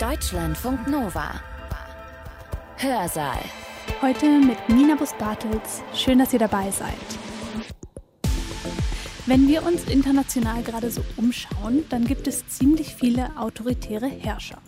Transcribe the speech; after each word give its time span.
Deutschlandfunk 0.00 0.88
Nova. 0.88 1.40
Hörsaal. 2.76 3.38
Heute 4.02 4.26
mit 4.26 4.68
Nina 4.68 4.94
Bus-Bartels. 4.94 5.82
Schön, 5.94 6.18
dass 6.18 6.34
ihr 6.34 6.38
dabei 6.38 6.70
seid. 6.70 6.92
Wenn 9.24 9.48
wir 9.48 9.64
uns 9.64 9.84
international 9.84 10.62
gerade 10.62 10.90
so 10.90 11.00
umschauen, 11.16 11.84
dann 11.88 12.04
gibt 12.04 12.26
es 12.26 12.46
ziemlich 12.46 12.94
viele 12.94 13.30
autoritäre 13.38 14.06
Herrscher. 14.06 14.58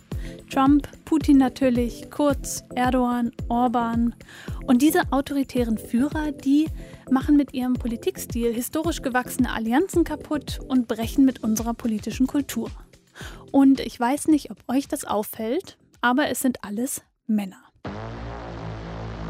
Trump, 0.49 0.87
Putin 1.05 1.37
natürlich, 1.37 2.09
Kurz, 2.09 2.63
Erdogan, 2.73 3.31
Orban. 3.49 4.15
Und 4.65 4.81
diese 4.81 5.11
autoritären 5.11 5.77
Führer, 5.77 6.31
die 6.31 6.69
machen 7.11 7.37
mit 7.37 7.53
ihrem 7.53 7.73
Politikstil 7.73 8.51
historisch 8.51 9.03
gewachsene 9.03 9.53
Allianzen 9.53 10.03
kaputt 10.03 10.59
und 10.67 10.87
brechen 10.87 11.23
mit 11.23 11.43
unserer 11.43 11.75
politischen 11.75 12.25
Kultur. 12.25 12.71
Und 13.51 13.79
ich 13.79 13.99
weiß 13.99 14.27
nicht, 14.27 14.51
ob 14.51 14.57
euch 14.67 14.87
das 14.87 15.05
auffällt, 15.05 15.77
aber 16.01 16.29
es 16.29 16.39
sind 16.39 16.63
alles 16.63 17.01
Männer. 17.27 17.63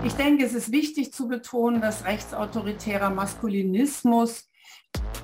Ich 0.04 0.14
denke, 0.14 0.46
es 0.46 0.54
ist 0.54 0.72
wichtig 0.72 1.14
zu 1.14 1.28
betonen, 1.28 1.82
dass 1.82 2.06
rechtsautoritärer 2.06 3.10
Maskulinismus 3.10 4.48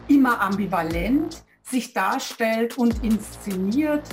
immer 0.07 0.41
ambivalent 0.41 1.43
sich 1.63 1.93
darstellt 1.93 2.77
und 2.77 3.03
inszeniert. 3.03 4.07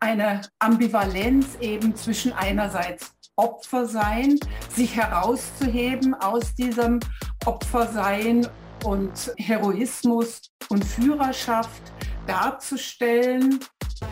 Eine 0.00 0.42
Ambivalenz 0.58 1.56
eben 1.60 1.94
zwischen 1.94 2.32
einerseits 2.32 3.12
Opfer 3.36 3.86
sein, 3.86 4.38
sich 4.74 4.96
herauszuheben 4.96 6.14
aus 6.14 6.54
diesem 6.54 7.00
Opfersein 7.44 8.46
und 8.84 9.32
Heroismus 9.36 10.42
und 10.68 10.84
Führerschaft 10.84 11.82
darzustellen. 12.26 13.60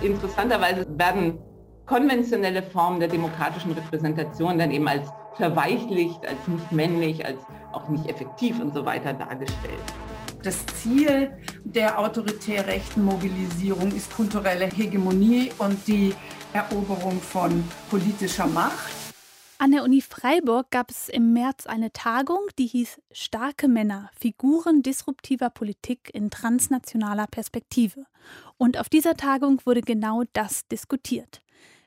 Interessanterweise 0.00 0.86
werden 0.98 1.38
konventionelle 1.86 2.62
Formen 2.62 3.00
der 3.00 3.08
demokratischen 3.08 3.72
Repräsentation 3.72 4.58
dann 4.58 4.70
eben 4.70 4.88
als 4.88 5.08
verweichlicht, 5.36 6.26
als 6.26 6.48
nicht 6.48 6.72
männlich, 6.72 7.24
als 7.24 7.38
auch 7.72 7.88
nicht 7.88 8.08
effektiv 8.08 8.60
und 8.60 8.72
so 8.72 8.84
weiter 8.86 9.12
dargestellt. 9.12 9.82
Das 10.42 10.64
Ziel 10.66 11.32
der 11.64 11.98
autoritär 11.98 12.66
rechten 12.66 13.02
Mobilisierung 13.02 13.90
ist 13.92 14.14
kulturelle 14.14 14.66
Hegemonie 14.66 15.50
und 15.58 15.86
die 15.86 16.14
Eroberung 16.52 17.20
von 17.20 17.64
politischer 17.90 18.46
Macht. 18.46 19.03
An 19.58 19.70
der 19.70 19.84
Uni 19.84 20.00
Freiburg 20.00 20.70
gab 20.70 20.90
es 20.90 21.08
im 21.08 21.32
März 21.32 21.66
eine 21.66 21.92
Tagung, 21.92 22.40
die 22.58 22.66
hieß 22.66 23.00
Starke 23.12 23.68
Männer, 23.68 24.10
Figuren 24.18 24.82
disruptiver 24.82 25.48
Politik 25.48 26.10
in 26.12 26.28
transnationaler 26.28 27.28
Perspektive. 27.28 28.04
Und 28.58 28.78
auf 28.78 28.88
dieser 28.88 29.14
Tagung 29.16 29.60
wurde 29.64 29.80
genau 29.80 30.24
das 30.32 30.66
diskutiert. 30.66 31.40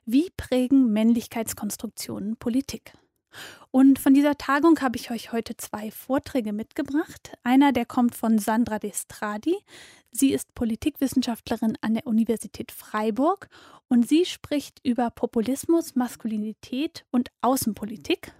Wie 0.06 0.30
prägen 0.38 0.94
Männlichkeitskonstruktionen 0.94 2.38
Politik? 2.38 2.94
Und 3.72 4.00
von 4.00 4.14
dieser 4.14 4.38
Tagung 4.38 4.80
habe 4.82 4.98
ich 4.98 5.12
euch 5.12 5.32
heute 5.32 5.58
zwei 5.58 5.92
Vorträge 5.92 6.54
mitgebracht. 6.54 7.34
Einer, 7.44 7.72
der 7.72 7.86
kommt 7.86 8.16
von 8.16 8.40
Sandra 8.40 8.80
Destradi. 8.80 9.56
Sie 10.12 10.32
ist 10.32 10.56
Politikwissenschaftlerin 10.56 11.78
an 11.82 11.94
der 11.94 12.08
Universität 12.08 12.72
Freiburg 12.72 13.50
und 13.88 14.08
sie 14.08 14.26
spricht 14.26 14.80
über 14.84 15.12
Populismus, 15.12 15.96
Maskulinität 15.96 17.06
und 17.12 17.30
Außenpolitik. 17.42 18.32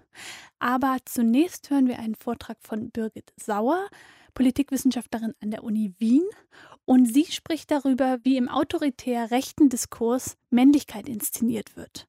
Aber 0.60 0.98
zunächst 1.06 1.70
hören 1.70 1.88
wir 1.88 2.00
einen 2.00 2.16
Vortrag 2.16 2.58
von 2.62 2.90
Birgit 2.90 3.32
Sauer, 3.36 3.88
Politikwissenschaftlerin 4.34 5.34
an 5.42 5.52
der 5.52 5.64
Uni 5.64 5.94
Wien. 6.00 6.24
Und 6.86 7.06
sie 7.06 7.26
spricht 7.26 7.70
darüber, 7.70 8.20
wie 8.24 8.38
im 8.38 8.50
autoritär 8.50 9.30
rechten 9.30 9.70
Diskurs 9.70 10.38
Männlichkeit 10.50 11.10
inszeniert 11.10 11.76
wird. 11.76 12.08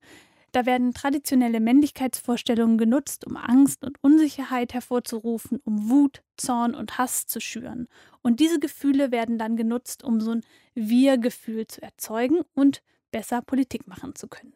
Da 0.52 0.64
werden 0.64 0.94
traditionelle 0.94 1.60
Männlichkeitsvorstellungen 1.60 2.78
genutzt, 2.78 3.26
um 3.26 3.36
Angst 3.36 3.84
und 3.84 4.02
Unsicherheit 4.02 4.72
hervorzurufen, 4.72 5.60
um 5.64 5.90
Wut, 5.90 6.22
Zorn 6.36 6.74
und 6.74 6.96
Hass 6.96 7.26
zu 7.26 7.40
schüren. 7.40 7.88
Und 8.22 8.40
diese 8.40 8.58
Gefühle 8.58 9.10
werden 9.10 9.38
dann 9.38 9.56
genutzt, 9.56 10.02
um 10.02 10.20
so 10.20 10.32
ein 10.32 10.42
Wir-Gefühl 10.74 11.66
zu 11.66 11.82
erzeugen 11.82 12.40
und 12.54 12.82
besser 13.10 13.42
Politik 13.42 13.86
machen 13.86 14.14
zu 14.14 14.28
können. 14.28 14.54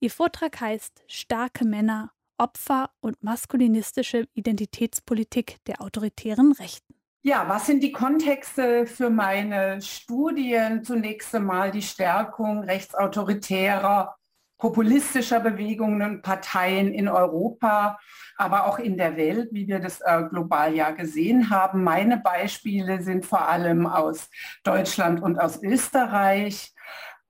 Ihr 0.00 0.10
Vortrag 0.10 0.60
heißt 0.60 1.04
Starke 1.06 1.64
Männer, 1.64 2.12
Opfer 2.36 2.90
und 3.00 3.22
maskulinistische 3.22 4.26
Identitätspolitik 4.34 5.58
der 5.66 5.80
autoritären 5.80 6.52
Rechten. 6.52 6.94
Ja, 7.22 7.48
was 7.48 7.66
sind 7.66 7.82
die 7.82 7.92
Kontexte 7.92 8.86
für 8.86 9.08
meine 9.08 9.80
Studien? 9.80 10.84
Zunächst 10.84 11.34
einmal 11.34 11.70
die 11.70 11.80
Stärkung 11.80 12.64
rechtsautoritärer 12.64 14.14
populistischer 14.64 15.40
Bewegungen 15.40 16.00
und 16.00 16.22
Parteien 16.22 16.90
in 16.94 17.06
Europa, 17.06 17.98
aber 18.38 18.64
auch 18.66 18.78
in 18.78 18.96
der 18.96 19.14
Welt, 19.18 19.50
wie 19.52 19.68
wir 19.68 19.78
das 19.78 20.00
äh, 20.00 20.22
global 20.30 20.74
ja 20.74 20.90
gesehen 20.92 21.50
haben. 21.50 21.84
Meine 21.84 22.16
Beispiele 22.16 23.02
sind 23.02 23.26
vor 23.26 23.46
allem 23.46 23.86
aus 23.86 24.30
Deutschland 24.62 25.22
und 25.22 25.38
aus 25.38 25.62
Österreich. 25.62 26.72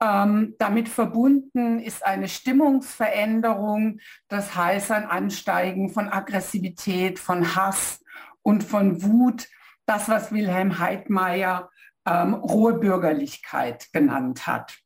Ähm, 0.00 0.54
damit 0.60 0.88
verbunden 0.88 1.80
ist 1.80 2.06
eine 2.06 2.28
Stimmungsveränderung, 2.28 3.98
das 4.28 4.54
heißt 4.54 4.92
ein 4.92 5.06
Ansteigen 5.06 5.88
von 5.88 6.08
Aggressivität, 6.08 7.18
von 7.18 7.56
Hass 7.56 8.00
und 8.42 8.62
von 8.62 9.02
Wut, 9.02 9.48
das, 9.86 10.08
was 10.08 10.30
Wilhelm 10.30 10.78
Heidmeier 10.78 11.68
ähm, 12.06 12.34
rohe 12.34 12.74
Bürgerlichkeit 12.74 13.92
genannt 13.92 14.46
hat. 14.46 14.83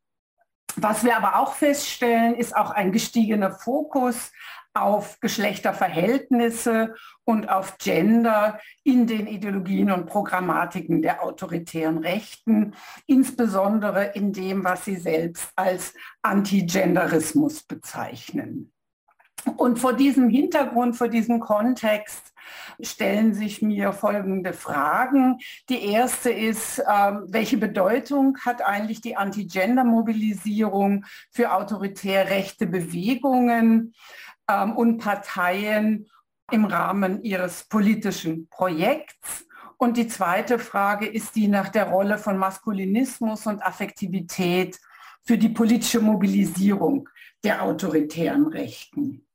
Was 0.76 1.04
wir 1.04 1.16
aber 1.16 1.40
auch 1.40 1.54
feststellen, 1.54 2.34
ist 2.34 2.54
auch 2.56 2.70
ein 2.70 2.92
gestiegener 2.92 3.50
Fokus 3.50 4.32
auf 4.74 5.18
Geschlechterverhältnisse 5.20 6.94
und 7.24 7.48
auf 7.48 7.78
Gender 7.78 8.60
in 8.84 9.06
den 9.06 9.26
Ideologien 9.26 9.90
und 9.90 10.06
Programmatiken 10.06 11.02
der 11.02 11.22
autoritären 11.22 11.98
Rechten, 11.98 12.74
insbesondere 13.06 14.12
in 14.14 14.32
dem, 14.32 14.64
was 14.64 14.84
sie 14.84 14.96
selbst 14.96 15.50
als 15.56 15.94
Antigenderismus 16.22 17.64
bezeichnen. 17.64 18.72
Und 19.56 19.78
vor 19.78 19.94
diesem 19.94 20.28
Hintergrund, 20.28 20.96
vor 20.96 21.08
diesem 21.08 21.40
Kontext 21.40 22.34
stellen 22.80 23.34
sich 23.34 23.62
mir 23.62 23.92
folgende 23.92 24.52
Fragen. 24.52 25.38
Die 25.68 25.84
erste 25.84 26.30
ist, 26.30 26.82
ähm, 26.88 27.24
welche 27.28 27.56
Bedeutung 27.56 28.38
hat 28.44 28.62
eigentlich 28.62 29.00
die 29.00 29.16
Anti-Gender-Mobilisierung 29.16 31.04
für 31.30 31.52
autoritär 31.52 32.30
rechte 32.30 32.66
Bewegungen 32.66 33.94
ähm, 34.48 34.76
und 34.76 34.98
Parteien 34.98 36.08
im 36.50 36.64
Rahmen 36.64 37.22
ihres 37.22 37.64
politischen 37.64 38.48
Projekts? 38.48 39.46
Und 39.76 39.96
die 39.96 40.08
zweite 40.08 40.58
Frage 40.58 41.06
ist 41.06 41.36
die 41.36 41.46
nach 41.46 41.68
der 41.68 41.88
Rolle 41.88 42.18
von 42.18 42.36
Maskulinismus 42.36 43.46
und 43.46 43.62
Affektivität 43.62 44.78
für 45.24 45.38
die 45.38 45.50
politische 45.50 46.00
Mobilisierung 46.00 47.08
der 47.44 47.62
autoritären 47.62 48.48
Rechten. 48.48 49.27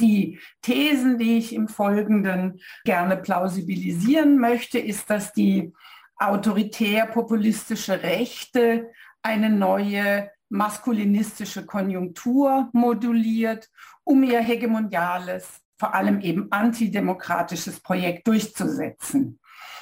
Die 0.00 0.40
Thesen, 0.62 1.18
die 1.18 1.38
ich 1.38 1.54
im 1.54 1.68
Folgenden 1.68 2.60
gerne 2.84 3.16
plausibilisieren 3.16 4.38
möchte, 4.38 4.78
ist, 4.78 5.08
dass 5.08 5.32
die 5.32 5.72
autoritär-populistische 6.16 8.02
Rechte 8.02 8.90
eine 9.22 9.50
neue 9.50 10.30
maskulinistische 10.48 11.64
Konjunktur 11.66 12.68
moduliert, 12.72 13.70
um 14.04 14.22
ihr 14.22 14.40
hegemoniales, 14.40 15.60
vor 15.78 15.94
allem 15.94 16.20
eben 16.20 16.50
antidemokratisches 16.50 17.80
Projekt 17.80 18.26
durchzusetzen. 18.28 19.40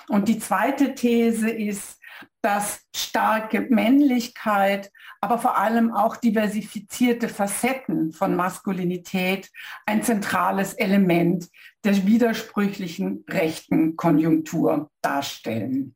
Und 0.08 0.28
die 0.28 0.38
zweite 0.38 0.94
These 0.94 1.50
ist, 1.50 2.01
dass 2.42 2.82
starke 2.94 3.62
Männlichkeit, 3.62 4.90
aber 5.20 5.38
vor 5.38 5.56
allem 5.58 5.92
auch 5.92 6.16
diversifizierte 6.16 7.28
Facetten 7.28 8.12
von 8.12 8.34
Maskulinität 8.34 9.50
ein 9.86 10.02
zentrales 10.02 10.74
Element 10.74 11.48
der 11.84 12.06
widersprüchlichen 12.06 13.24
rechten 13.28 13.96
Konjunktur 13.96 14.90
darstellen. 15.00 15.94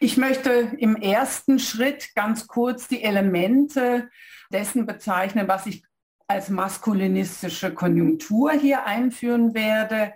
Ich 0.00 0.16
möchte 0.16 0.50
im 0.78 0.94
ersten 0.96 1.58
Schritt 1.58 2.14
ganz 2.14 2.46
kurz 2.46 2.86
die 2.86 3.02
Elemente 3.02 4.08
dessen 4.52 4.86
bezeichnen, 4.86 5.48
was 5.48 5.66
ich 5.66 5.82
als 6.28 6.50
maskulinistische 6.50 7.72
Konjunktur 7.74 8.52
hier 8.52 8.84
einführen 8.84 9.54
werde. 9.54 10.14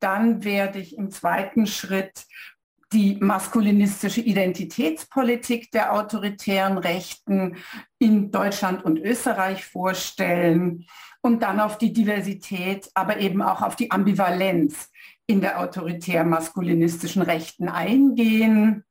Dann 0.00 0.42
werde 0.42 0.78
ich 0.78 0.96
im 0.96 1.10
zweiten 1.10 1.66
Schritt 1.66 2.24
die 2.92 3.16
maskulinistische 3.20 4.20
Identitätspolitik 4.20 5.70
der 5.70 5.92
autoritären 5.92 6.78
Rechten 6.78 7.56
in 7.98 8.30
Deutschland 8.30 8.84
und 8.84 8.98
Österreich 8.98 9.64
vorstellen 9.64 10.86
und 11.22 11.42
dann 11.42 11.60
auf 11.60 11.78
die 11.78 11.92
Diversität, 11.92 12.90
aber 12.94 13.18
eben 13.18 13.42
auch 13.42 13.62
auf 13.62 13.76
die 13.76 13.90
Ambivalenz 13.90 14.90
in 15.26 15.40
der 15.40 15.60
autoritär 15.60 16.24
maskulinistischen 16.24 17.22
Rechten 17.22 17.68
eingehen. 17.68 18.84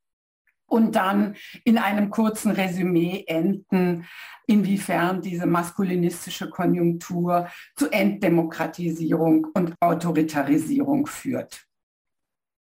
und 0.72 0.95
dann 0.95 1.36
in 1.63 1.80
einem 1.80 2.12
kurzen 2.12 2.52
Resümee 2.52 3.24
enden, 3.25 4.06
inwiefern 4.45 5.19
diese 5.19 5.48
maskulinistische 5.48 6.48
Konjunktur 6.48 7.50
zu 7.75 7.90
Enddemokratisierung 7.90 9.48
und 9.56 9.74
Autoritarisierung 9.80 11.07
führt. 11.07 11.69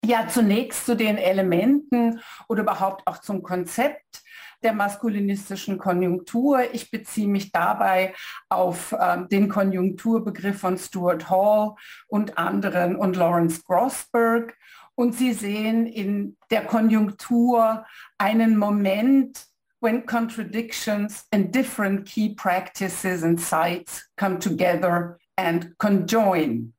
Ja, 0.07 0.25
zunächst 0.29 0.85
zu 0.85 0.95
den 0.95 1.17
Elementen 1.17 2.21
oder 2.47 2.61
überhaupt 2.61 3.05
auch 3.05 3.17
zum 3.17 3.43
Konzept 3.43 4.23
der 4.63 4.71
maskulinistischen 4.71 5.77
Konjunktur. 5.77 6.61
Ich 6.73 6.89
beziehe 6.89 7.27
mich 7.27 7.51
dabei 7.51 8.13
auf 8.47 8.93
äh, 8.93 9.27
den 9.29 9.49
Konjunkturbegriff 9.49 10.61
von 10.61 10.77
Stuart 10.77 11.29
Hall 11.29 11.75
und 12.07 12.37
anderen 12.37 12.95
und 12.95 13.17
Lawrence 13.17 13.63
Grossberg. 13.65 14.55
Und 14.95 15.13
Sie 15.13 15.33
sehen 15.33 15.85
in 15.85 16.37
der 16.51 16.63
Konjunktur 16.63 17.85
einen 18.17 18.55
Moment, 18.55 19.45
when 19.81 20.05
contradictions 20.05 21.25
and 21.33 21.53
different 21.53 22.05
key 22.07 22.33
practices 22.33 23.23
and 23.23 23.41
sites 23.41 24.07
come 24.15 24.39
together 24.39 25.19
and 25.35 25.77
conjoin. 25.79 26.71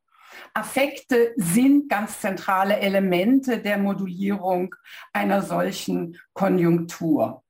Affekte 0.55 1.33
sind 1.37 1.89
ganz 1.89 2.21
zentrale 2.21 2.79
Elemente 2.79 3.59
der 3.59 3.79
Modulierung 3.79 4.75
einer 5.12 5.43
solchen 5.43 6.19
Konjunktur. 6.33 7.43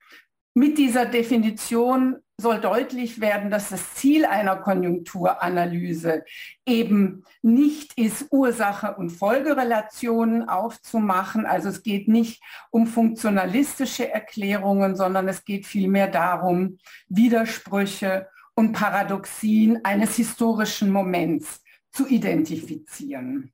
Mit 0.55 0.77
dieser 0.77 1.07
Definition 1.07 2.17
soll 2.41 2.61
deutlich 2.61 3.21
werden, 3.21 3.51
dass 3.51 3.69
das 3.69 3.95
Ziel 3.95 4.25
einer 4.25 4.57
Konjunkturanalyse 4.57 6.25
eben 6.67 7.25
nicht 7.43 7.99
ist, 7.99 8.27
Ursache 8.31 8.95
und 8.97 9.11
Folgerelationen 9.11 10.49
aufzumachen. 10.49 11.47
Also 11.47 11.69
es 11.69 11.83
geht 11.83 12.07
nicht 12.07 12.43
um 12.71 12.87
funktionalistische 12.87 14.11
Erklärungen, 14.11 14.95
sondern 14.95 15.29
es 15.29 15.45
geht 15.45 15.67
vielmehr 15.67 16.09
darum, 16.09 16.79
Widersprüche 17.09 18.29
und 18.55 18.73
Paradoxien 18.73 19.85
eines 19.85 20.15
historischen 20.17 20.91
Moments 20.91 21.63
zu 21.93 22.07
identifizieren. 22.07 23.53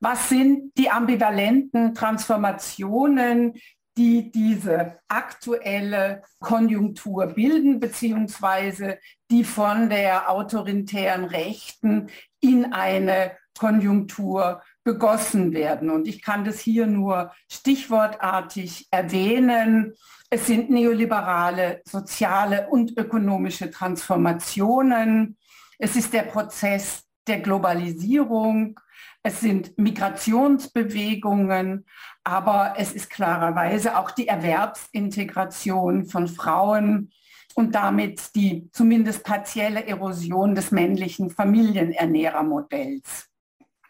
Was 0.00 0.28
sind 0.28 0.76
die 0.76 0.90
ambivalenten 0.90 1.94
Transformationen, 1.94 3.54
die 3.96 4.30
diese 4.32 4.98
aktuelle 5.08 6.22
Konjunktur 6.40 7.26
bilden, 7.26 7.78
beziehungsweise 7.78 8.98
die 9.30 9.44
von 9.44 9.90
der 9.90 10.30
autoritären 10.30 11.24
Rechten 11.24 12.08
in 12.40 12.72
eine 12.72 13.36
Konjunktur 13.58 14.62
gegossen 14.84 15.52
werden. 15.52 15.90
Und 15.90 16.08
ich 16.08 16.22
kann 16.22 16.44
das 16.44 16.58
hier 16.58 16.86
nur 16.86 17.32
stichwortartig 17.50 18.88
erwähnen. 18.90 19.94
Es 20.30 20.46
sind 20.46 20.70
neoliberale, 20.70 21.82
soziale 21.84 22.68
und 22.68 22.96
ökonomische 22.96 23.70
Transformationen. 23.70 25.36
Es 25.84 25.96
ist 25.96 26.12
der 26.12 26.22
Prozess 26.22 27.02
der 27.26 27.40
Globalisierung. 27.40 28.78
Es 29.24 29.40
sind 29.40 29.76
Migrationsbewegungen, 29.76 31.86
aber 32.22 32.74
es 32.76 32.92
ist 32.92 33.10
klarerweise 33.10 33.98
auch 33.98 34.12
die 34.12 34.28
Erwerbsintegration 34.28 36.06
von 36.06 36.28
Frauen 36.28 37.10
und 37.56 37.74
damit 37.74 38.36
die 38.36 38.70
zumindest 38.70 39.24
partielle 39.24 39.84
Erosion 39.84 40.54
des 40.54 40.70
männlichen 40.70 41.30
Familienernährermodells. 41.30 43.28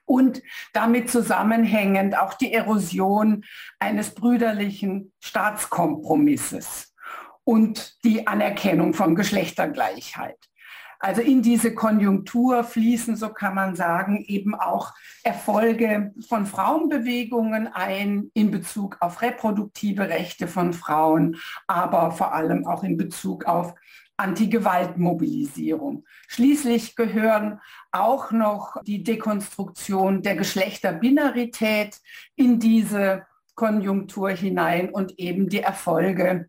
Und 0.06 0.42
damit 0.72 1.10
zusammenhängend 1.10 2.18
auch 2.18 2.32
die 2.32 2.54
Erosion 2.54 3.44
eines 3.78 4.14
brüderlichen 4.14 5.12
Staatskompromisses 5.20 6.94
und 7.44 8.02
die 8.02 8.26
Anerkennung 8.26 8.94
von 8.94 9.14
Geschlechtergleichheit. 9.14 10.38
Also 11.04 11.20
in 11.20 11.42
diese 11.42 11.74
Konjunktur 11.74 12.62
fließen, 12.62 13.16
so 13.16 13.30
kann 13.30 13.56
man 13.56 13.74
sagen, 13.74 14.24
eben 14.28 14.54
auch 14.54 14.94
Erfolge 15.24 16.14
von 16.28 16.46
Frauenbewegungen 16.46 17.66
ein 17.66 18.30
in 18.34 18.52
Bezug 18.52 18.98
auf 19.00 19.20
reproduktive 19.20 20.08
Rechte 20.08 20.46
von 20.46 20.72
Frauen, 20.72 21.38
aber 21.66 22.12
vor 22.12 22.32
allem 22.32 22.68
auch 22.68 22.84
in 22.84 22.96
Bezug 22.96 23.46
auf 23.46 23.74
Anti-Gewalt-Mobilisierung. 24.16 26.04
Schließlich 26.28 26.94
gehören 26.94 27.58
auch 27.90 28.30
noch 28.30 28.76
die 28.84 29.02
Dekonstruktion 29.02 30.22
der 30.22 30.36
Geschlechterbinarität 30.36 31.98
in 32.36 32.60
diese 32.60 33.26
Konjunktur 33.56 34.30
hinein 34.30 34.90
und 34.90 35.18
eben 35.18 35.48
die 35.48 35.62
Erfolge 35.62 36.48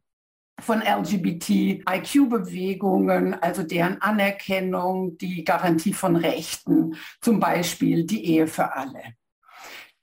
von 0.60 0.82
LGBT-IQ-Bewegungen, 0.82 3.34
also 3.42 3.64
deren 3.64 4.02
Anerkennung, 4.02 5.18
die 5.18 5.44
Garantie 5.44 5.94
von 5.94 6.16
Rechten, 6.16 6.96
zum 7.22 7.40
Beispiel 7.40 8.06
die 8.06 8.26
Ehe 8.26 8.48
für 8.48 8.74
alle. 8.74 9.02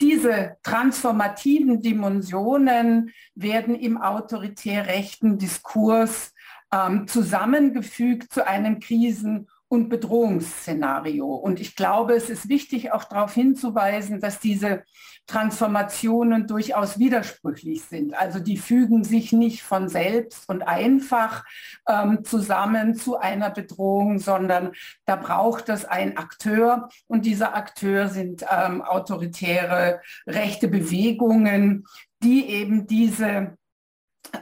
Diese 0.00 0.56
transformativen 0.62 1.82
Dimensionen 1.82 3.10
werden 3.34 3.74
im 3.74 4.00
autoritär 4.00 4.86
rechten 4.86 5.38
Diskurs 5.38 6.32
ähm, 6.72 7.06
zusammengefügt 7.06 8.32
zu 8.32 8.46
einem 8.46 8.80
Krisen- 8.80 9.49
und 9.70 9.88
Bedrohungsszenario. 9.88 11.32
Und 11.32 11.60
ich 11.60 11.76
glaube, 11.76 12.14
es 12.14 12.28
ist 12.28 12.48
wichtig, 12.48 12.92
auch 12.92 13.04
darauf 13.04 13.34
hinzuweisen, 13.34 14.20
dass 14.20 14.40
diese 14.40 14.82
Transformationen 15.28 16.48
durchaus 16.48 16.98
widersprüchlich 16.98 17.84
sind. 17.84 18.14
Also 18.14 18.40
die 18.40 18.56
fügen 18.56 19.04
sich 19.04 19.32
nicht 19.32 19.62
von 19.62 19.88
selbst 19.88 20.48
und 20.48 20.62
einfach 20.62 21.44
ähm, 21.88 22.24
zusammen 22.24 22.96
zu 22.96 23.16
einer 23.16 23.50
Bedrohung, 23.50 24.18
sondern 24.18 24.72
da 25.04 25.14
braucht 25.14 25.68
es 25.68 25.84
einen 25.84 26.16
Akteur. 26.16 26.88
Und 27.06 27.24
dieser 27.24 27.54
Akteur 27.54 28.08
sind 28.08 28.44
ähm, 28.50 28.82
autoritäre 28.82 30.00
rechte 30.26 30.66
Bewegungen, 30.66 31.86
die 32.24 32.48
eben 32.48 32.88
diese 32.88 33.56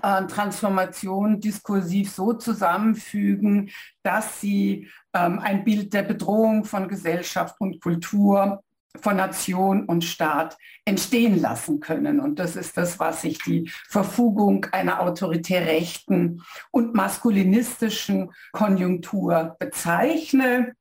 äh, 0.03 0.27
Transformation 0.27 1.41
diskursiv 1.41 2.11
so 2.11 2.33
zusammenfügen, 2.33 3.71
dass 4.03 4.41
sie 4.41 4.89
ähm, 5.15 5.39
ein 5.39 5.65
Bild 5.65 5.93
der 5.93 6.03
Bedrohung 6.03 6.65
von 6.65 6.89
Gesellschaft 6.89 7.57
und 7.61 7.81
Kultur, 7.81 8.63
von 9.01 9.17
Nation 9.17 9.85
und 9.85 10.05
Staat 10.05 10.57
entstehen 10.85 11.41
lassen 11.41 11.81
können. 11.81 12.21
Und 12.21 12.39
das 12.39 12.57
ist 12.57 12.77
das, 12.77 12.99
was 12.99 13.25
ich 13.25 13.39
die 13.39 13.71
Verfugung 13.89 14.67
einer 14.73 15.01
autoritär 15.01 15.67
rechten 15.67 16.43
und 16.71 16.95
maskulinistischen 16.95 18.33
Konjunktur 18.53 19.57
bezeichne. 19.59 20.75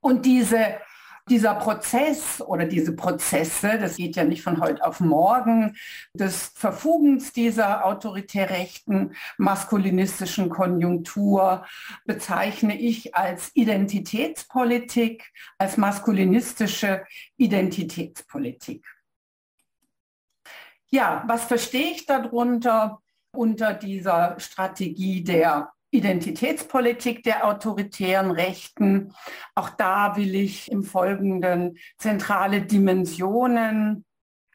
Und 0.00 0.24
diese 0.24 0.76
dieser 1.30 1.54
Prozess 1.54 2.42
oder 2.42 2.66
diese 2.66 2.94
Prozesse, 2.94 3.78
das 3.78 3.96
geht 3.96 4.16
ja 4.16 4.24
nicht 4.24 4.42
von 4.42 4.60
heute 4.60 4.84
auf 4.84 5.00
morgen, 5.00 5.76
des 6.12 6.52
Verfugens 6.54 7.32
dieser 7.32 7.86
autoritär 7.86 8.50
rechten 8.50 9.14
maskulinistischen 9.38 10.50
Konjunktur 10.50 11.64
bezeichne 12.04 12.78
ich 12.78 13.14
als 13.14 13.52
Identitätspolitik, 13.54 15.32
als 15.56 15.76
maskulinistische 15.76 17.04
Identitätspolitik. 17.36 18.84
Ja, 20.88 21.22
was 21.28 21.44
verstehe 21.44 21.92
ich 21.92 22.06
darunter 22.06 23.00
unter 23.32 23.72
dieser 23.72 24.38
Strategie 24.40 25.22
der 25.22 25.72
Identitätspolitik 25.90 27.22
der 27.22 27.46
autoritären 27.46 28.30
Rechten. 28.30 29.12
Auch 29.54 29.70
da 29.70 30.16
will 30.16 30.34
ich 30.34 30.70
im 30.70 30.84
Folgenden 30.84 31.78
zentrale 31.98 32.62
Dimensionen 32.62 34.04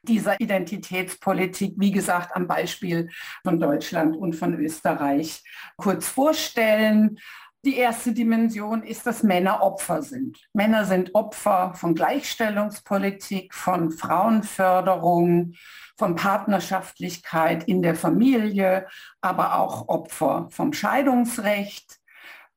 dieser 0.05 0.39
Identitätspolitik, 0.39 1.73
wie 1.77 1.91
gesagt, 1.91 2.35
am 2.35 2.47
Beispiel 2.47 3.09
von 3.43 3.59
Deutschland 3.59 4.15
und 4.15 4.33
von 4.33 4.53
Österreich 4.53 5.43
kurz 5.77 6.07
vorstellen. 6.07 7.17
Die 7.65 7.77
erste 7.77 8.13
Dimension 8.13 8.83
ist, 8.83 9.07
dass 9.07 9.23
Männer 9.23 9.63
Opfer 9.63 10.03
sind. 10.03 10.37
Männer 10.53 10.85
sind 10.85 11.15
Opfer 11.15 11.73
von 11.73 11.95
Gleichstellungspolitik, 11.95 13.55
von 13.55 13.89
Frauenförderung, 13.89 15.53
von 15.97 16.15
Partnerschaftlichkeit 16.15 17.63
in 17.63 17.81
der 17.81 17.95
Familie, 17.95 18.87
aber 19.19 19.57
auch 19.57 19.87
Opfer 19.87 20.47
vom 20.51 20.73
Scheidungsrecht. 20.73 21.97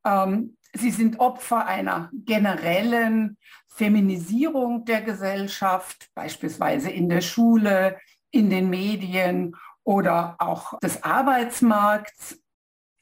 Ähm, 0.04 0.58
sie 0.74 0.90
sind 0.90 1.20
Opfer 1.20 1.64
einer 1.64 2.10
generellen 2.12 3.38
Feminisierung 3.66 4.84
der 4.84 5.00
Gesellschaft, 5.00 6.10
beispielsweise 6.14 6.90
in 6.90 7.08
der 7.08 7.22
Schule, 7.22 7.96
in 8.30 8.50
den 8.50 8.68
Medien 8.68 9.56
oder 9.84 10.36
auch 10.38 10.78
des 10.80 11.02
Arbeitsmarkts. 11.02 12.42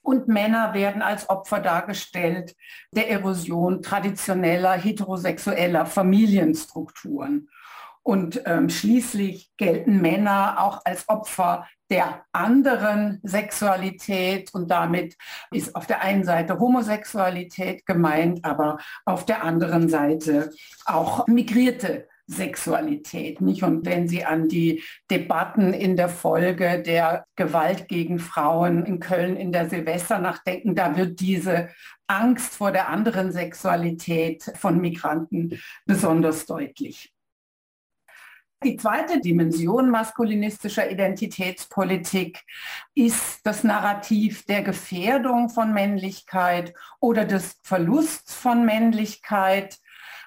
Und 0.07 0.29
Männer 0.29 0.73
werden 0.73 1.03
als 1.03 1.29
Opfer 1.29 1.59
dargestellt 1.59 2.55
der 2.93 3.11
Erosion 3.11 3.83
traditioneller 3.83 4.75
heterosexueller 4.75 5.85
Familienstrukturen. 5.85 7.49
Und 8.05 8.41
ähm, 8.47 8.71
schließlich 8.71 9.51
gelten 9.57 10.01
Männer 10.01 10.61
auch 10.61 10.81
als 10.85 11.09
Opfer 11.09 11.67
der 11.91 12.25
anderen 12.31 13.19
Sexualität 13.25 14.55
und 14.55 14.71
damit 14.71 15.17
ist 15.51 15.75
auf 15.75 15.89
der 15.89 16.03
einen 16.03 16.23
Seite 16.23 16.61
Homosexualität 16.61 17.85
gemeint, 17.85 18.45
aber 18.45 18.79
auf 19.07 19.25
der 19.25 19.43
anderen 19.43 19.89
Seite 19.89 20.53
auch 20.85 21.27
migrierte 21.27 22.07
Sexualität. 22.27 23.41
Nicht? 23.41 23.63
Und 23.63 23.87
wenn 23.87 24.09
Sie 24.09 24.25
an 24.25 24.49
die 24.49 24.83
Debatten 25.11 25.73
in 25.73 25.97
der 25.97 26.09
Folge 26.09 26.83
der 26.83 27.27
Gewalt 27.37 27.89
gegen 27.89 28.19
Frauen 28.19 28.85
in 28.85 29.01
Köln 29.01 29.37
in 29.37 29.53
der 29.53 29.69
Silvesternacht 29.69 30.47
denken, 30.47 30.75
da 30.75 30.97
wird 30.97 31.21
diese 31.21 31.69
Angst 32.07 32.55
vor 32.55 32.73
der 32.73 32.89
anderen 32.89 33.33
Sexualität 33.33 34.43
von 34.57 34.81
Migranten 34.81 35.61
besonders 35.87 36.47
deutlich. 36.47 37.13
Die 38.65 38.77
zweite 38.77 39.21
Dimension 39.21 39.91
maskulinistischer 39.91 40.91
Identitätspolitik 40.91 42.43
ist 42.95 43.41
das 43.45 43.65
Narrativ 43.65 44.47
der 44.47 44.63
Gefährdung 44.63 45.51
von 45.51 45.75
Männlichkeit 45.75 46.73
oder 46.99 47.27
des 47.27 47.61
Verlusts 47.63 48.35
von 48.35 48.65
Männlichkeit 48.65 49.79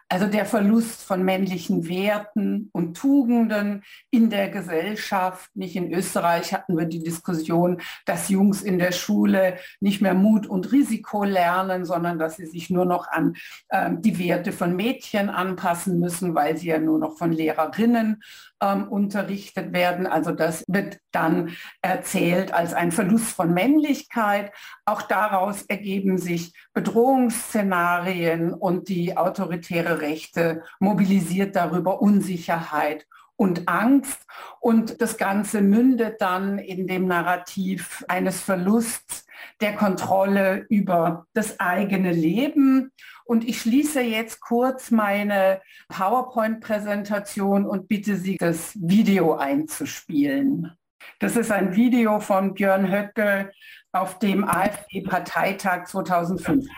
also 0.09 0.25
der 0.25 0.45
Verlust 0.45 1.03
von 1.03 1.23
männlichen 1.23 1.87
Werten 1.87 2.69
und 2.73 2.97
Tugenden 2.97 3.83
in 4.09 4.31
der 4.31 4.49
Gesellschaft. 4.49 5.51
Nicht 5.55 5.75
in 5.75 5.93
Österreich 5.93 6.51
hatten 6.51 6.75
wir 6.75 6.85
die 6.85 7.03
Diskussion, 7.03 7.79
dass 8.05 8.29
Jungs 8.29 8.63
in 8.63 8.79
der 8.79 8.91
Schule 8.91 9.57
nicht 9.79 10.01
mehr 10.01 10.15
Mut 10.15 10.47
und 10.47 10.71
Risiko 10.71 11.23
lernen, 11.23 11.85
sondern 11.85 12.17
dass 12.17 12.37
sie 12.37 12.47
sich 12.47 12.71
nur 12.71 12.85
noch 12.85 13.07
an 13.07 13.35
äh, 13.69 13.91
die 13.99 14.17
Werte 14.17 14.51
von 14.51 14.75
Mädchen 14.75 15.29
anpassen 15.29 15.99
müssen, 15.99 16.33
weil 16.33 16.57
sie 16.57 16.69
ja 16.69 16.79
nur 16.79 16.97
noch 16.97 17.15
von 17.17 17.31
Lehrerinnen 17.31 18.23
ähm, 18.61 18.87
unterrichtet 18.87 19.73
werden. 19.73 20.07
Also 20.07 20.31
das 20.31 20.65
wird 20.67 20.97
dann 21.11 21.51
erzählt 21.81 22.53
als 22.53 22.73
ein 22.73 22.91
Verlust 22.91 23.35
von 23.35 23.53
Männlichkeit. 23.53 24.51
Auch 24.85 25.03
daraus 25.03 25.61
ergeben 25.63 26.17
sich 26.17 26.53
Bedrohungsszenarien 26.73 28.53
und 28.53 28.89
die 28.89 29.15
autoritäre 29.15 29.98
Rechte 30.01 30.63
mobilisiert 30.79 31.55
darüber 31.55 32.01
Unsicherheit 32.01 33.05
und 33.35 33.67
Angst. 33.69 34.19
Und 34.59 35.01
das 35.01 35.17
Ganze 35.17 35.61
mündet 35.61 36.21
dann 36.21 36.59
in 36.59 36.87
dem 36.87 37.07
Narrativ 37.07 38.03
eines 38.07 38.41
Verlusts 38.41 39.25
der 39.61 39.73
Kontrolle 39.73 40.65
über 40.69 41.25
das 41.33 41.59
eigene 41.59 42.11
Leben. 42.11 42.91
Und 43.23 43.47
ich 43.47 43.61
schließe 43.61 44.01
jetzt 44.01 44.41
kurz 44.41 44.91
meine 44.91 45.61
PowerPoint-Präsentation 45.87 47.65
und 47.65 47.87
bitte 47.87 48.17
Sie, 48.17 48.37
das 48.37 48.73
Video 48.75 49.35
einzuspielen. 49.35 50.71
Das 51.19 51.35
ist 51.35 51.51
ein 51.51 51.75
Video 51.75 52.19
von 52.19 52.53
Björn 52.53 52.91
Höcke 52.91 53.51
auf 53.91 54.19
dem 54.19 54.43
AfD-Parteitag 54.43 55.85
2015. 55.85 56.69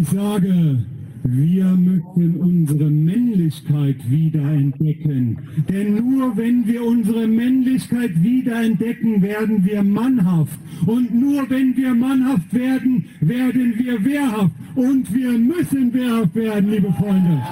Ich 0.00 0.08
sage, 0.08 0.84
wir 1.32 1.64
möchten 1.64 2.40
unsere 2.40 2.90
Männlichkeit 2.90 4.10
wiederentdecken. 4.10 5.64
Denn 5.68 5.94
nur 5.94 6.36
wenn 6.36 6.66
wir 6.66 6.84
unsere 6.84 7.28
Männlichkeit 7.28 8.22
wiederentdecken, 8.22 9.22
werden 9.22 9.64
wir 9.64 9.82
mannhaft. 9.82 10.58
Und 10.86 11.14
nur 11.14 11.48
wenn 11.48 11.74
wir 11.76 11.94
mannhaft 11.94 12.52
werden, 12.52 13.08
werden 13.20 13.78
wir 13.78 14.04
wehrhaft. 14.04 14.54
Und 14.74 15.14
wir 15.14 15.30
müssen 15.32 15.94
wehrhaft 15.94 16.34
werden, 16.34 16.70
liebe 16.70 16.92
Freunde. 16.92 17.42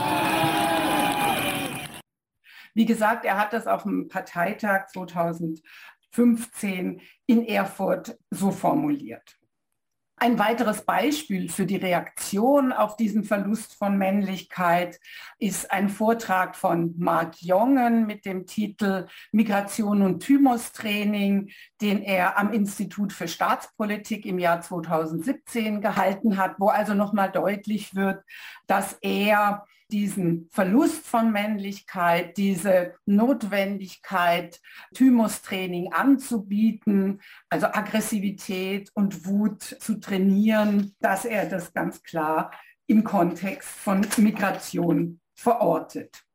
Wie 2.75 2.87
gesagt, 2.87 3.25
er 3.25 3.39
hat 3.39 3.53
das 3.53 3.67
auf 3.67 3.83
dem 3.85 4.09
Parteitag 4.09 4.89
2015 4.89 7.01
in 7.27 7.45
Erfurt 7.45 8.19
so 8.31 8.51
formuliert. 8.51 9.38
Ein 10.21 10.39
weiteres 10.39 10.83
Beispiel 10.83 11.49
für 11.49 11.65
die 11.65 11.77
Reaktion 11.77 12.73
auf 12.73 12.97
diesen 12.97 13.23
Verlust 13.23 13.75
von 13.75 13.97
Männlichkeit 13.99 14.99
ist 15.39 15.71
ein 15.71 15.89
Vortrag 15.89 16.57
von 16.57 16.95
Mark 16.99 17.41
Jongen 17.41 18.07
mit 18.07 18.25
dem 18.25 18.45
Titel 18.45 19.07
Migration 19.31 20.03
und 20.03 20.21
Thymus-Training, 20.21 21.51
den 21.81 22.03
er 22.03 22.37
am 22.37 22.53
Institut 22.53 23.13
für 23.13 23.29
Staatspolitik 23.29 24.27
im 24.27 24.41
Jahr 24.41 24.61
2017 24.61 25.81
gehalten 25.81 26.37
hat, 26.37 26.57
wo 26.59 26.69
also 26.69 26.95
nochmal 26.95 27.31
deutlich 27.31 27.95
wird, 27.95 28.25
dass 28.67 28.95
er 29.01 29.67
diesen 29.91 30.49
Verlust 30.51 31.07
von 31.07 31.33
Männlichkeit, 31.33 32.37
diese 32.37 32.95
Notwendigkeit, 33.07 34.61
Thymus-Training 34.95 35.93
anzubieten, 35.93 37.21
also 37.49 37.67
Aggressivität 37.67 38.91
und 38.95 39.27
Wut 39.27 39.63
zu 39.63 40.01
trainieren, 40.01 40.95
dass 41.01 41.25
er 41.25 41.47
das 41.47 41.73
ganz 41.73 42.03
klar 42.03 42.51
im 42.87 43.05
Kontext 43.05 43.69
von 43.69 44.07
Migration 44.17 45.21
verortet. 45.35 46.28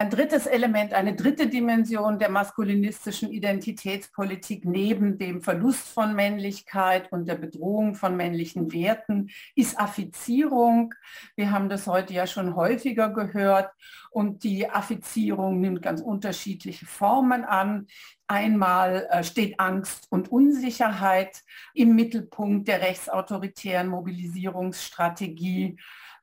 Ein 0.00 0.08
drittes 0.08 0.46
Element, 0.46 0.94
eine 0.94 1.14
dritte 1.14 1.46
Dimension 1.46 2.18
der 2.18 2.30
maskulinistischen 2.30 3.30
Identitätspolitik 3.30 4.64
neben 4.64 5.18
dem 5.18 5.42
Verlust 5.42 5.88
von 5.88 6.14
Männlichkeit 6.14 7.12
und 7.12 7.28
der 7.28 7.34
Bedrohung 7.34 7.94
von 7.94 8.16
männlichen 8.16 8.72
Werten 8.72 9.28
ist 9.54 9.78
Affizierung. 9.78 10.94
Wir 11.36 11.50
haben 11.50 11.68
das 11.68 11.86
heute 11.86 12.14
ja 12.14 12.26
schon 12.26 12.56
häufiger 12.56 13.10
gehört 13.10 13.70
und 14.10 14.42
die 14.42 14.70
Affizierung 14.70 15.60
nimmt 15.60 15.82
ganz 15.82 16.00
unterschiedliche 16.00 16.86
Formen 16.86 17.44
an. 17.44 17.86
Einmal 18.26 19.06
äh, 19.10 19.22
steht 19.22 19.60
Angst 19.60 20.06
und 20.08 20.32
Unsicherheit 20.32 21.42
im 21.74 21.94
Mittelpunkt 21.94 22.68
der 22.68 22.80
rechtsautoritären 22.80 23.88
Mobilisierungsstrategie 23.88 25.76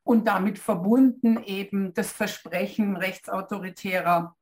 und 0.08 0.26
damit 0.26 0.58
verbunden 0.58 1.44
eben 1.44 1.94
das 1.94 2.14
Versprechen 2.14 2.96
rechtsautoritärer 2.96 4.38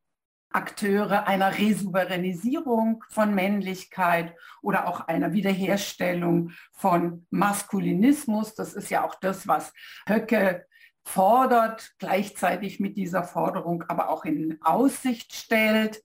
Akteure 0.51 1.27
einer 1.27 1.57
Resouveränisierung 1.57 3.03
von 3.09 3.33
Männlichkeit 3.33 4.35
oder 4.61 4.87
auch 4.87 5.07
einer 5.07 5.33
Wiederherstellung 5.33 6.51
von 6.71 7.25
Maskulinismus. 7.31 8.53
Das 8.53 8.73
ist 8.75 8.91
ja 8.91 9.03
auch 9.03 9.15
das, 9.15 9.47
was 9.47 9.73
Höcke 10.07 10.67
fordert, 11.03 11.95
gleichzeitig 11.97 12.79
mit 12.79 12.95
dieser 12.95 13.23
Forderung 13.23 13.83
aber 13.87 14.09
auch 14.09 14.23
in 14.23 14.59
Aussicht 14.61 15.33
stellt. 15.33 16.03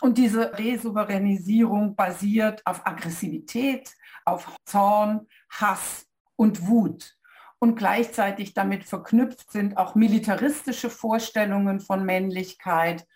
Und 0.00 0.16
diese 0.16 0.58
Resouveränisierung 0.58 1.96
basiert 1.96 2.62
auf 2.64 2.86
Aggressivität, 2.86 3.92
auf 4.24 4.56
Zorn, 4.64 5.28
Hass 5.50 6.06
und 6.34 6.66
Wut 6.66 7.14
und 7.62 7.76
gleichzeitig 7.76 8.54
damit 8.54 8.82
verknüpft 8.82 9.52
sind 9.52 9.76
auch 9.76 9.94
militaristische 9.94 10.90
Vorstellungen 10.90 11.78
von 11.78 12.04
Männlichkeit. 12.04 13.06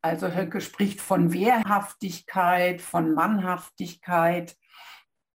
Also 0.00 0.34
Höcke 0.34 0.60
spricht 0.60 1.00
von 1.00 1.32
Wehrhaftigkeit, 1.32 2.82
von 2.82 3.14
Mannhaftigkeit 3.14 4.56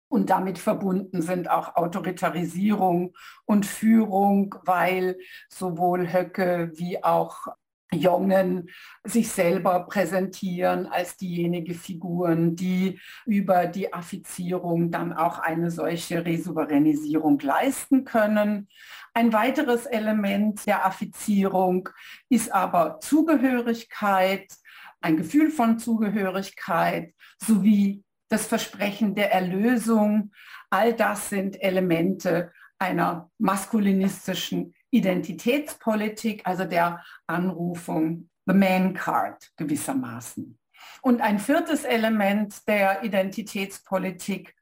und 0.10 0.30
damit 0.30 0.60
verbunden 0.60 1.22
sind 1.22 1.50
auch 1.50 1.78
Autoritarisierung 1.78 3.16
und 3.46 3.66
Führung, 3.66 4.54
weil 4.66 5.18
sowohl 5.48 6.12
Höcke 6.12 6.74
wie 6.76 7.02
auch 7.06 7.48
Jungen 7.94 8.70
sich 9.04 9.32
selber 9.32 9.86
präsentieren 9.88 10.88
als 10.88 11.16
diejenige 11.16 11.74
Figuren, 11.74 12.56
die 12.56 13.00
über 13.26 13.66
die 13.66 13.94
Affizierung 13.94 14.92
dann 14.92 15.14
auch 15.14 15.40
eine 15.40 15.72
solche 15.72 16.26
Resouveränisierung 16.26 17.40
leisten 17.40 18.04
können. 18.04 18.68
Ein 19.14 19.32
weiteres 19.32 19.86
Element 19.86 20.66
der 20.66 20.86
Affizierung 20.86 21.90
ist 22.30 22.52
aber 22.52 23.00
Zugehörigkeit, 23.00 24.52
ein 25.00 25.16
Gefühl 25.16 25.50
von 25.50 25.80
Zugehörigkeit 25.80 27.14
sowie 27.42 28.04
das 28.30 28.48
Versprechen 28.48 29.16
der 29.16 29.32
Erlösung. 29.32 30.32
All 30.70 30.94
das 30.94 31.30
sind 31.30 31.62
Elemente 31.62 32.52
einer 32.80 33.32
maskulinistischen 33.38 34.74
Identitätspolitik, 34.98 36.42
also 36.46 36.66
der 36.66 37.04
Anrufung 37.28 38.30
The 38.46 38.54
Man 38.54 38.94
Card 38.94 39.52
gewissermaßen. 39.58 40.58
Und 41.02 41.22
ein 41.22 41.40
viertes 41.40 41.84
Element 41.84 42.68
der 42.68 43.04
Identitätspolitik 43.04 44.56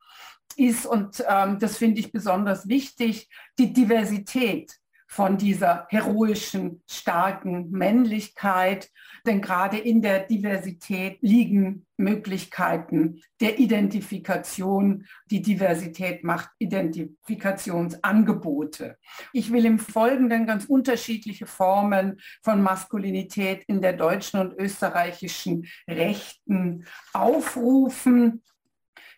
ist, 0.56 0.86
und 0.86 1.24
ähm, 1.27 1.60
das 1.60 1.77
finde 1.77 2.00
ich 2.00 2.12
besonders 2.12 2.68
wichtig, 2.68 3.30
die 3.60 3.74
Diversität 3.74 4.75
von 5.08 5.38
dieser 5.38 5.88
heroischen, 5.90 6.84
starken 6.90 7.70
Männlichkeit. 7.72 8.90
Denn 9.26 9.42
gerade 9.42 9.78
in 9.78 10.02
der 10.02 10.26
Diversität 10.26 11.20
liegen 11.22 11.86
Möglichkeiten 11.98 13.22
der 13.40 13.60
Identifikation. 13.60 15.06
Die 15.32 15.42
Diversität 15.42 16.24
macht 16.24 16.50
Identifikationsangebote. 16.60 18.98
Ich 19.34 19.52
will 19.52 19.66
im 19.66 19.80
Folgenden 19.80 20.46
ganz 20.46 20.66
unterschiedliche 20.66 21.46
Formen 21.46 22.20
von 22.44 22.62
Maskulinität 22.62 23.64
in 23.68 23.82
der 23.82 23.94
deutschen 23.94 24.40
und 24.40 24.54
österreichischen 24.60 25.68
Rechten 25.88 26.86
aufrufen. 27.14 28.44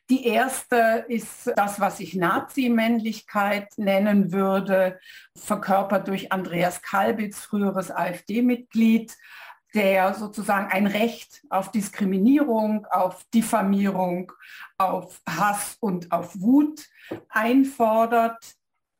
Die 0.09 0.25
erste 0.25 1.05
ist 1.09 1.51
das, 1.57 1.81
was 1.81 1.99
ich 1.99 2.15
Nazi-Männlichkeit 2.15 3.77
nennen 3.77 4.31
würde, 4.31 4.99
verkörpert 5.35 6.07
durch 6.07 6.31
Andreas 6.31 6.81
Kalbitz, 6.81 7.39
früheres 7.39 7.91
AfD-Mitglied, 7.91 9.13
der 9.73 10.13
sozusagen 10.13 10.71
ein 10.71 10.87
Recht 10.87 11.41
auf 11.49 11.71
Diskriminierung, 11.71 12.85
auf 12.89 13.25
Diffamierung, 13.33 14.31
auf 14.77 15.21
Hass 15.27 15.75
und 15.81 16.11
auf 16.13 16.39
Wut 16.39 16.87
einfordert. 17.27 18.55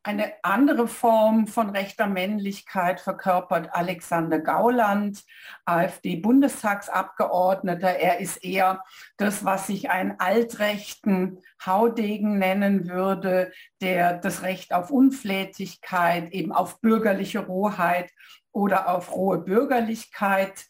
Eine 0.08 0.34
andere 0.42 0.88
Form 0.88 1.46
von 1.48 1.70
rechter 1.72 2.08
Männlichkeit 2.08 3.02
verkörpert 3.02 3.72
Alexander 3.74 4.40
Gauland, 4.40 5.22
AfD-Bundestagsabgeordneter. 5.66 7.90
Er 7.90 8.22
ist 8.22 8.42
eher 8.42 8.86
das, 9.18 9.44
was 9.44 9.68
ich 9.68 9.90
einen 9.90 10.18
altrechten 10.18 11.42
Haudegen 11.66 12.40
nennen 12.40 12.88
würde, 12.88 13.52
der 13.82 14.18
das 14.18 14.44
Recht 14.44 14.72
auf 14.72 14.92
Unflätigkeit, 14.92 16.32
eben 16.32 16.54
auf 16.54 16.80
bürgerliche 16.80 17.40
Rohheit 17.40 18.10
oder 18.54 18.88
auf 18.88 19.14
rohe 19.14 19.40
Bürgerlichkeit 19.40 20.68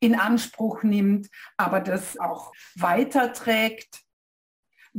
in 0.00 0.18
Anspruch 0.18 0.82
nimmt, 0.82 1.28
aber 1.56 1.78
das 1.78 2.18
auch 2.18 2.50
weiterträgt. 2.74 4.00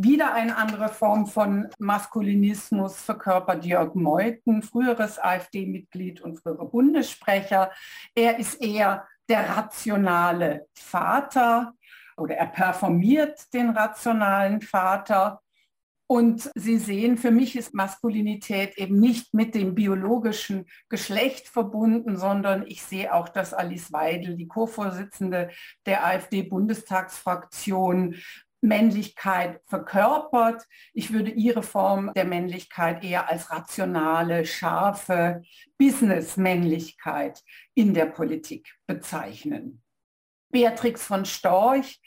Wieder 0.03 0.33
eine 0.33 0.57
andere 0.57 0.89
Form 0.89 1.27
von 1.27 1.69
Maskulinismus 1.77 3.03
verkörpert 3.03 3.63
Jörg 3.65 3.93
Meuthen, 3.93 4.63
früheres 4.63 5.19
AfD-Mitglied 5.19 6.21
und 6.21 6.39
früherer 6.39 6.65
Bundessprecher. 6.65 7.69
Er 8.15 8.39
ist 8.39 8.59
eher 8.63 9.07
der 9.29 9.55
rationale 9.55 10.65
Vater 10.73 11.75
oder 12.17 12.35
er 12.35 12.47
performiert 12.47 13.53
den 13.53 13.69
rationalen 13.69 14.61
Vater. 14.61 15.39
Und 16.07 16.49
Sie 16.55 16.79
sehen, 16.79 17.19
für 17.19 17.29
mich 17.29 17.55
ist 17.55 17.75
Maskulinität 17.75 18.79
eben 18.79 18.99
nicht 18.99 19.35
mit 19.35 19.53
dem 19.53 19.75
biologischen 19.75 20.65
Geschlecht 20.89 21.47
verbunden, 21.47 22.17
sondern 22.17 22.65
ich 22.65 22.81
sehe 22.81 23.13
auch, 23.13 23.29
dass 23.29 23.53
Alice 23.53 23.93
Weidel, 23.93 24.35
die 24.35 24.47
Co-Vorsitzende 24.47 25.51
der 25.85 26.07
AfD-Bundestagsfraktion, 26.07 28.15
Männlichkeit 28.61 29.59
verkörpert. 29.65 30.63
Ich 30.93 31.11
würde 31.11 31.31
ihre 31.31 31.63
Form 31.63 32.13
der 32.15 32.25
Männlichkeit 32.25 33.03
eher 33.03 33.29
als 33.29 33.51
rationale, 33.51 34.45
scharfe 34.45 35.41
Business-Männlichkeit 35.77 37.41
in 37.73 37.93
der 37.93 38.05
Politik 38.05 38.71
bezeichnen. 38.85 39.83
Beatrix 40.51 41.03
von 41.03 41.25
Storch 41.25 41.99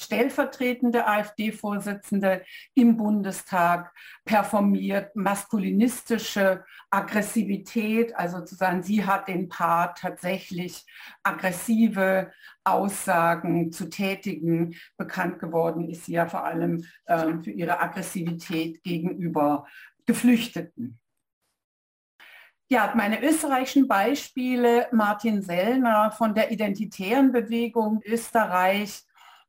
stellvertretende 0.00 1.06
AfD-Vorsitzende 1.06 2.42
im 2.74 2.96
Bundestag 2.96 3.92
performiert 4.24 5.14
maskulinistische 5.16 6.64
Aggressivität, 6.90 8.14
also 8.16 8.38
sozusagen 8.38 8.82
sie 8.82 9.04
hat 9.04 9.28
den 9.28 9.48
Part 9.48 9.98
tatsächlich 9.98 10.84
aggressive 11.22 12.32
Aussagen 12.64 13.72
zu 13.72 13.88
tätigen. 13.88 14.74
Bekannt 14.96 15.38
geworden 15.38 15.88
ist 15.88 16.06
sie 16.06 16.12
ja 16.12 16.26
vor 16.26 16.44
allem 16.44 16.84
äh, 17.06 17.38
für 17.42 17.50
ihre 17.50 17.80
Aggressivität 17.80 18.82
gegenüber 18.82 19.66
Geflüchteten. 20.06 20.98
Ja, 22.72 22.92
meine 22.96 23.22
österreichischen 23.22 23.86
Beispiele, 23.86 24.88
Martin 24.92 25.42
Sellner 25.42 26.10
von 26.10 26.34
der 26.34 26.50
Identitären 26.50 27.30
Bewegung 27.30 28.00
Österreich, 28.02 29.02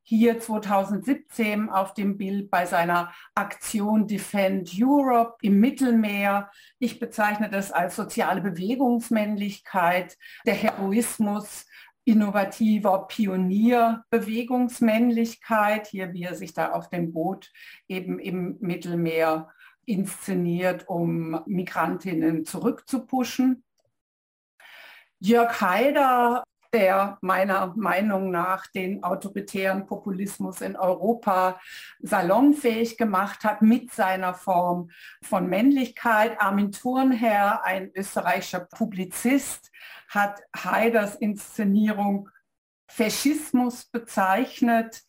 hier 0.03 0.39
2017 0.39 1.69
auf 1.69 1.93
dem 1.93 2.17
Bild 2.17 2.49
bei 2.51 2.65
seiner 2.65 3.13
Aktion 3.35 4.07
Defend 4.07 4.71
Europe 4.77 5.35
im 5.41 5.59
Mittelmeer. 5.59 6.49
Ich 6.79 6.99
bezeichne 6.99 7.49
das 7.49 7.71
als 7.71 7.95
soziale 7.95 8.41
Bewegungsmännlichkeit, 8.41 10.17
der 10.45 10.55
Heroismus 10.55 11.65
innovativer 12.05 13.07
Pionierbewegungsmännlichkeit, 13.07 15.87
hier 15.87 16.11
wie 16.11 16.23
er 16.23 16.35
sich 16.35 16.53
da 16.53 16.73
auf 16.73 16.89
dem 16.89 17.13
Boot 17.13 17.49
eben 17.87 18.19
im 18.19 18.57
Mittelmeer 18.59 19.49
inszeniert, 19.85 20.89
um 20.89 21.41
Migrantinnen 21.45 22.43
zurückzupuschen. 22.45 23.63
Jörg 25.19 25.61
Haider 25.61 26.43
der 26.73 27.17
meiner 27.21 27.73
Meinung 27.77 28.31
nach 28.31 28.67
den 28.67 29.03
autoritären 29.03 29.85
Populismus 29.85 30.61
in 30.61 30.75
Europa 30.75 31.59
salonfähig 31.99 32.97
gemacht 32.97 33.43
hat 33.43 33.61
mit 33.61 33.91
seiner 33.93 34.33
Form 34.33 34.89
von 35.21 35.47
Männlichkeit. 35.47 36.41
Armin 36.41 36.71
Thurnherr, 36.71 37.63
ein 37.63 37.91
österreichischer 37.95 38.61
Publizist, 38.61 39.71
hat 40.09 40.41
Haiders 40.55 41.15
Inszenierung 41.15 42.29
Faschismus 42.87 43.85
bezeichnet. 43.85 45.03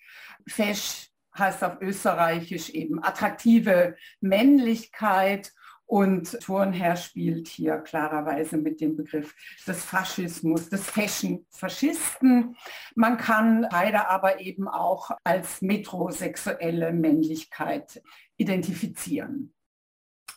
Fesch 0.47 1.11
heißt 1.37 1.65
auf 1.65 1.81
Österreichisch 1.81 2.71
eben 2.71 3.03
attraktive 3.03 3.97
Männlichkeit 4.21 5.53
und 5.87 6.39
Thurnherr 6.41 6.97
spielt 6.97 7.49
hier 7.49 7.79
klarerweise 7.79 8.57
mit 8.57 8.81
dem 8.81 8.97
Begriff 8.97 9.35
des 9.67 9.85
Faschismus, 9.85 10.69
des 10.69 10.89
Fashion-Faschisten. 10.89 12.57
Man 12.95 13.17
kann 13.19 13.67
leider 13.71 14.09
aber 14.11 14.41
eben 14.41 14.69
auch 14.69 15.11
als 15.25 15.61
metrosexuelle 15.61 16.93
Männlichkeit 16.93 18.03
identifizieren. 18.37 19.55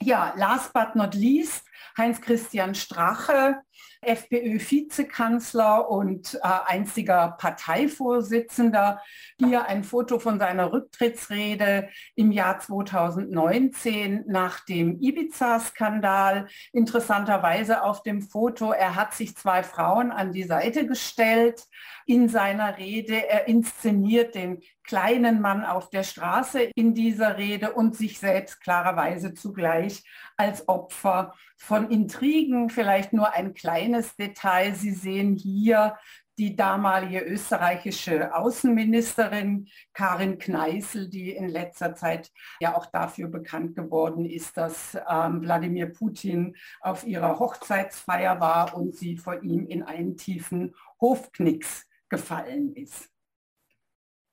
Ja, 0.01 0.33
last 0.35 0.73
but 0.73 0.95
not 0.95 1.15
least, 1.15 1.65
Heinz-Christian 1.97 2.75
Strache, 2.75 3.61
FPÖ-Vizekanzler 4.07 5.89
und 5.89 6.35
äh, 6.35 6.39
einziger 6.65 7.35
Parteivorsitzender. 7.37 9.01
Hier 9.37 9.65
ein 9.65 9.83
Foto 9.83 10.17
von 10.19 10.39
seiner 10.39 10.71
Rücktrittsrede 10.71 11.89
im 12.15 12.31
Jahr 12.31 12.59
2019 12.59 14.23
nach 14.27 14.63
dem 14.65 14.99
Ibiza-Skandal. 14.99 16.47
Interessanterweise 16.71 17.83
auf 17.83 18.01
dem 18.03 18.21
Foto, 18.21 18.71
er 18.71 18.95
hat 18.95 19.13
sich 19.13 19.35
zwei 19.35 19.61
Frauen 19.63 20.11
an 20.11 20.31
die 20.31 20.43
Seite 20.43 20.87
gestellt 20.87 21.65
in 22.05 22.29
seiner 22.29 22.77
Rede. 22.77 23.27
Er 23.27 23.47
inszeniert 23.47 24.35
den 24.35 24.61
kleinen 24.87 25.41
Mann 25.41 25.63
auf 25.63 25.89
der 25.89 26.03
Straße 26.03 26.61
in 26.75 26.95
dieser 26.95 27.37
Rede 27.37 27.73
und 27.73 27.95
sich 27.95 28.19
selbst 28.19 28.61
klarerweise 28.61 29.33
zugleich 29.33 30.03
als 30.37 30.67
Opfer 30.67 31.35
von 31.57 31.91
Intrigen. 31.91 32.69
Vielleicht 32.69 33.13
nur 33.13 33.33
ein 33.33 33.53
kleines 33.53 34.15
Detail. 34.15 34.73
Sie 34.73 34.91
sehen 34.91 35.35
hier 35.35 35.97
die 36.39 36.55
damalige 36.55 37.19
österreichische 37.19 38.33
Außenministerin 38.33 39.67
Karin 39.93 40.37
Kneißl, 40.37 41.09
die 41.09 41.31
in 41.31 41.49
letzter 41.49 41.95
Zeit 41.95 42.31
ja 42.59 42.77
auch 42.77 42.85
dafür 42.85 43.27
bekannt 43.27 43.75
geworden 43.75 44.25
ist, 44.25 44.55
dass 44.55 44.95
ähm, 45.09 45.41
Wladimir 45.41 45.87
Putin 45.87 46.55
auf 46.79 47.05
ihrer 47.05 47.39
Hochzeitsfeier 47.39 48.39
war 48.39 48.75
und 48.75 48.95
sie 48.95 49.17
vor 49.17 49.41
ihm 49.41 49.65
in 49.67 49.83
einen 49.83 50.15
tiefen 50.15 50.75
Hofknicks 51.01 51.87
gefallen 52.09 52.73
ist. 52.75 53.09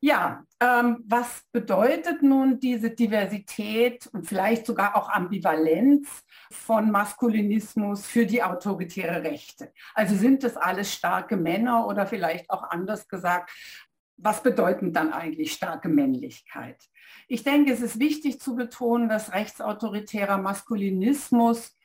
Ja, 0.05 0.45
ähm, 0.61 1.03
was 1.07 1.45
bedeutet 1.51 2.23
nun 2.23 2.61
diese 2.61 2.90
Diversität 2.90 4.07
und 4.09 4.27
vielleicht 4.27 4.67
sogar 4.67 4.97
auch 4.97 5.09
Ambivalenz 5.09 6.23
von 6.51 6.90
Maskulinismus 6.90 8.05
für 8.05 8.27
die 8.27 8.43
autoritäre 8.43 9.23
Rechte? 9.23 9.73
Also 9.95 10.14
sind 10.14 10.43
das 10.45 10.59
alles 10.59 10.93
starke 10.93 11.38
Männer 11.38 11.87
oder 11.87 12.07
vielleicht 12.07 12.51
auch 12.51 12.64
anders 12.64 13.09
gesagt, 13.09 13.51
was 14.19 14.43
bedeuten 14.43 14.93
dann 14.93 15.11
eigentlich 15.11 15.55
starke 15.55 15.88
Männlichkeit? 15.88 16.85
Ich 17.27 17.43
denke, 17.43 17.73
es 17.73 17.81
ist 17.81 17.99
wichtig 17.99 18.43
zu 18.43 18.57
betonen, 18.57 19.09
dass 19.09 19.33
rechtsautoritärer 19.33 20.37
Maskulinismus 20.37 21.79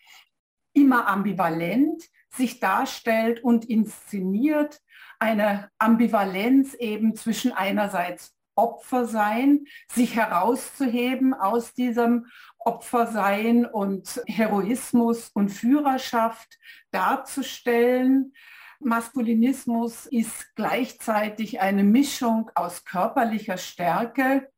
immer 0.73 1.08
ambivalent 1.08 2.03
sich 2.36 2.60
darstellt 2.60 3.41
und 3.45 3.63
inszeniert, 3.63 4.82
eine 5.19 5.69
Ambivalenz 5.77 6.73
eben 6.73 7.15
zwischen 7.15 7.51
einerseits 7.51 8.34
Opfersein, 8.55 9.65
sich 9.88 10.15
herauszuheben 10.15 11.34
aus 11.34 11.73
diesem 11.73 12.25
Opfersein 12.58 13.65
und 13.65 14.21
Heroismus 14.27 15.29
und 15.34 15.49
Führerschaft 15.49 16.58
darzustellen. 16.91 18.34
Maskulinismus 18.82 20.05
ist 20.05 20.53
gleichzeitig 20.55 21.62
eine 21.62 21.84
Mischung 21.84 22.51
aus 22.55 22.84
körperlicher 22.84 23.58
Stärke, 23.58 24.49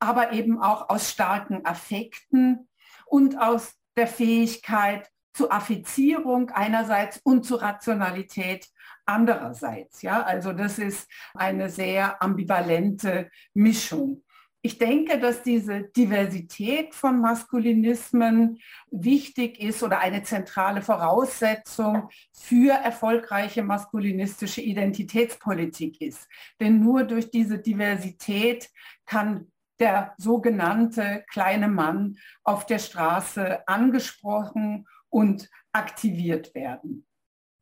aber 0.00 0.32
eben 0.32 0.60
auch 0.60 0.88
aus 0.88 1.10
starken 1.10 1.64
Affekten 1.64 2.68
und 3.06 3.38
aus 3.38 3.74
der 3.96 4.08
Fähigkeit 4.08 5.10
zur 5.32 5.52
Affizierung 5.52 6.50
einerseits 6.50 7.20
und 7.22 7.44
zur 7.44 7.62
Rationalität 7.62 8.68
andererseits. 9.06 10.02
Ja, 10.02 10.22
also 10.22 10.52
das 10.52 10.78
ist 10.78 11.08
eine 11.34 11.68
sehr 11.68 12.22
ambivalente 12.22 13.30
Mischung. 13.52 14.22
Ich 14.66 14.78
denke, 14.78 15.20
dass 15.20 15.42
diese 15.42 15.82
Diversität 15.82 16.94
von 16.94 17.20
Maskulinismen 17.20 18.58
wichtig 18.90 19.60
ist 19.60 19.82
oder 19.82 19.98
eine 19.98 20.22
zentrale 20.22 20.80
Voraussetzung 20.80 22.08
für 22.32 22.72
erfolgreiche 22.72 23.62
maskulinistische 23.62 24.62
Identitätspolitik 24.62 26.00
ist. 26.00 26.26
Denn 26.60 26.80
nur 26.80 27.04
durch 27.04 27.30
diese 27.30 27.58
Diversität 27.58 28.70
kann 29.04 29.52
der 29.80 30.14
sogenannte 30.16 31.26
kleine 31.30 31.68
Mann 31.68 32.16
auf 32.42 32.64
der 32.64 32.78
Straße 32.78 33.68
angesprochen 33.68 34.86
und 35.10 35.50
aktiviert 35.72 36.54
werden 36.54 37.06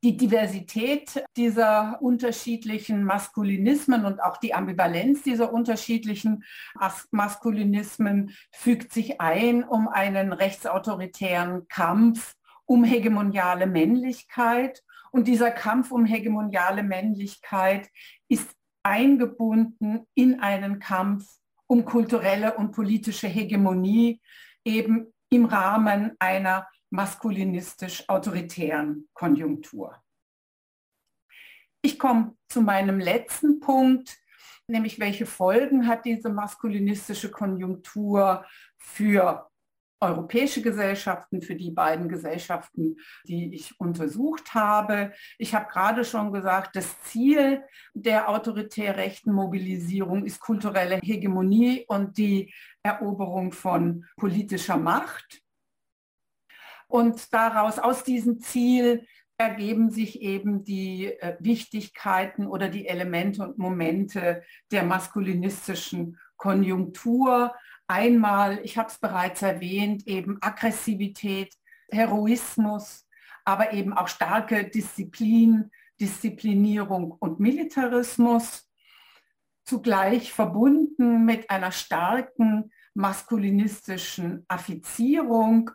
die 0.03 0.17
Diversität 0.17 1.25
dieser 1.37 1.99
unterschiedlichen 2.03 3.05
Maskulinismen 3.05 4.05
und 4.05 4.21
auch 4.23 4.37
die 4.37 4.53
Ambivalenz 4.53 5.23
dieser 5.23 5.53
unterschiedlichen 5.53 6.45
Maskulinismen 7.12 8.35
fügt 8.51 8.93
sich 8.93 9.21
ein, 9.21 9.62
um 9.62 9.87
einen 9.87 10.33
rechtsautoritären 10.33 11.69
Kampf 11.69 12.35
um 12.65 12.85
hegemoniale 12.85 13.67
Männlichkeit. 13.67 14.83
Und 15.12 15.29
dieser 15.29 15.51
Kampf 15.53 15.93
um 15.93 16.05
hegemoniale 16.05 16.83
Männlichkeit 16.83 17.88
ist 18.29 18.51
eingebunden 18.83 20.07
in 20.15 20.41
einen 20.41 20.81
Kampf 20.81 21.27
um 21.69 21.85
kulturelle 21.85 22.55
und 22.55 22.73
politische 22.73 23.29
Hegemonie, 23.29 24.21
eben 24.65 25.12
im 25.31 25.45
Rahmen 25.45 26.12
einer 26.19 26.67
maskulinistisch-autoritären 26.92 29.09
Konjunktur. 29.14 29.96
Ich 31.83 31.98
komme 31.98 32.37
zu 32.48 32.61
meinem 32.61 33.00
letzten 33.00 33.61
Punkt, 33.61 34.18
nämlich 34.68 35.00
welche 35.00 35.24
Folgen 35.26 35.88
hat 35.88 36.05
diese 36.05 36.28
maskulinistische 36.28 37.31
Konjunktur 37.31 38.44
für 38.78 39.48
europäische 40.00 40.62
Gesellschaften, 40.62 41.40
für 41.40 41.55
die 41.55 41.70
beiden 41.70 42.09
Gesellschaften, 42.09 42.96
die 43.24 43.55
ich 43.55 43.81
untersucht 43.81 44.52
habe. 44.52 45.12
Ich 45.38 45.55
habe 45.55 45.70
gerade 45.70 46.05
schon 46.05 46.31
gesagt, 46.33 46.76
das 46.76 47.00
Ziel 47.02 47.62
der 47.94 48.28
autoritär 48.28 48.96
rechten 48.96 49.33
Mobilisierung 49.33 50.26
ist 50.26 50.40
kulturelle 50.40 50.96
Hegemonie 50.96 51.85
und 51.87 52.18
die 52.18 52.52
Eroberung 52.83 53.52
von 53.52 54.05
politischer 54.16 54.76
Macht. 54.76 55.42
Und 56.92 57.33
daraus, 57.33 57.78
aus 57.78 58.05
diesem 58.05 58.40
Ziel, 58.40 59.07
ergeben 59.38 59.90
sich 59.90 60.20
eben 60.20 60.62
die 60.62 61.07
äh, 61.07 61.38
Wichtigkeiten 61.40 62.46
oder 62.46 62.68
die 62.68 62.87
Elemente 62.87 63.42
und 63.42 63.57
Momente 63.57 64.42
der 64.70 64.83
maskulinistischen 64.83 66.18
Konjunktur. 66.37 67.55
Einmal, 67.87 68.61
ich 68.62 68.76
habe 68.76 68.90
es 68.90 68.98
bereits 68.98 69.40
erwähnt, 69.40 70.07
eben 70.07 70.37
Aggressivität, 70.42 71.55
Heroismus, 71.90 73.09
aber 73.46 73.72
eben 73.72 73.94
auch 73.94 74.09
starke 74.09 74.68
Disziplin, 74.68 75.70
Disziplinierung 75.98 77.12
und 77.12 77.40
Militarismus, 77.40 78.70
zugleich 79.64 80.31
verbunden 80.31 81.24
mit 81.24 81.48
einer 81.48 81.72
starken 81.72 82.70
maskulinistischen 82.92 84.44
Affizierung 84.46 85.70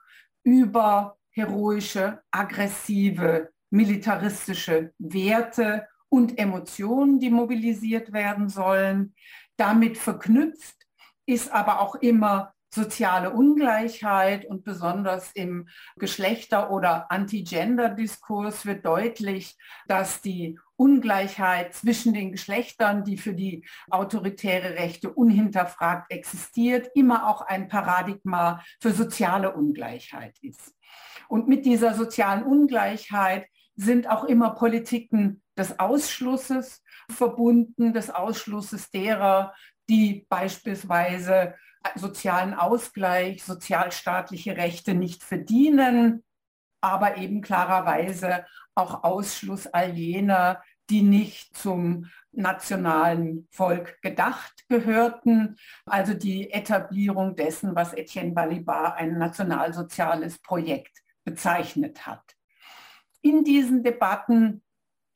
über 0.48 1.18
heroische, 1.32 2.22
aggressive, 2.32 3.50
militaristische 3.70 4.94
Werte 4.98 5.90
und 6.08 6.40
Emotionen, 6.40 7.20
die 7.20 7.30
mobilisiert 7.30 8.14
werden 8.14 8.48
sollen. 8.48 9.14
Damit 9.58 9.98
verknüpft 9.98 10.78
ist 11.26 11.52
aber 11.52 11.82
auch 11.82 11.96
immer 11.96 12.54
soziale 12.69 13.32
Ungleichheit 13.32 14.45
und 14.45 14.63
besonders 14.63 15.32
im 15.34 15.67
Geschlechter- 15.97 16.71
oder 16.71 17.12
Anti-Gender-Diskurs 17.12 18.65
wird 18.65 18.86
deutlich, 18.86 19.58
dass 19.88 20.21
die 20.21 20.60
Ungleichheit 20.75 21.73
zwischen 21.73 22.13
den 22.13 22.32
Geschlechtern, 22.32 23.03
die 23.03 23.17
für 23.17 23.34
die 23.34 23.65
autoritäre 23.89 24.75
Rechte 24.75 25.12
unhinterfragt 25.12 26.12
existiert, 26.12 26.91
immer 26.93 27.27
auch 27.27 27.41
ein 27.41 27.67
Paradigma 27.67 28.63
für 28.80 28.91
soziale 28.91 29.53
Ungleichheit 29.53 30.38
ist. 30.41 30.75
Und 31.30 31.47
mit 31.47 31.65
dieser 31.65 31.93
sozialen 31.93 32.43
Ungleichheit 32.43 33.47
sind 33.75 34.10
auch 34.10 34.23
immer 34.23 34.51
Politiken 34.51 35.41
des 35.58 35.80
Ausschlusses 35.80 36.84
verbunden, 37.10 37.93
des 37.93 38.10
Ausschlusses 38.10 38.91
derer, 38.91 39.53
die 39.89 40.25
beispielsweise 40.30 41.56
sozialen 41.95 42.54
Ausgleich, 42.54 43.43
sozialstaatliche 43.43 44.58
Rechte 44.58 44.93
nicht 44.93 45.23
verdienen, 45.23 46.23
aber 46.82 47.17
eben 47.17 47.41
klarerweise 47.41 48.45
auch 48.76 49.04
Ausschluss 49.04 49.67
all 49.67 49.91
jener, 49.93 50.62
die 50.89 51.02
nicht 51.02 51.58
zum 51.58 52.10
nationalen 52.32 53.47
Volk 53.52 54.02
gedacht 54.02 54.65
gehörten, 54.69 55.58
also 55.86 56.13
die 56.13 56.52
Etablierung 56.52 57.36
dessen, 57.36 57.76
was 57.76 57.93
Etienne 57.93 58.34
Balibar 58.34 58.95
ein 58.95 59.17
nationalsoziales 59.17 60.39
Projekt 60.39 61.00
bezeichnet 61.26 62.06
hat. 62.06 62.36
In 63.21 63.43
diesen 63.43 63.84
Debatten 63.84 64.63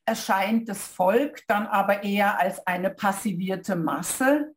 erscheint 0.05 0.67
das 0.67 0.85
Volk 0.87 1.43
dann 1.47 1.67
aber 1.67 2.03
eher 2.03 2.39
als 2.39 2.65
eine 2.65 2.89
passivierte 2.89 3.75
Masse, 3.75 4.53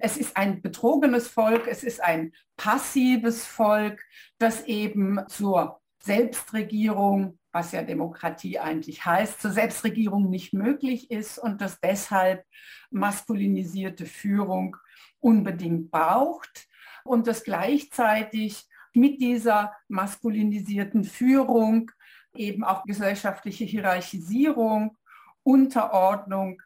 es 0.00 0.16
ist 0.16 0.36
ein 0.36 0.60
betrogenes 0.62 1.28
Volk, 1.28 1.66
es 1.68 1.82
ist 1.82 2.02
ein 2.02 2.32
passives 2.56 3.46
Volk, 3.46 4.04
das 4.38 4.64
eben 4.64 5.20
zur 5.28 5.80
Selbstregierung, 6.00 7.38
was 7.50 7.72
ja 7.72 7.82
Demokratie 7.82 8.58
eigentlich 8.58 9.04
heißt, 9.04 9.40
zur 9.40 9.50
Selbstregierung 9.50 10.28
nicht 10.28 10.52
möglich 10.52 11.10
ist 11.10 11.38
und 11.38 11.60
das 11.60 11.80
deshalb 11.80 12.44
maskulinisierte 12.90 14.06
Führung 14.06 14.76
unbedingt 15.20 15.90
braucht 15.90 16.68
und 17.04 17.26
das 17.26 17.42
gleichzeitig 17.42 18.66
mit 18.92 19.20
dieser 19.20 19.74
maskulinisierten 19.88 21.04
Führung 21.04 21.90
eben 22.34 22.64
auch 22.64 22.84
gesellschaftliche 22.84 23.64
Hierarchisierung, 23.64 24.96
Unterordnung 25.42 26.60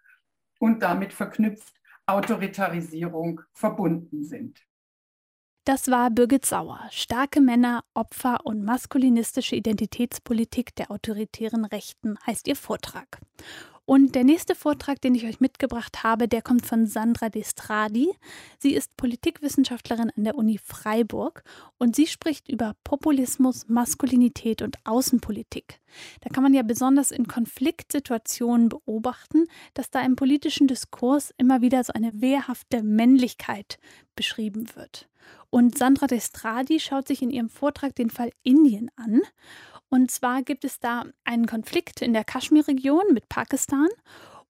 und 0.59 0.83
damit 0.83 1.12
verknüpft 1.12 1.75
Autoritarisierung 2.07 3.41
verbunden 3.53 4.25
sind. 4.25 4.62
Das 5.65 5.88
war 5.88 6.11
Birgit 6.11 6.45
Sauer. 6.45 6.81
Starke 6.91 7.41
Männer, 7.41 7.85
Opfer 7.95 8.45
und 8.45 8.65
maskulinistische 8.65 9.55
Identitätspolitik 9.55 10.75
der 10.75 10.91
autoritären 10.91 11.65
Rechten 11.65 12.19
heißt 12.27 12.49
ihr 12.49 12.57
Vortrag. 12.57 13.21
Und 13.93 14.15
der 14.15 14.25
nächste 14.25 14.55
Vortrag, 14.55 15.03
den 15.03 15.15
ich 15.15 15.27
euch 15.27 15.41
mitgebracht 15.41 16.03
habe, 16.03 16.27
der 16.27 16.41
kommt 16.41 16.65
von 16.65 16.87
Sandra 16.87 17.29
Destradi. 17.29 18.09
Sie 18.59 18.73
ist 18.73 18.97
Politikwissenschaftlerin 18.97 20.11
an 20.17 20.25
der 20.25 20.35
Uni 20.35 20.57
Freiburg 20.57 21.45
und 21.77 21.95
sie 21.95 22.07
spricht 22.07 22.49
über 22.49 22.75
Populismus, 22.85 23.69
Maskulinität 23.69 24.63
und 24.63 24.79
Außenpolitik. 24.85 25.79
Da 26.23 26.31
kann 26.31 26.43
man 26.43 26.55
ja 26.55 26.63
besonders 26.63 27.11
in 27.11 27.29
Konfliktsituationen 27.29 28.71
beobachten, 28.71 29.45
dass 29.75 29.91
da 29.91 30.01
im 30.01 30.17
politischen 30.17 30.69
Diskurs 30.69 31.35
immer 31.37 31.61
wieder 31.61 31.85
so 31.85 31.93
eine 31.93 32.13
wehrhafte 32.15 32.83
Männlichkeit 32.83 33.79
beschrieben 34.17 34.75
wird. 34.75 35.07
Und 35.51 35.77
Sandra 35.77 36.07
Destradi 36.07 36.81
schaut 36.81 37.07
sich 37.07 37.21
in 37.21 37.29
ihrem 37.31 37.51
Vortrag 37.51 37.95
den 37.95 38.09
Fall 38.09 38.31
Indien 38.43 38.91
an 38.97 39.21
und 39.93 40.11
zwar 40.11 40.43
gibt 40.43 40.65
es 40.65 40.81
da 40.81 41.05
einen 41.25 41.45
Konflikt 41.45 42.01
in 42.01 42.15
der 42.15 42.25
Kaschmir-Region 42.25 43.13
mit 43.13 43.29
Pakistan. 43.29 43.89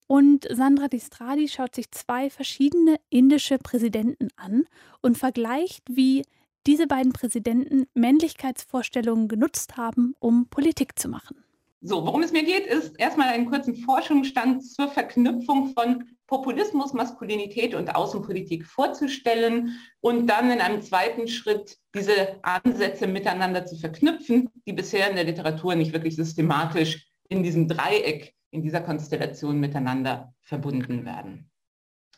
Und 0.07 0.47
Sandra 0.49 0.87
Distradi 0.87 1.49
schaut 1.49 1.75
sich 1.75 1.91
zwei 1.91 2.31
verschiedene 2.31 3.01
indische 3.11 3.59
Präsidenten 3.59 4.29
an 4.37 4.67
und 5.01 5.19
vergleicht, 5.19 5.83
wie 5.89 6.23
diese 6.69 6.87
beiden 6.87 7.13
Präsidenten 7.13 7.89
Männlichkeitsvorstellungen 7.93 9.27
genutzt 9.27 9.77
haben, 9.77 10.15
um 10.21 10.47
Politik 10.47 10.97
zu 10.97 11.09
machen. 11.09 11.43
So, 11.85 12.07
worum 12.07 12.23
es 12.23 12.31
mir 12.31 12.45
geht, 12.45 12.66
ist 12.66 12.95
erstmal 13.01 13.31
einen 13.31 13.51
kurzen 13.51 13.75
Forschungsstand 13.75 14.64
zur 14.64 14.87
Verknüpfung 14.87 15.75
von 15.75 16.05
Populismus, 16.29 16.92
Maskulinität 16.92 17.75
und 17.75 17.92
Außenpolitik 17.97 18.64
vorzustellen 18.64 19.77
und 20.01 20.29
dann 20.29 20.53
in 20.53 20.61
einem 20.61 20.81
zweiten 20.81 21.27
Schritt 21.27 21.77
diese 21.92 22.38
Ansätze 22.42 23.09
miteinander 23.09 23.66
zu 23.66 23.77
verknüpfen, 23.77 24.49
die 24.64 24.73
bisher 24.73 25.11
in 25.11 25.16
der 25.16 25.25
Literatur 25.25 25.75
nicht 25.75 25.92
wirklich 25.92 26.14
systematisch 26.14 27.05
in 27.29 27.42
diesem 27.42 27.66
Dreieck, 27.66 28.33
in 28.53 28.62
dieser 28.62 28.81
Konstellation 28.81 29.59
miteinander 29.59 30.33
verbunden 30.40 31.05
werden. 31.05 31.51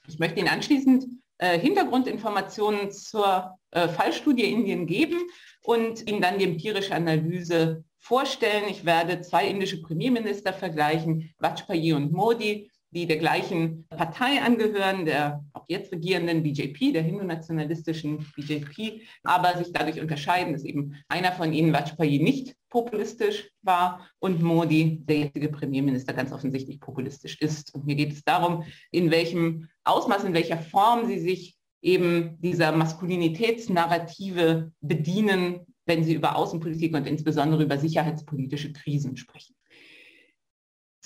Ich 0.07 0.19
möchte 0.19 0.41
Ihnen 0.41 0.49
anschließend 0.49 1.07
äh, 1.39 1.59
Hintergrundinformationen 1.59 2.93
zur 2.93 3.59
äh, 3.71 3.89
Fallstudie 3.89 4.53
Indien 4.53 4.87
geben 4.87 5.19
und 5.63 6.07
Ihnen 6.07 6.21
dann 6.21 6.39
die 6.39 6.45
empirische 6.45 6.95
Analyse 6.95 7.83
vorstellen. 8.05 8.65
Ich 8.69 8.85
werde 8.85 9.23
zwei 9.23 9.49
indische 9.49 9.81
Premierminister 9.81 10.53
vergleichen, 10.53 11.31
Vajpayee 11.39 11.95
und 11.95 12.13
Modi, 12.13 12.71
die 12.91 13.07
der 13.07 13.17
gleichen 13.17 13.89
Partei 13.89 14.41
angehören, 14.41 15.07
der 15.07 15.43
auch 15.53 15.65
jetzt 15.69 15.91
regierenden 15.91 16.43
BJP, 16.43 16.93
der 16.93 17.03
hindu-nationalistischen 17.03 18.25
BJP, 18.37 19.01
aber 19.25 19.57
sich 19.57 19.73
dadurch 19.73 20.01
unterscheiden, 20.01 20.53
dass 20.53 20.65
eben 20.65 20.95
einer 21.09 21.33
von 21.33 21.53
ihnen, 21.53 21.73
Vajpayee, 21.73 22.23
nicht 22.23 22.55
populistisch 22.69 23.51
war 23.63 24.07
und 24.19 24.43
Modi, 24.43 25.01
der 25.03 25.21
jetzige 25.21 25.49
Premierminister, 25.49 26.13
ganz 26.13 26.31
offensichtlich 26.31 26.81
populistisch 26.81 27.41
ist. 27.41 27.75
Und 27.75 27.87
mir 27.87 27.97
geht 27.97 28.13
es 28.13 28.23
darum, 28.23 28.65
in 28.91 29.11
welchem 29.11 29.69
Ausmaß, 29.85 30.25
in 30.25 30.35
welcher 30.35 30.59
Form 30.59 31.07
sie 31.07 31.21
sich 31.21 31.57
eben 31.81 32.39
dieser 32.41 32.73
Maskulinitätsnarrative 32.73 34.73
bedienen, 34.81 35.74
wenn 35.87 36.05
sie 36.05 36.15
über 36.15 36.37
Außenpolitik 36.37 36.95
und 36.95 37.07
insbesondere 37.07 37.63
über 37.63 37.79
sicherheitspolitische 37.79 38.73
Krisen 38.73 39.17
sprechen. 39.17 39.55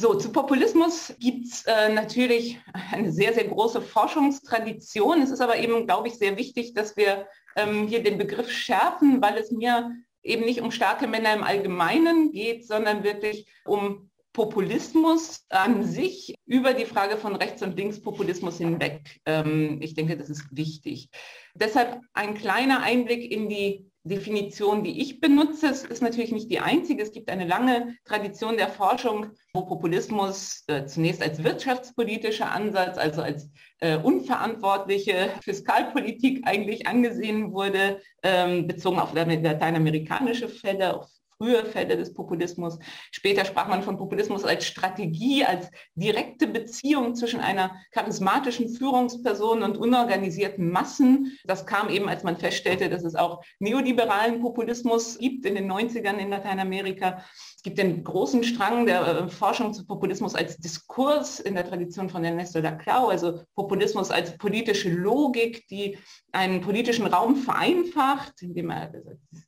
So, 0.01 0.14
zu 0.14 0.31
Populismus 0.31 1.12
gibt 1.19 1.47
es 1.47 1.64
äh, 1.67 1.93
natürlich 1.93 2.61
eine 2.93 3.11
sehr, 3.11 3.35
sehr 3.35 3.49
große 3.49 3.83
Forschungstradition. 3.83 5.23
Es 5.23 5.31
ist 5.31 5.41
aber 5.41 5.59
eben, 5.59 5.87
glaube 5.87 6.07
ich, 6.07 6.14
sehr 6.14 6.37
wichtig, 6.37 6.73
dass 6.75 6.97
wir 6.97 7.27
ähm, 7.57 7.88
hier 7.88 8.05
den 8.05 8.17
Begriff 8.17 8.49
schärfen, 8.49 9.21
weil 9.21 9.37
es 9.38 9.51
mir 9.51 9.91
eben 10.23 10.45
nicht 10.45 10.61
um 10.61 10.71
starke 10.71 11.09
Männer 11.09 11.35
im 11.35 11.43
Allgemeinen 11.43 12.31
geht, 12.31 12.64
sondern 12.64 13.03
wirklich 13.03 13.47
um 13.64 14.09
Populismus 14.33 15.45
an 15.49 15.83
sich 15.83 16.37
über 16.47 16.75
die 16.75 16.87
Frage 16.87 17.17
von 17.17 17.35
Rechts- 17.35 17.64
und 17.64 17.77
Linkspopulismus 17.77 18.59
hinweg. 18.59 19.19
Ähm, 19.27 19.79
ich 19.83 19.95
denke, 19.95 20.17
das 20.17 20.31
ist 20.31 20.47
wichtig. 20.53 21.09
Deshalb 21.55 22.01
ein 22.12 22.35
kleiner 22.35 22.83
Einblick 22.83 23.33
in 23.33 23.49
die 23.49 23.91
Definition, 24.09 24.83
die 24.83 25.01
ich 25.01 25.21
benutze. 25.21 25.68
Es 25.68 25.85
ist 25.85 26.03
natürlich 26.03 26.33
nicht 26.33 26.51
die 26.51 26.61
einzige. 26.61 27.03
Es 27.03 27.12
gibt 27.12 27.31
eine 27.31 27.47
lange 27.47 27.97
Tradition 28.05 28.57
der 28.57 28.68
Forschung, 28.68 29.27
wo 29.53 29.66
Populismus 29.66 30.64
äh, 30.66 30.85
zunächst 30.87 31.23
als 31.23 31.42
wirtschaftspolitischer 31.44 32.51
Ansatz, 32.51 32.99
also 32.99 33.23
als 33.23 33.51
äh, 33.81 33.97
unverantwortliche 33.97 35.31
Fiskalpolitik 35.42 36.47
eigentlich 36.47 36.87
angesehen 36.87 37.53
wurde, 37.53 38.01
ähm, 38.23 38.66
bezogen 38.66 38.99
auf 38.99 39.14
lateinamerikanische 39.14 40.49
Fälle, 40.49 40.97
auf 40.97 41.09
frühe 41.38 41.64
Fälle 41.64 41.96
des 41.96 42.12
Populismus. 42.12 42.79
Später 43.12 43.44
sprach 43.44 43.68
man 43.68 43.83
von 43.83 43.96
Populismus 43.96 44.44
als 44.44 44.66
Strategie, 44.66 45.44
als 45.44 45.70
direkte 45.94 46.48
Beziehung 46.48 47.14
zwischen 47.14 47.40
einer 47.40 47.77
charismatischen 47.92 48.68
Führungsperson 48.68 49.62
und 49.62 49.79
unorganisierten 49.79 50.70
Massen. 50.70 51.38
Das 51.44 51.64
kam 51.64 51.88
eben, 51.90 52.09
als 52.09 52.24
man 52.24 52.37
feststellte, 52.37 52.88
dass 52.88 53.05
es 53.05 53.14
auch 53.14 53.44
neoliberalen 53.61 54.40
Populismus 54.40 55.18
gibt 55.18 55.46
in 55.46 55.55
den 55.55 55.70
90ern 55.70 56.18
in 56.18 56.31
Lateinamerika. 56.31 57.24
Gibt 57.69 57.81
den 57.81 58.03
großen 58.03 58.45
Strang 58.45 58.87
der 58.87 59.07
äh, 59.07 59.29
Forschung 59.29 59.75
zu 59.75 59.85
Populismus 59.85 60.35
als 60.35 60.57
Diskurs 60.57 61.39
in 61.39 61.55
der 61.55 61.69
Tradition 61.69 62.09
von 62.09 62.25
Ernesto 62.25 62.61
Laclau, 62.61 63.09
also 63.09 63.43
Populismus 63.55 64.11
als 64.11 64.39
politische 64.39 64.89
Logik, 64.89 65.69
die 65.69 65.99
einen 66.33 66.63
politischen 66.63 67.05
Raum 67.05 67.37
vereinfacht, 67.37 68.41
indem 68.41 68.71
er 68.71 68.91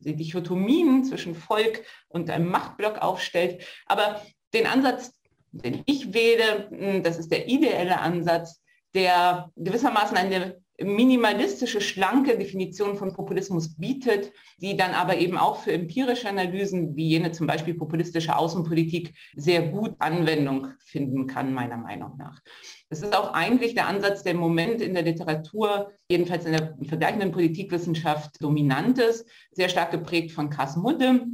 die 0.01 0.17
Dichotomien 0.17 1.03
zwischen 1.05 1.35
Volk 1.35 1.83
und 2.09 2.29
einem 2.29 2.51
Machtblock 2.51 2.99
aufstellt. 2.99 3.65
Aber 3.87 4.21
den 4.53 4.67
Ansatz, 4.67 5.19
den 5.53 5.83
ich 5.87 6.13
wähle, 6.13 6.69
hm, 6.69 7.03
das 7.03 7.17
ist 7.17 7.33
der 7.33 7.49
ideelle 7.49 8.01
Ansatz, 8.01 8.61
der 8.95 9.51
gewissermaßen 9.57 10.19
eine 10.19 10.60
minimalistische, 10.83 11.81
schlanke 11.81 12.39
Definition 12.39 12.97
von 12.97 13.13
Populismus 13.13 13.77
bietet, 13.77 14.33
die 14.59 14.77
dann 14.77 14.93
aber 14.93 15.19
eben 15.19 15.37
auch 15.37 15.57
für 15.57 15.73
empirische 15.73 16.29
Analysen 16.29 16.97
wie 16.97 17.09
jene 17.09 17.33
zum 17.33 17.47
Beispiel 17.47 17.75
populistische 17.75 18.37
Außenpolitik 18.37 19.15
sehr 19.37 19.63
gut 19.69 19.95
Anwendung 19.99 20.69
finden 20.79 21.27
kann, 21.27 21.53
meiner 21.53 21.77
Meinung 21.77 22.17
nach. 22.17 22.41
Es 22.89 23.03
ist 23.03 23.15
auch 23.15 23.33
eigentlich 23.35 23.75
der 23.75 23.87
Ansatz, 23.87 24.23
der 24.23 24.33
im 24.33 24.39
Moment 24.39 24.81
in 24.81 24.95
der 24.95 25.03
Literatur, 25.03 25.93
jedenfalls 26.11 26.45
in 26.47 26.53
der 26.53 26.77
vergleichenden 26.83 27.31
Politikwissenschaft 27.31 28.43
dominant 28.43 28.99
ist, 28.99 29.29
sehr 29.53 29.69
stark 29.69 29.91
geprägt 29.91 30.33
von 30.33 30.51
Kass 30.51 30.77
Mudde. 30.77 31.27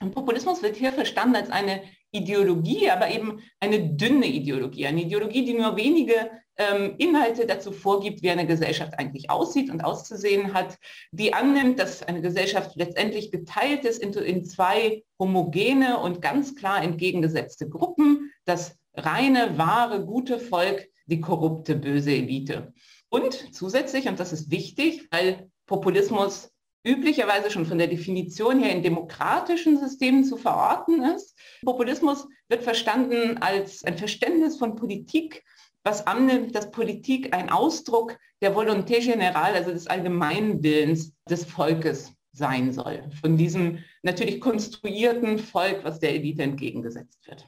Und 0.00 0.14
Populismus 0.14 0.62
wird 0.62 0.76
hier 0.76 0.92
verstanden 0.92 1.36
als 1.36 1.50
eine 1.50 1.82
Ideologie, 2.16 2.90
aber 2.90 3.10
eben 3.10 3.40
eine 3.60 3.94
dünne 3.94 4.26
Ideologie, 4.26 4.86
eine 4.86 5.02
Ideologie, 5.02 5.44
die 5.44 5.54
nur 5.54 5.76
wenige 5.76 6.30
ähm, 6.56 6.94
Inhalte 6.98 7.46
dazu 7.46 7.72
vorgibt, 7.72 8.22
wie 8.22 8.30
eine 8.30 8.46
Gesellschaft 8.46 8.98
eigentlich 8.98 9.30
aussieht 9.30 9.70
und 9.70 9.82
auszusehen 9.82 10.54
hat, 10.54 10.78
die 11.10 11.34
annimmt, 11.34 11.78
dass 11.78 12.02
eine 12.02 12.22
Gesellschaft 12.22 12.76
letztendlich 12.76 13.30
geteilt 13.30 13.84
ist 13.84 14.02
in, 14.02 14.12
in 14.12 14.44
zwei 14.44 15.04
homogene 15.18 15.98
und 15.98 16.22
ganz 16.22 16.54
klar 16.54 16.82
entgegengesetzte 16.82 17.68
Gruppen, 17.68 18.32
das 18.44 18.76
reine, 18.94 19.58
wahre, 19.58 20.04
gute 20.04 20.38
Volk, 20.38 20.88
die 21.06 21.20
korrupte, 21.20 21.76
böse 21.76 22.12
Elite. 22.12 22.72
Und 23.08 23.54
zusätzlich, 23.54 24.08
und 24.08 24.18
das 24.18 24.32
ist 24.32 24.50
wichtig, 24.50 25.06
weil 25.10 25.50
Populismus 25.66 26.50
üblicherweise 26.86 27.50
schon 27.50 27.66
von 27.66 27.78
der 27.78 27.88
Definition 27.88 28.60
her 28.60 28.72
in 28.72 28.82
demokratischen 28.82 29.78
Systemen 29.78 30.24
zu 30.24 30.36
verorten 30.36 31.02
ist. 31.02 31.36
Populismus 31.62 32.28
wird 32.48 32.62
verstanden 32.62 33.38
als 33.38 33.84
ein 33.84 33.98
Verständnis 33.98 34.56
von 34.56 34.76
Politik, 34.76 35.42
was 35.82 36.06
annimmt, 36.06 36.54
dass 36.54 36.70
Politik 36.70 37.34
ein 37.34 37.50
Ausdruck 37.50 38.16
der 38.40 38.54
Volonté 38.54 39.00
générale, 39.00 39.54
also 39.54 39.72
des 39.72 39.86
allgemeinen 39.86 40.62
Willens 40.62 41.12
des 41.28 41.44
Volkes 41.44 42.12
sein 42.32 42.72
soll. 42.72 43.02
Von 43.20 43.36
diesem 43.36 43.78
natürlich 44.02 44.40
konstruierten 44.40 45.38
Volk, 45.38 45.84
was 45.84 45.98
der 46.00 46.14
Elite 46.14 46.42
entgegengesetzt 46.42 47.26
wird. 47.26 47.46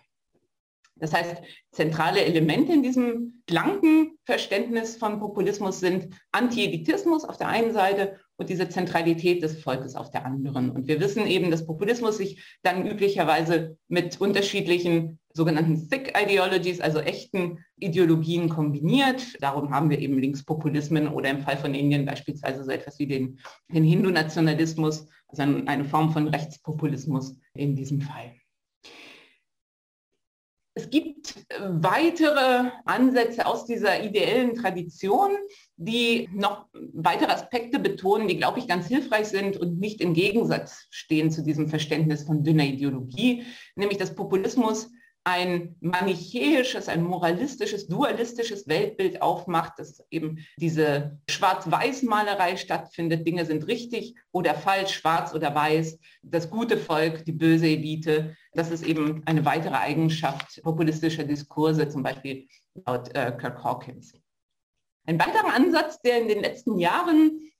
Das 0.96 1.12
heißt, 1.12 1.37
zentrale 1.70 2.24
Elemente 2.24 2.72
in 2.72 2.83
diesem 2.83 3.42
blanken 3.46 4.18
Verständnis 4.24 4.96
von 4.96 5.20
Populismus 5.20 5.79
sind 5.79 6.12
Anti-Elitismus 6.33 7.24
auf 7.24 7.37
der 7.37 7.48
einen 7.48 7.72
Seite 7.72 8.18
und 8.38 8.48
diese 8.48 8.68
Zentralität 8.68 9.42
des 9.42 9.61
Volkes 9.61 9.96
auf 9.96 10.11
der 10.11 10.24
anderen. 10.24 10.70
Und 10.70 10.87
wir 10.87 11.01
wissen 11.01 11.27
eben, 11.27 11.51
dass 11.51 11.66
Populismus 11.66 12.18
sich 12.18 12.59
dann 12.62 12.87
üblicherweise 12.87 13.77
mit 13.88 14.20
unterschiedlichen 14.20 15.18
sogenannten 15.33 15.90
Thick 15.90 16.16
Ideologies, 16.16 16.81
also 16.81 17.01
echten 17.01 17.64
Ideologien 17.79 18.48
kombiniert. 18.48 19.22
Darum 19.42 19.70
haben 19.70 19.90
wir 19.90 19.98
eben 19.98 20.18
Linkspopulismen 20.18 21.09
oder 21.09 21.31
im 21.31 21.40
Fall 21.40 21.57
von 21.57 21.74
Indien 21.74 22.07
beispielsweise 22.07 22.64
so 22.64 22.70
etwas 22.70 22.98
wie 23.01 23.09
den, 23.09 23.40
den 23.68 23.85
Hindu-Nationalismus, 23.85 25.09
also 25.27 25.42
eine 25.42 25.85
Form 25.85 26.12
von 26.12 26.29
Rechtspopulismus 26.29 27.37
in 27.55 27.74
diesem 27.74 28.01
Fall. 28.01 28.35
Es 30.74 30.90
gibt 30.90 31.35
weitere 31.59 32.70
Ansätze 32.85 33.46
aus 33.46 33.66
dieser 33.66 34.05
ideellen 34.05 34.55
Tradition, 34.55 35.33
die 35.78 36.28
noch 36.32 36.66
weitere 36.92 37.32
Aspekte 37.32 37.78
betonen, 37.78 38.28
die, 38.28 38.36
glaube 38.36 38.58
ich, 38.58 38.66
ganz 38.66 38.88
hilfreich 38.88 39.28
sind 39.28 39.56
und 39.56 39.78
nicht 39.78 40.00
im 40.00 40.12
Gegensatz 40.12 40.86
stehen 40.90 41.30
zu 41.30 41.42
diesem 41.42 41.68
Verständnis 41.68 42.24
von 42.24 42.42
dünner 42.42 42.64
Ideologie, 42.64 43.44
nämlich 43.76 43.96
dass 43.96 44.14
Populismus 44.14 44.90
ein 45.24 45.76
manichäisches, 45.80 46.88
ein 46.88 47.02
moralistisches, 47.04 47.86
dualistisches 47.86 48.66
Weltbild 48.66 49.20
aufmacht, 49.20 49.78
dass 49.78 50.02
eben 50.10 50.38
diese 50.56 51.18
Schwarz-Weiß-Malerei 51.28 52.56
stattfindet. 52.56 53.26
Dinge 53.26 53.44
sind 53.44 53.66
richtig 53.66 54.14
oder 54.32 54.54
falsch, 54.54 54.94
schwarz 54.94 55.34
oder 55.34 55.54
weiß. 55.54 55.98
Das 56.22 56.48
gute 56.48 56.78
Volk, 56.78 57.24
die 57.26 57.32
böse 57.32 57.66
Elite. 57.66 58.36
Das 58.54 58.70
ist 58.70 58.86
eben 58.86 59.22
eine 59.26 59.44
weitere 59.44 59.76
Eigenschaft 59.76 60.62
populistischer 60.62 61.24
Diskurse, 61.24 61.88
zum 61.88 62.02
Beispiel 62.02 62.48
laut 62.86 63.14
äh, 63.14 63.32
Kirk 63.38 63.62
Hawkins. 63.62 64.14
Ein 65.08 65.18
weiterer 65.18 65.54
Ansatz, 65.54 66.02
der 66.02 66.20
in 66.20 66.28
den 66.28 66.40
letzten 66.40 66.78
Jahren 66.78 67.50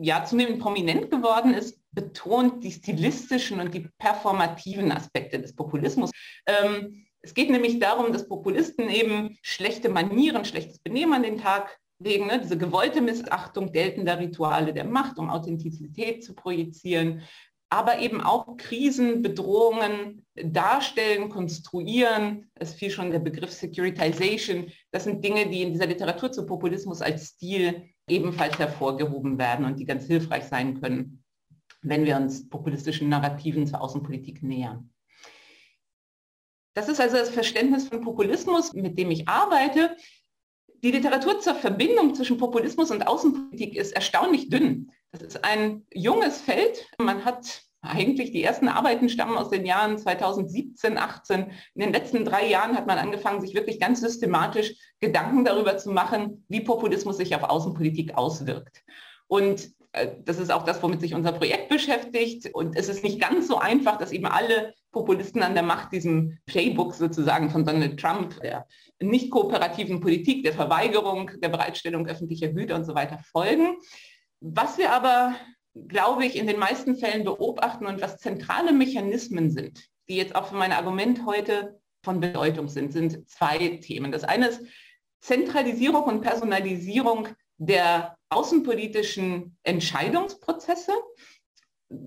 ja 0.00 0.24
zunehmend 0.24 0.60
prominent 0.60 1.10
geworden 1.10 1.52
ist, 1.52 1.78
betont 1.90 2.64
die 2.64 2.72
stilistischen 2.72 3.60
und 3.60 3.74
die 3.74 3.86
performativen 3.98 4.90
Aspekte 4.90 5.38
des 5.38 5.54
Populismus. 5.54 6.10
Ähm, 6.46 7.04
es 7.20 7.34
geht 7.34 7.50
nämlich 7.50 7.80
darum, 7.80 8.14
dass 8.14 8.26
Populisten 8.26 8.88
eben 8.88 9.36
schlechte 9.42 9.90
Manieren, 9.90 10.46
schlechtes 10.46 10.78
Benehmen 10.78 11.12
an 11.12 11.22
den 11.22 11.36
Tag 11.36 11.78
legen, 11.98 12.28
ne? 12.28 12.40
diese 12.40 12.56
gewollte 12.56 13.02
Missachtung 13.02 13.72
geltender 13.72 14.18
Rituale 14.18 14.72
der 14.72 14.84
Macht, 14.84 15.18
um 15.18 15.28
Authentizität 15.28 16.24
zu 16.24 16.34
projizieren, 16.34 17.22
aber 17.68 17.98
eben 17.98 18.20
auch 18.20 18.56
Krisen, 18.56 19.22
Bedrohungen 19.22 20.24
darstellen, 20.34 21.28
konstruieren. 21.28 22.50
Es 22.54 22.74
fiel 22.74 22.90
schon 22.90 23.10
der 23.10 23.18
Begriff 23.18 23.50
Securitization. 23.50 24.70
Das 24.92 25.04
sind 25.04 25.24
Dinge, 25.24 25.48
die 25.48 25.62
in 25.62 25.72
dieser 25.72 25.86
Literatur 25.86 26.30
zu 26.30 26.46
Populismus 26.46 27.02
als 27.02 27.26
Stil 27.28 27.88
ebenfalls 28.08 28.58
hervorgehoben 28.58 29.38
werden 29.38 29.64
und 29.64 29.80
die 29.80 29.84
ganz 29.84 30.06
hilfreich 30.06 30.44
sein 30.44 30.80
können, 30.80 31.24
wenn 31.82 32.04
wir 32.04 32.16
uns 32.16 32.48
populistischen 32.48 33.08
Narrativen 33.08 33.66
zur 33.66 33.80
Außenpolitik 33.80 34.42
nähern. 34.42 34.90
Das 36.74 36.88
ist 36.88 37.00
also 37.00 37.16
das 37.16 37.30
Verständnis 37.30 37.88
von 37.88 38.02
Populismus, 38.02 38.74
mit 38.74 38.98
dem 38.98 39.10
ich 39.10 39.26
arbeite. 39.26 39.96
Die 40.84 40.90
Literatur 40.90 41.40
zur 41.40 41.54
Verbindung 41.54 42.14
zwischen 42.14 42.36
Populismus 42.36 42.90
und 42.90 43.06
Außenpolitik 43.06 43.74
ist 43.74 43.92
erstaunlich 43.92 44.50
dünn. 44.50 44.92
Das 45.12 45.22
ist 45.22 45.44
ein 45.44 45.86
junges 45.92 46.40
Feld. 46.40 46.86
Man 46.98 47.24
hat 47.24 47.62
eigentlich 47.82 48.32
die 48.32 48.42
ersten 48.42 48.68
Arbeiten 48.68 49.08
stammen 49.08 49.38
aus 49.38 49.50
den 49.50 49.64
Jahren 49.64 49.98
2017, 49.98 50.98
18. 50.98 51.52
In 51.74 51.80
den 51.80 51.92
letzten 51.92 52.24
drei 52.24 52.48
Jahren 52.48 52.76
hat 52.76 52.86
man 52.86 52.98
angefangen, 52.98 53.40
sich 53.40 53.54
wirklich 53.54 53.78
ganz 53.80 54.00
systematisch 54.00 54.74
Gedanken 55.00 55.44
darüber 55.44 55.78
zu 55.78 55.90
machen, 55.90 56.44
wie 56.48 56.60
Populismus 56.60 57.16
sich 57.16 57.34
auf 57.34 57.44
Außenpolitik 57.44 58.16
auswirkt. 58.16 58.82
Und 59.28 59.70
äh, 59.92 60.08
das 60.24 60.38
ist 60.38 60.52
auch 60.52 60.64
das, 60.64 60.82
womit 60.82 61.00
sich 61.00 61.14
unser 61.14 61.32
Projekt 61.32 61.68
beschäftigt. 61.68 62.52
Und 62.52 62.76
es 62.76 62.88
ist 62.88 63.02
nicht 63.02 63.20
ganz 63.20 63.48
so 63.48 63.58
einfach, 63.58 63.98
dass 63.98 64.12
eben 64.12 64.26
alle 64.26 64.74
Populisten 64.92 65.42
an 65.42 65.54
der 65.54 65.62
Macht 65.62 65.92
diesem 65.92 66.38
Playbook 66.46 66.94
sozusagen 66.94 67.50
von 67.50 67.64
Donald 67.64 68.00
Trump, 68.00 68.40
der 68.40 68.66
nicht 69.00 69.30
kooperativen 69.30 70.00
Politik, 70.00 70.42
der 70.42 70.54
Verweigerung, 70.54 71.30
der 71.42 71.50
Bereitstellung 71.50 72.06
öffentlicher 72.06 72.48
Güter 72.48 72.76
und 72.76 72.84
so 72.84 72.94
weiter 72.94 73.18
folgen. 73.30 73.76
Was 74.48 74.78
wir 74.78 74.92
aber, 74.92 75.34
glaube 75.74 76.24
ich, 76.24 76.36
in 76.36 76.46
den 76.46 76.60
meisten 76.60 76.96
Fällen 76.96 77.24
beobachten 77.24 77.84
und 77.84 78.00
was 78.00 78.18
zentrale 78.18 78.72
Mechanismen 78.72 79.50
sind, 79.50 79.88
die 80.08 80.14
jetzt 80.14 80.36
auch 80.36 80.46
für 80.46 80.54
mein 80.54 80.70
Argument 80.70 81.26
heute 81.26 81.80
von 82.04 82.20
Bedeutung 82.20 82.68
sind, 82.68 82.92
sind 82.92 83.28
zwei 83.28 83.58
Themen. 83.78 84.12
Das 84.12 84.22
eine 84.22 84.46
ist 84.46 84.62
Zentralisierung 85.20 86.04
und 86.04 86.20
Personalisierung 86.20 87.28
der 87.58 88.16
außenpolitischen 88.28 89.58
Entscheidungsprozesse. 89.64 90.92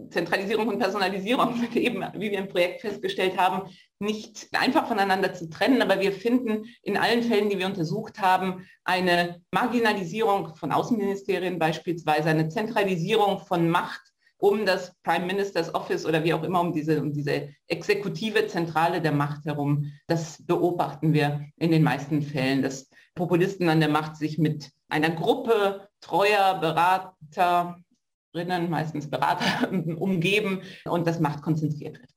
Zentralisierung 0.10 0.68
und 0.68 0.80
Personalisierung 0.80 1.56
sind 1.56 1.76
eben, 1.76 2.04
wie 2.16 2.32
wir 2.32 2.40
im 2.40 2.50
Projekt 2.50 2.82
festgestellt 2.82 3.38
haben, 3.38 3.70
nicht 4.00 4.48
einfach 4.54 4.88
voneinander 4.88 5.34
zu 5.34 5.50
trennen, 5.50 5.82
aber 5.82 6.00
wir 6.00 6.12
finden 6.12 6.66
in 6.82 6.98
allen 6.98 7.24
Fällen, 7.24 7.50
die 7.50 7.60
wir 7.60 7.66
untersucht 7.66 8.20
haben, 8.20 8.68
eine 8.84 9.42
Marginalisierung 9.52 10.56
von 10.56 10.72
Außenministerien 10.72 11.60
beispielsweise, 11.60 12.30
eine 12.30 12.50
Zentralisierung 12.50 13.40
von 13.40 13.70
Macht 13.70 14.02
um 14.38 14.66
das 14.66 14.96
Prime 15.04 15.26
Minister's 15.26 15.74
Office 15.76 16.06
oder 16.06 16.24
wie 16.24 16.34
auch 16.34 16.44
immer, 16.44 16.62
um 16.62 16.72
diese, 16.72 17.02
um 17.02 17.12
diese 17.12 17.50
exekutive 17.68 18.48
Zentrale 18.48 19.02
der 19.02 19.12
Macht 19.12 19.46
herum. 19.46 19.92
Das 20.08 20.44
beobachten 20.46 21.14
wir 21.14 21.46
in 21.58 21.72
den 21.72 21.84
meisten 21.84 22.22
Fällen, 22.22 22.62
dass 22.62 22.90
Populisten 23.16 23.68
an 23.68 23.82
der 23.82 23.90
Macht 23.90 24.16
sich 24.16 24.38
mit 24.38 24.72
einer 24.88 25.10
Gruppe 25.10 25.90
treuer 26.00 26.58
Berater 26.62 27.84
Beraterinnen, 28.32 28.70
meistens 28.70 29.10
Berater, 29.10 29.72
umgeben 29.98 30.62
und 30.86 31.08
das 31.08 31.20
Macht 31.20 31.42
konzentriert 31.42 32.00
wird. 32.00 32.12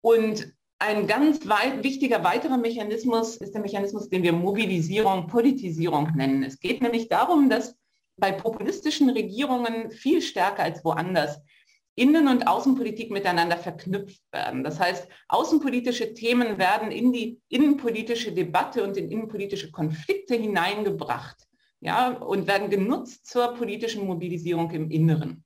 Und 0.00 0.52
ein 0.80 1.06
ganz 1.06 1.48
weit, 1.48 1.82
wichtiger 1.82 2.22
weiterer 2.22 2.56
Mechanismus 2.56 3.36
ist 3.36 3.52
der 3.52 3.62
Mechanismus, 3.62 4.08
den 4.08 4.22
wir 4.22 4.32
Mobilisierung, 4.32 5.26
Politisierung 5.26 6.12
nennen. 6.14 6.44
Es 6.44 6.60
geht 6.60 6.82
nämlich 6.82 7.08
darum, 7.08 7.50
dass 7.50 7.76
bei 8.16 8.32
populistischen 8.32 9.10
Regierungen 9.10 9.90
viel 9.90 10.22
stärker 10.22 10.62
als 10.62 10.84
woanders 10.84 11.40
Innen- 11.96 12.28
und 12.28 12.46
Außenpolitik 12.46 13.10
miteinander 13.10 13.56
verknüpft 13.56 14.22
werden. 14.30 14.62
Das 14.62 14.78
heißt, 14.78 15.08
außenpolitische 15.26 16.14
Themen 16.14 16.56
werden 16.56 16.92
in 16.92 17.12
die 17.12 17.40
innenpolitische 17.48 18.30
Debatte 18.30 18.84
und 18.84 18.96
in 18.96 19.10
innenpolitische 19.10 19.72
Konflikte 19.72 20.36
hineingebracht 20.36 21.47
ja, 21.80 22.10
und 22.10 22.46
werden 22.46 22.70
genutzt 22.70 23.26
zur 23.26 23.54
politischen 23.54 24.06
Mobilisierung 24.06 24.70
im 24.70 24.90
Inneren. 24.90 25.44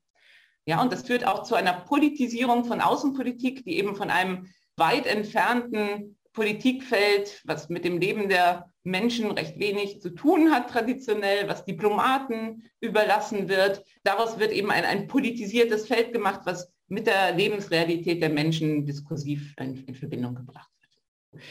Ja, 0.64 0.81
und 0.81 0.92
das 0.92 1.03
führt 1.03 1.27
auch 1.27 1.42
zu 1.42 1.55
einer 1.55 1.73
Politisierung 1.73 2.64
von 2.64 2.81
Außenpolitik, 2.81 3.64
die 3.64 3.79
eben 3.79 3.97
von 3.97 4.11
einem 4.11 4.49
weit 4.77 5.07
entfernten 5.07 6.16
Politikfeld, 6.33 7.42
was 7.45 7.68
mit 7.68 7.85
dem 7.85 7.99
Leben 7.99 8.29
der 8.29 8.73
Menschen 8.85 9.31
recht 9.31 9.59
wenig 9.59 10.01
zu 10.01 10.11
tun 10.11 10.51
hat 10.51 10.71
traditionell, 10.71 11.49
was 11.49 11.64
Diplomaten 11.64 12.64
überlassen 12.81 13.49
wird. 13.49 13.85
Daraus 14.03 14.38
wird 14.38 14.53
eben 14.53 14.71
ein, 14.71 14.85
ein 14.85 15.09
politisiertes 15.09 15.87
Feld 15.87 16.12
gemacht, 16.12 16.40
was 16.45 16.73
mit 16.88 17.07
der 17.07 17.35
Lebensrealität 17.35 18.23
der 18.23 18.31
Menschen 18.31 18.87
diskursiv 18.87 19.55
in, 19.59 19.85
in 19.85 19.95
Verbindung 19.95 20.35
gebracht 20.35 20.71
wird. 20.81 21.45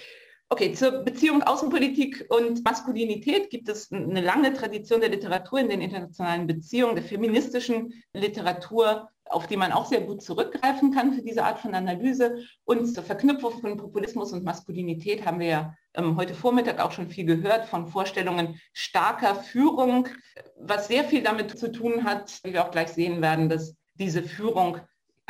Okay, 0.54 0.74
zur 0.74 0.92
Beziehung 1.06 1.44
Außenpolitik 1.44 2.26
und 2.28 2.66
Maskulinität 2.66 3.50
gibt 3.50 3.70
es 3.70 3.90
eine 3.90 4.20
lange 4.20 4.52
Tradition 4.52 5.00
der 5.00 5.08
Literatur 5.08 5.62
in 5.62 5.70
den 5.70 5.80
internationalen 5.80 6.46
Beziehungen, 6.46 6.96
der 6.96 7.06
feministischen 7.06 7.94
Literatur, 8.12 9.08
auf 9.24 9.48
die 9.48 9.56
man 9.56 9.72
auch 9.72 9.86
sehr 9.86 10.02
gut 10.02 10.22
zurückgreifen 10.22 10.94
kann 10.94 11.14
für 11.14 11.22
diese 11.22 11.46
Art 11.46 11.60
von 11.60 11.74
Analyse. 11.74 12.44
Und 12.66 12.94
zur 12.94 13.06
Verknüpfung 13.06 13.62
von 13.62 13.78
Populismus 13.78 14.34
und 14.34 14.44
Maskulinität 14.44 15.26
haben 15.26 15.40
wir 15.40 15.48
ja 15.48 15.74
ähm, 15.94 16.18
heute 16.18 16.34
Vormittag 16.34 16.82
auch 16.82 16.92
schon 16.92 17.10
viel 17.10 17.24
gehört 17.24 17.66
von 17.68 17.88
Vorstellungen 17.88 18.60
starker 18.74 19.36
Führung, 19.36 20.10
was 20.60 20.90
sehr 20.90 21.06
viel 21.06 21.24
damit 21.24 21.58
zu 21.58 21.72
tun 21.72 22.04
hat, 22.04 22.42
wie 22.44 22.52
wir 22.52 22.66
auch 22.66 22.72
gleich 22.72 22.90
sehen 22.90 23.22
werden, 23.22 23.48
dass 23.48 23.78
diese 23.94 24.22
Führung 24.22 24.82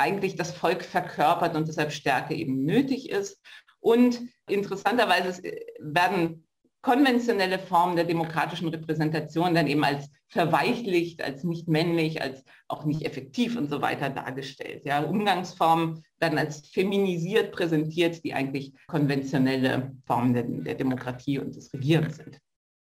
eigentlich 0.02 0.36
das 0.36 0.52
Volk 0.52 0.84
verkörpert 0.84 1.56
und 1.56 1.68
deshalb 1.68 1.92
Stärke 1.92 2.34
eben 2.34 2.66
nötig 2.66 3.10
ist. 3.10 3.40
Und 3.82 4.22
interessanterweise 4.48 5.42
werden 5.80 6.48
konventionelle 6.82 7.60
Formen 7.60 7.96
der 7.96 8.06
demokratischen 8.06 8.70
Repräsentation 8.70 9.54
dann 9.54 9.68
eben 9.68 9.84
als 9.84 10.10
verweichlicht, 10.30 11.22
als 11.22 11.44
nicht 11.44 11.68
männlich, 11.68 12.22
als 12.22 12.44
auch 12.68 12.86
nicht 12.86 13.06
effektiv 13.06 13.56
und 13.58 13.70
so 13.70 13.82
weiter 13.82 14.10
dargestellt. 14.10 14.86
Ja, 14.86 15.02
Umgangsformen 15.02 16.04
werden 16.20 16.40
als 16.40 16.68
feminisiert 16.70 17.52
präsentiert, 17.52 18.24
die 18.24 18.34
eigentlich 18.34 18.74
konventionelle 18.88 19.96
Formen 20.06 20.34
der, 20.34 20.44
der 20.44 20.76
Demokratie 20.76 21.38
und 21.38 21.56
des 21.56 21.72
Regierens 21.74 22.18
sind. 22.18 22.40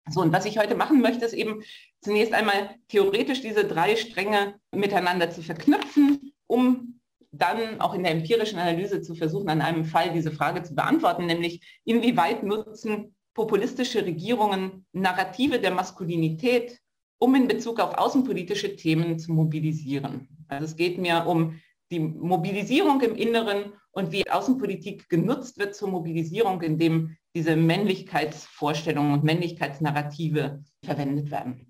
So, 0.09 0.21
und 0.23 0.33
was 0.33 0.47
ich 0.47 0.59
heute 0.59 0.75
machen 0.75 1.01
möchte, 1.01 1.25
ist 1.25 1.35
eben 1.35 1.63
zunächst 2.01 2.33
einmal 2.33 2.77
theoretisch 2.89 3.43
diese 3.43 3.65
drei 3.65 3.97
Stränge 3.97 4.55
miteinander 4.75 5.31
zu 5.31 5.43
verknüpfen, 5.43 6.33
um 6.47 7.00
dann 7.33 7.81
auch 7.81 7.95
in 7.95 8.03
der 8.03 8.13
empirischen 8.13 8.59
Analyse 8.59 9.03
zu 9.03 9.15
versuchen, 9.15 9.49
an 9.49 9.61
einem 9.61 9.85
Fall 9.85 10.13
diese 10.13 10.33
Frage 10.33 10.63
zu 10.63 10.75
beantworten, 10.75 11.27
nämlich 11.27 11.81
inwieweit 11.85 12.43
nutzen 12.43 13.15
populistische 13.35 14.05
Regierungen 14.05 14.85
Narrative 14.93 15.61
der 15.61 15.71
Maskulinität, 15.71 16.79
um 17.19 17.35
in 17.35 17.47
Bezug 17.47 17.79
auf 17.81 17.95
außenpolitische 17.95 18.77
Themen 18.77 19.19
zu 19.19 19.33
mobilisieren. 19.33 20.29
Also 20.49 20.65
es 20.65 20.77
geht 20.77 20.99
mir 20.99 21.27
um 21.27 21.61
die 21.93 22.01
Mobilisierung 22.01 23.01
im 23.03 23.15
Inneren 23.17 23.73
und 23.93 24.13
wie 24.13 24.29
Außenpolitik 24.29 25.09
genutzt 25.09 25.59
wird 25.59 25.75
zur 25.75 25.89
Mobilisierung, 25.89 26.63
indem 26.63 27.17
diese 27.35 27.57
Männlichkeitsvorstellungen 27.57 29.13
und 29.13 29.25
Männlichkeitsnarrative 29.25 30.63
verwendet 30.85 31.31
werden. 31.31 31.70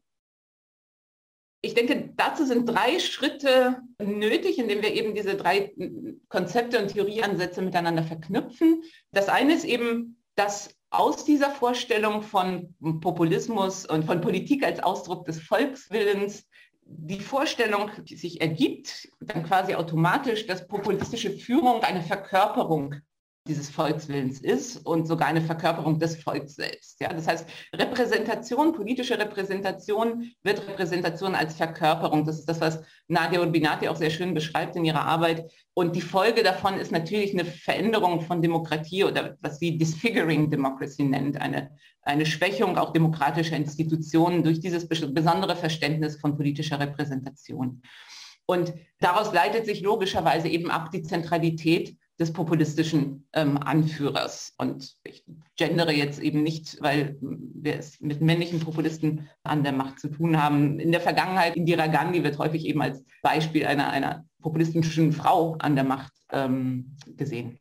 Ich 1.62 1.74
denke, 1.74 2.12
dazu 2.16 2.46
sind 2.46 2.66
drei 2.66 2.98
Schritte 2.98 3.82
nötig, 4.02 4.58
indem 4.58 4.82
wir 4.82 4.94
eben 4.94 5.14
diese 5.14 5.36
drei 5.36 5.74
Konzepte 6.28 6.80
und 6.80 6.88
Theorieansätze 6.88 7.60
miteinander 7.60 8.02
verknüpfen. 8.02 8.82
Das 9.12 9.28
eine 9.28 9.54
ist 9.54 9.64
eben, 9.64 10.22
dass 10.36 10.74
aus 10.88 11.24
dieser 11.24 11.50
Vorstellung 11.50 12.22
von 12.22 12.74
Populismus 13.00 13.84
und 13.84 14.04
von 14.04 14.20
Politik 14.20 14.64
als 14.64 14.80
Ausdruck 14.80 15.26
des 15.26 15.40
Volkswillens 15.40 16.46
die 16.82 17.20
Vorstellung 17.20 17.90
die 18.02 18.16
sich 18.16 18.40
ergibt, 18.40 19.08
dann 19.20 19.44
quasi 19.44 19.74
automatisch, 19.74 20.46
dass 20.46 20.66
populistische 20.66 21.30
Führung 21.30 21.82
eine 21.82 22.02
Verkörperung 22.02 22.96
dieses 23.50 23.68
Volkswillens 23.68 24.40
ist 24.40 24.76
und 24.86 25.08
sogar 25.08 25.26
eine 25.26 25.40
Verkörperung 25.42 25.98
des 25.98 26.22
Volks 26.22 26.54
selbst. 26.54 27.00
Ja? 27.00 27.12
Das 27.12 27.26
heißt, 27.26 27.48
Repräsentation, 27.74 28.72
politische 28.72 29.18
Repräsentation 29.18 30.30
wird 30.44 30.66
Repräsentation 30.68 31.34
als 31.34 31.54
Verkörperung. 31.54 32.24
Das 32.24 32.38
ist 32.38 32.48
das, 32.48 32.60
was 32.60 32.80
Nadia 33.08 33.40
Urbinati 33.40 33.88
auch 33.88 33.96
sehr 33.96 34.10
schön 34.10 34.34
beschreibt 34.34 34.76
in 34.76 34.84
ihrer 34.84 35.04
Arbeit. 35.04 35.50
Und 35.74 35.96
die 35.96 36.00
Folge 36.00 36.44
davon 36.44 36.78
ist 36.78 36.92
natürlich 36.92 37.32
eine 37.32 37.44
Veränderung 37.44 38.20
von 38.20 38.40
Demokratie 38.40 39.02
oder 39.02 39.36
was 39.40 39.58
sie 39.58 39.76
Disfiguring 39.76 40.48
Democracy 40.48 41.02
nennt, 41.02 41.40
eine, 41.40 41.70
eine 42.02 42.26
Schwächung 42.26 42.78
auch 42.78 42.92
demokratischer 42.92 43.56
Institutionen 43.56 44.44
durch 44.44 44.60
dieses 44.60 44.86
besondere 44.88 45.56
Verständnis 45.56 46.20
von 46.20 46.36
politischer 46.36 46.78
Repräsentation. 46.78 47.82
Und 48.46 48.72
daraus 49.00 49.32
leitet 49.32 49.66
sich 49.66 49.80
logischerweise 49.80 50.48
eben 50.48 50.70
ab 50.70 50.90
die 50.92 51.02
Zentralität 51.02 51.96
des 52.20 52.32
populistischen 52.32 53.26
ähm, 53.32 53.56
Anführers. 53.56 54.52
Und 54.58 54.94
ich 55.04 55.24
gendere 55.56 55.92
jetzt 55.92 56.20
eben 56.20 56.42
nicht, 56.42 56.76
weil 56.82 57.16
wir 57.20 57.78
es 57.78 57.98
mit 58.00 58.20
männlichen 58.20 58.60
Populisten 58.60 59.28
an 59.42 59.64
der 59.64 59.72
Macht 59.72 59.98
zu 59.98 60.08
tun 60.08 60.40
haben. 60.40 60.78
In 60.78 60.92
der 60.92 61.00
Vergangenheit, 61.00 61.56
Indira 61.56 61.86
Gandhi 61.86 62.22
wird 62.22 62.38
häufig 62.38 62.66
eben 62.66 62.82
als 62.82 63.02
Beispiel 63.22 63.64
einer, 63.64 63.88
einer 63.88 64.26
populistischen 64.42 65.12
Frau 65.12 65.56
an 65.58 65.74
der 65.74 65.84
Macht 65.84 66.12
ähm, 66.30 66.94
gesehen. 67.06 67.58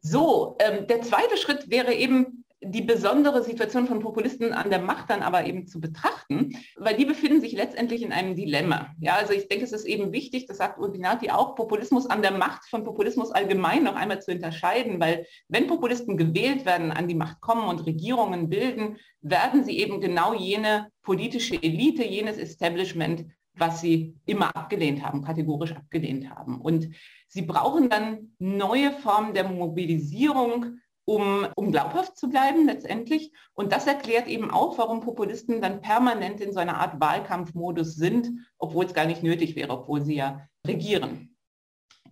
So, 0.00 0.56
ähm, 0.60 0.86
der 0.86 1.02
zweite 1.02 1.36
Schritt 1.36 1.68
wäre 1.68 1.92
eben 1.92 2.44
die 2.62 2.82
besondere 2.82 3.42
Situation 3.42 3.86
von 3.86 4.00
Populisten 4.00 4.52
an 4.52 4.68
der 4.68 4.80
Macht 4.80 5.08
dann 5.08 5.22
aber 5.22 5.46
eben 5.46 5.66
zu 5.66 5.80
betrachten, 5.80 6.56
weil 6.76 6.94
die 6.94 7.06
befinden 7.06 7.40
sich 7.40 7.52
letztendlich 7.52 8.02
in 8.02 8.12
einem 8.12 8.36
Dilemma. 8.36 8.94
Ja, 9.00 9.14
also 9.14 9.32
ich 9.32 9.48
denke, 9.48 9.64
es 9.64 9.72
ist 9.72 9.86
eben 9.86 10.12
wichtig, 10.12 10.46
das 10.46 10.58
sagt 10.58 10.78
Urbinati 10.78 11.30
auch, 11.30 11.54
Populismus 11.54 12.06
an 12.06 12.20
der 12.20 12.32
Macht 12.32 12.68
von 12.68 12.84
Populismus 12.84 13.30
allgemein 13.30 13.84
noch 13.84 13.96
einmal 13.96 14.20
zu 14.20 14.32
unterscheiden, 14.32 15.00
weil 15.00 15.26
wenn 15.48 15.68
Populisten 15.68 16.18
gewählt 16.18 16.66
werden, 16.66 16.92
an 16.92 17.08
die 17.08 17.14
Macht 17.14 17.40
kommen 17.40 17.66
und 17.66 17.86
Regierungen 17.86 18.50
bilden, 18.50 18.98
werden 19.22 19.64
sie 19.64 19.78
eben 19.78 20.00
genau 20.00 20.34
jene 20.34 20.88
politische 21.02 21.54
Elite, 21.62 22.04
jenes 22.04 22.36
Establishment, 22.36 23.24
was 23.54 23.80
sie 23.80 24.16
immer 24.26 24.54
abgelehnt 24.54 25.02
haben, 25.02 25.22
kategorisch 25.22 25.72
abgelehnt 25.72 26.30
haben. 26.30 26.60
Und 26.60 26.90
sie 27.26 27.42
brauchen 27.42 27.88
dann 27.88 28.32
neue 28.38 28.92
Formen 28.92 29.34
der 29.34 29.44
Mobilisierung, 29.48 30.78
um, 31.10 31.48
um 31.56 31.72
glaubhaft 31.72 32.16
zu 32.16 32.28
bleiben 32.28 32.66
letztendlich. 32.66 33.32
Und 33.54 33.72
das 33.72 33.88
erklärt 33.88 34.28
eben 34.28 34.48
auch, 34.48 34.78
warum 34.78 35.00
Populisten 35.00 35.60
dann 35.60 35.80
permanent 35.80 36.40
in 36.40 36.52
so 36.52 36.60
einer 36.60 36.78
Art 36.78 37.00
Wahlkampfmodus 37.00 37.96
sind, 37.96 38.30
obwohl 38.58 38.84
es 38.84 38.94
gar 38.94 39.06
nicht 39.06 39.24
nötig 39.24 39.56
wäre, 39.56 39.72
obwohl 39.72 40.02
sie 40.02 40.14
ja 40.14 40.46
regieren. 40.64 41.36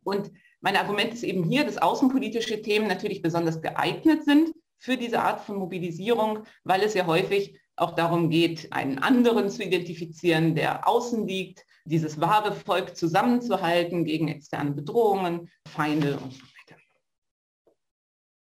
Und 0.03 0.32
mein 0.61 0.74
Argument 0.74 1.14
ist 1.14 1.22
eben 1.22 1.44
hier, 1.44 1.64
dass 1.64 1.78
außenpolitische 1.78 2.61
Themen 2.61 2.88
natürlich 2.88 3.22
besonders 3.22 3.62
geeignet 3.62 4.24
sind 4.24 4.53
für 4.78 4.96
diese 4.96 5.20
Art 5.22 5.42
von 5.42 5.59
Mobilisierung, 5.59 6.40
weil 6.64 6.82
es 6.82 6.94
ja 6.94 7.07
häufig 7.07 7.57
auch 7.76 7.92
darum 7.92 8.30
geht, 8.30 8.72
einen 8.72 8.99
anderen 8.99 9.49
zu 9.49 9.62
identifizieren, 9.62 10.57
der 10.57 10.88
außen 10.88 11.24
liegt, 11.24 11.64
dieses 11.84 12.20
wahre 12.20 12.53
Volk 12.53 12.96
zusammenzuhalten 12.96 14.05
gegen 14.05 14.26
externe 14.26 14.72
Bedrohungen, 14.72 15.49
Feinde 15.68 16.18
und 16.18 16.32
so 16.32 16.44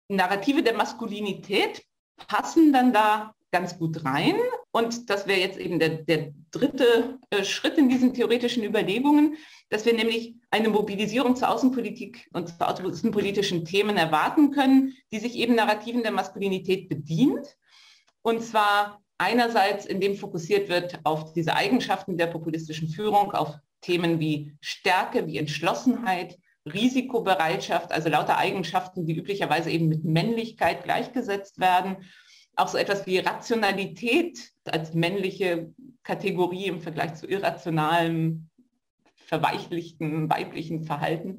Narrative 0.09 0.63
der 0.63 0.75
Maskulinität 0.75 1.83
passen 2.29 2.73
dann 2.73 2.93
da 2.93 3.35
ganz 3.53 3.79
gut 3.79 4.05
rein. 4.05 4.37
Und 4.71 5.09
das 5.09 5.27
wäre 5.27 5.41
jetzt 5.41 5.59
eben 5.59 5.79
der, 5.79 5.91
der 6.05 6.33
dritte 6.51 7.19
äh, 7.31 7.45
Schritt 7.45 7.79
in 7.79 7.89
diesen 7.89 8.13
theoretischen 8.13 8.65
Überlegungen, 8.65 9.37
dass 9.71 9.87
wir 9.87 9.95
nämlich 9.95 10.35
eine 10.51 10.69
Mobilisierung 10.69 11.37
zur 11.37 11.51
Außenpolitik 11.51 12.29
und 12.33 12.49
zu 12.49 12.55
außenpolitischen 12.61 13.65
Themen 13.65 13.97
erwarten 13.97 14.51
können, 14.51 14.95
die 15.13 15.19
sich 15.19 15.37
eben 15.37 15.55
Narrativen 15.55 16.03
der 16.03 16.13
Maskulinität 16.13 16.89
bedient. 16.89 17.57
Und 18.23 18.43
zwar 18.43 19.01
einerseits, 19.19 19.87
indem 19.87 20.17
fokussiert 20.17 20.69
wird 20.69 21.01
auf 21.05 21.33
diese 21.33 21.55
Eigenschaften 21.55 22.19
der 22.19 22.27
populistischen 22.27 22.89
Führung, 22.89 23.33
auf 23.33 23.55
Themen 23.81 24.21
wie 24.21 24.57
Stärke, 24.61 25.27
wie 25.27 25.39
Entschlossenheit, 25.39 26.37
Risikobereitschaft, 26.67 27.93
also 27.93 28.09
lauter 28.09 28.39
Eigenschaften, 28.39 29.07
die 29.07 29.17
üblicherweise 29.17 29.71
eben 29.71 29.89
mit 29.89 30.05
Männlichkeit 30.05 30.85
gleichgesetzt 30.85 31.61
werden. 31.61 31.99
Auch 32.57 32.69
so 32.69 32.79
etwas 32.79 33.07
wie 33.07 33.19
Rationalität 33.19 34.51
als 34.65 34.95
männliche 34.95 35.73
Kategorie 36.03 36.67
im 36.67 36.81
Vergleich 36.81 37.15
zu 37.15 37.27
irrationalem, 37.27 38.49
verweichlichten 39.15 40.31
weiblichen 40.31 40.85
Verhalten. 40.85 41.39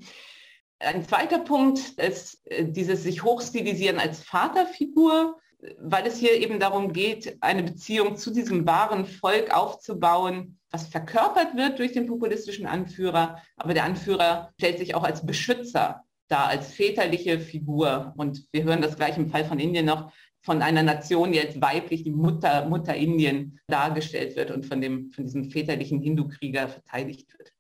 Ein 0.79 1.03
zweiter 1.03 1.39
Punkt 1.39 1.79
ist 1.97 2.45
äh, 2.45 2.65
dieses 2.65 3.03
sich 3.03 3.23
hochstilisieren 3.23 3.99
als 3.99 4.23
Vaterfigur, 4.23 5.39
weil 5.79 6.05
es 6.05 6.17
hier 6.17 6.33
eben 6.33 6.59
darum 6.59 6.93
geht, 6.93 7.37
eine 7.41 7.63
Beziehung 7.63 8.15
zu 8.17 8.31
diesem 8.31 8.65
wahren 8.67 9.05
Volk 9.05 9.55
aufzubauen, 9.55 10.59
was 10.71 10.87
verkörpert 10.87 11.55
wird 11.55 11.79
durch 11.79 11.93
den 11.93 12.07
populistischen 12.07 12.65
Anführer, 12.65 13.41
aber 13.55 13.73
der 13.73 13.85
Anführer 13.85 14.51
stellt 14.57 14.77
sich 14.77 14.95
auch 14.95 15.03
als 15.03 15.25
Beschützer 15.25 16.03
dar, 16.27 16.47
als 16.47 16.73
väterliche 16.73 17.39
Figur. 17.39 18.13
Und 18.17 18.45
wir 18.51 18.63
hören 18.63 18.81
das 18.81 18.97
gleich 18.97 19.17
im 19.17 19.29
Fall 19.29 19.45
von 19.45 19.59
Indien 19.59 19.85
noch 19.85 20.11
von 20.41 20.61
einer 20.61 20.83
Nation, 20.83 21.31
die 21.31 21.41
als 21.41 21.59
weiblich 21.59 22.03
die 22.03 22.11
Mutter, 22.11 22.67
Mutter 22.67 22.95
Indien 22.95 23.59
dargestellt 23.67 24.35
wird 24.35 24.51
und 24.51 24.65
von, 24.65 24.79
dem, 24.79 25.09
von 25.11 25.25
diesem 25.25 25.49
väterlichen 25.49 26.01
Hindu-Krieger 26.01 26.67
verteidigt 26.69 27.33
wird. 27.37 27.53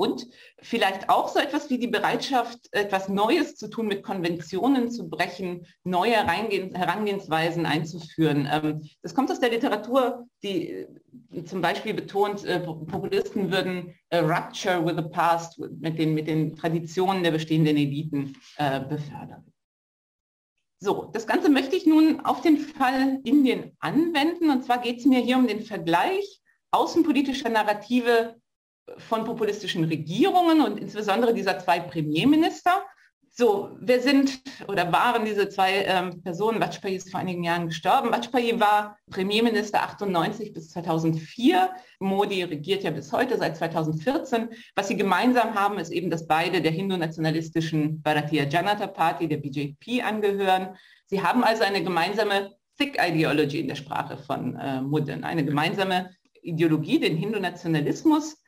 Und 0.00 0.28
vielleicht 0.62 1.10
auch 1.10 1.26
so 1.26 1.40
etwas 1.40 1.70
wie 1.70 1.78
die 1.78 1.88
Bereitschaft, 1.88 2.68
etwas 2.70 3.08
Neues 3.08 3.56
zu 3.56 3.68
tun, 3.68 3.88
mit 3.88 4.04
Konventionen 4.04 4.92
zu 4.92 5.08
brechen, 5.08 5.66
neue 5.82 6.14
Herangehensweisen 6.14 7.66
einzuführen. 7.66 8.48
Ähm, 8.50 8.88
das 9.02 9.12
kommt 9.12 9.28
aus 9.32 9.40
der 9.40 9.50
Literatur, 9.50 10.28
die 10.44 10.70
äh, 10.70 11.44
zum 11.44 11.60
Beispiel 11.60 11.94
betont, 11.94 12.44
äh, 12.44 12.60
Populisten 12.60 13.50
würden 13.50 13.92
äh, 14.10 14.18
Rupture 14.18 14.86
with 14.86 14.94
the 14.96 15.10
Past 15.10 15.58
mit 15.58 15.98
den, 15.98 16.14
mit 16.14 16.28
den 16.28 16.54
Traditionen 16.54 17.24
der 17.24 17.32
bestehenden 17.32 17.76
Eliten 17.76 18.36
befördern. 18.88 19.44
So, 20.80 21.10
das 21.12 21.26
Ganze 21.26 21.48
möchte 21.48 21.74
ich 21.74 21.86
nun 21.86 22.20
auf 22.20 22.40
den 22.40 22.58
Fall 22.58 23.20
Indien 23.24 23.76
anwenden. 23.80 24.50
Und 24.50 24.64
zwar 24.64 24.78
geht 24.80 25.00
es 25.00 25.06
mir 25.06 25.18
hier 25.18 25.36
um 25.36 25.48
den 25.48 25.62
Vergleich 25.62 26.40
außenpolitischer 26.70 27.48
Narrative 27.48 28.36
von 28.96 29.24
populistischen 29.24 29.84
Regierungen 29.84 30.62
und 30.62 30.78
insbesondere 30.78 31.34
dieser 31.34 31.58
zwei 31.58 31.80
Premierminister. 31.80 32.82
So, 33.30 33.76
wer 33.78 34.00
sind 34.00 34.40
oder 34.66 34.90
waren 34.90 35.24
diese 35.24 35.48
zwei 35.48 35.84
ähm, 35.84 36.22
Personen? 36.24 36.60
Vajpayee 36.60 36.96
ist 36.96 37.12
vor 37.12 37.20
einigen 37.20 37.44
Jahren 37.44 37.68
gestorben. 37.68 38.10
Vajpayee 38.10 38.58
war 38.58 38.98
Premierminister 39.10 39.80
98 39.80 40.52
bis 40.52 40.70
2004. 40.70 41.70
Modi 42.00 42.42
regiert 42.42 42.82
ja 42.82 42.90
bis 42.90 43.12
heute, 43.12 43.38
seit 43.38 43.56
2014. 43.56 44.48
Was 44.74 44.88
sie 44.88 44.96
gemeinsam 44.96 45.54
haben, 45.54 45.78
ist 45.78 45.92
eben, 45.92 46.10
dass 46.10 46.26
beide 46.26 46.60
der 46.60 46.72
hindu-nationalistischen 46.72 48.02
Bharatiya 48.02 48.48
Janata 48.48 48.88
Party, 48.88 49.28
der 49.28 49.36
BJP, 49.36 50.02
angehören. 50.02 50.74
Sie 51.06 51.22
haben 51.22 51.44
also 51.44 51.62
eine 51.62 51.84
gemeinsame 51.84 52.56
Sikh 52.76 52.98
Ideology 53.00 53.60
in 53.60 53.68
der 53.68 53.76
Sprache 53.76 54.16
von 54.16 54.56
äh, 54.56 54.80
Mudden, 54.80 55.22
eine 55.22 55.44
gemeinsame 55.44 56.10
Ideologie, 56.42 56.98
den 56.98 57.16
Hindu-Nationalismus, 57.16 58.42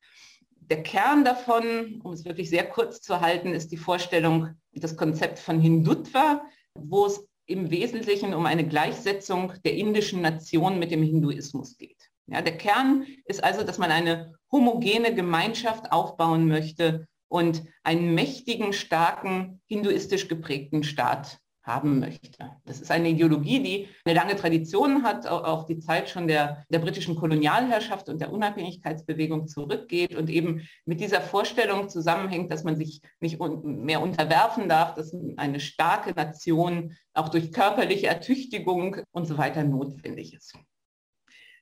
der 0.70 0.82
Kern 0.82 1.24
davon, 1.24 2.00
um 2.02 2.12
es 2.12 2.24
wirklich 2.24 2.48
sehr 2.48 2.68
kurz 2.68 3.00
zu 3.02 3.20
halten, 3.20 3.52
ist 3.52 3.72
die 3.72 3.76
Vorstellung, 3.76 4.54
das 4.72 4.96
Konzept 4.96 5.38
von 5.38 5.60
Hindutva, 5.60 6.42
wo 6.78 7.06
es 7.06 7.26
im 7.46 7.70
Wesentlichen 7.70 8.32
um 8.32 8.46
eine 8.46 8.66
Gleichsetzung 8.66 9.52
der 9.64 9.74
indischen 9.74 10.22
Nation 10.22 10.78
mit 10.78 10.92
dem 10.92 11.02
Hinduismus 11.02 11.76
geht. 11.76 12.08
Ja, 12.28 12.40
der 12.40 12.56
Kern 12.56 13.04
ist 13.24 13.42
also, 13.42 13.64
dass 13.64 13.78
man 13.78 13.90
eine 13.90 14.34
homogene 14.52 15.12
Gemeinschaft 15.12 15.90
aufbauen 15.90 16.46
möchte 16.46 17.08
und 17.28 17.64
einen 17.82 18.14
mächtigen, 18.14 18.72
starken, 18.72 19.60
hinduistisch 19.66 20.28
geprägten 20.28 20.84
Staat 20.84 21.40
haben 21.74 22.00
möchte. 22.00 22.50
Das 22.64 22.80
ist 22.80 22.90
eine 22.90 23.08
Ideologie, 23.08 23.62
die 23.62 23.88
eine 24.04 24.14
lange 24.14 24.36
Tradition 24.36 25.02
hat, 25.02 25.26
auf 25.26 25.66
die 25.66 25.78
Zeit 25.78 26.08
schon 26.08 26.26
der, 26.26 26.64
der 26.70 26.80
britischen 26.80 27.16
Kolonialherrschaft 27.16 28.08
und 28.08 28.20
der 28.20 28.32
Unabhängigkeitsbewegung 28.32 29.46
zurückgeht 29.46 30.14
und 30.14 30.30
eben 30.30 30.68
mit 30.84 31.00
dieser 31.00 31.20
Vorstellung 31.20 31.88
zusammenhängt, 31.88 32.50
dass 32.50 32.64
man 32.64 32.76
sich 32.76 33.00
nicht 33.20 33.38
mehr 33.62 34.00
unterwerfen 34.00 34.68
darf, 34.68 34.94
dass 34.94 35.14
eine 35.36 35.60
starke 35.60 36.12
Nation 36.12 36.96
auch 37.14 37.28
durch 37.28 37.52
körperliche 37.52 38.06
Ertüchtigung 38.06 38.96
und 39.12 39.26
so 39.26 39.38
weiter 39.38 39.64
notwendig 39.64 40.34
ist. 40.34 40.54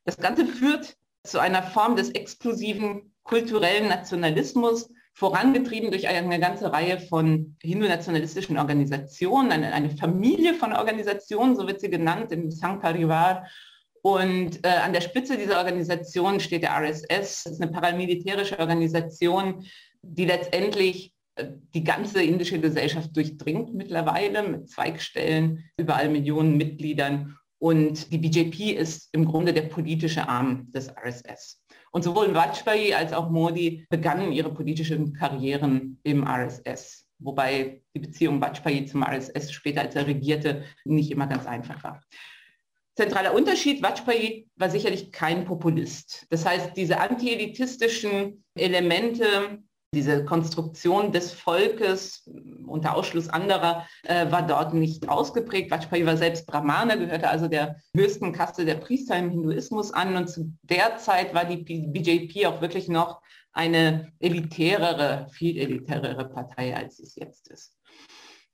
Das 0.05 0.17
Ganze 0.17 0.47
führt 0.47 0.97
zu 1.25 1.39
einer 1.39 1.63
Form 1.63 1.97
des 1.97 2.11
exklusiven 2.11 3.15
kulturellen 3.23 3.89
Nationalismus, 3.89 4.91
vorangetrieben 5.19 5.91
durch 5.91 6.07
eine 6.07 6.39
ganze 6.39 6.73
Reihe 6.73 7.01
von 7.01 7.57
hindu-nationalistischen 7.61 8.57
Organisationen, 8.57 9.51
eine, 9.51 9.73
eine, 9.73 9.91
Familie 9.91 10.55
von 10.55 10.73
Organisationen, 10.73 11.57
so 11.57 11.67
wird 11.67 11.81
sie 11.81 11.91
genannt, 11.91 12.31
im 12.31 12.53
Sangh 12.53 12.81
Parivar. 12.81 13.49
Und 14.03 14.65
äh, 14.65 14.69
an 14.69 14.93
der 14.93 15.01
Spitze 15.01 15.37
dieser 15.37 15.59
Organisation 15.59 16.39
steht 16.39 16.63
der 16.63 16.71
RSS, 16.71 17.43
das 17.43 17.47
ist 17.47 17.61
eine 17.61 17.73
paramilitärische 17.73 18.61
Organisation, 18.61 19.67
die 20.03 20.25
letztendlich 20.25 21.13
äh, 21.35 21.47
die 21.75 21.83
ganze 21.83 22.23
indische 22.23 22.61
Gesellschaft 22.61 23.17
durchdringt 23.17 23.75
mittlerweile 23.75 24.45
mit 24.45 24.71
Zweigstellen, 24.71 25.65
überall 25.77 26.11
Millionen 26.11 26.57
Mitgliedern. 26.57 27.37
Und 27.59 28.13
die 28.13 28.19
BJP 28.19 28.79
ist 28.79 29.09
im 29.11 29.25
Grunde 29.25 29.53
der 29.53 29.63
politische 29.63 30.29
Arm 30.29 30.71
des 30.71 30.89
RSS. 30.97 31.61
Und 31.91 32.03
sowohl 32.03 32.35
Vajpayee 32.35 32.95
als 32.95 33.13
auch 33.13 33.31
Modi 33.31 33.87
begannen 33.91 34.33
ihre 34.33 34.53
politischen 34.53 35.13
Karrieren 35.15 36.01
im 36.03 36.27
RSS, 36.27 37.07
wobei 37.19 37.83
die 37.95 38.01
Beziehung 38.01 38.41
Vajpayee 38.41 38.87
zum 38.87 39.03
RSS 39.03 39.53
später, 39.53 39.83
als 39.83 39.95
er 39.95 40.07
regierte, 40.07 40.65
nicht 40.85 41.11
immer 41.11 41.27
ganz 41.27 41.47
einfach 41.47 41.83
war. 41.83 42.03
Zentraler 42.97 43.33
Unterschied, 43.33 43.81
Vajpayee 43.81 44.49
war 44.57 44.71
sicherlich 44.71 45.13
kein 45.13 45.45
Populist. 45.45 46.27
Das 46.31 46.45
heißt, 46.45 46.77
diese 46.77 46.99
antielitistischen 46.99 48.45
Elemente 48.57 49.63
diese 49.95 50.25
Konstruktion 50.25 51.13
des 51.13 51.33
Volkes 51.33 52.29
unter 52.67 52.95
Ausschluss 52.95 53.29
anderer 53.29 53.87
äh, 54.03 54.31
war 54.31 54.47
dort 54.47 54.75
nicht 54.75 55.09
ausgeprägt. 55.09 55.71
Vajpayee 55.71 56.05
war 56.05 56.17
selbst 56.17 56.47
Brahmane, 56.47 56.99
gehörte 56.99 57.29
also 57.29 57.49
der 57.49 57.77
höchsten 57.97 58.33
Kaste 58.33 58.67
der 58.67 58.75
Priester 58.75 59.17
im 59.17 59.31
Hinduismus 59.31 59.93
an 59.93 60.17
und 60.17 60.29
zu 60.29 60.53
der 60.63 60.99
Zeit 60.99 61.33
war 61.35 61.47
die 61.47 61.57
BJP 61.57 62.47
auch 62.47 62.61
wirklich 62.61 62.89
noch 62.89 63.23
eine 63.53 64.13
elitärere, 64.21 65.27
viel 65.33 65.59
elitärere 65.59 66.29
Partei, 66.29 66.77
als 66.77 66.99
es 66.99 67.17
jetzt 67.17 67.49
ist. 67.49 67.75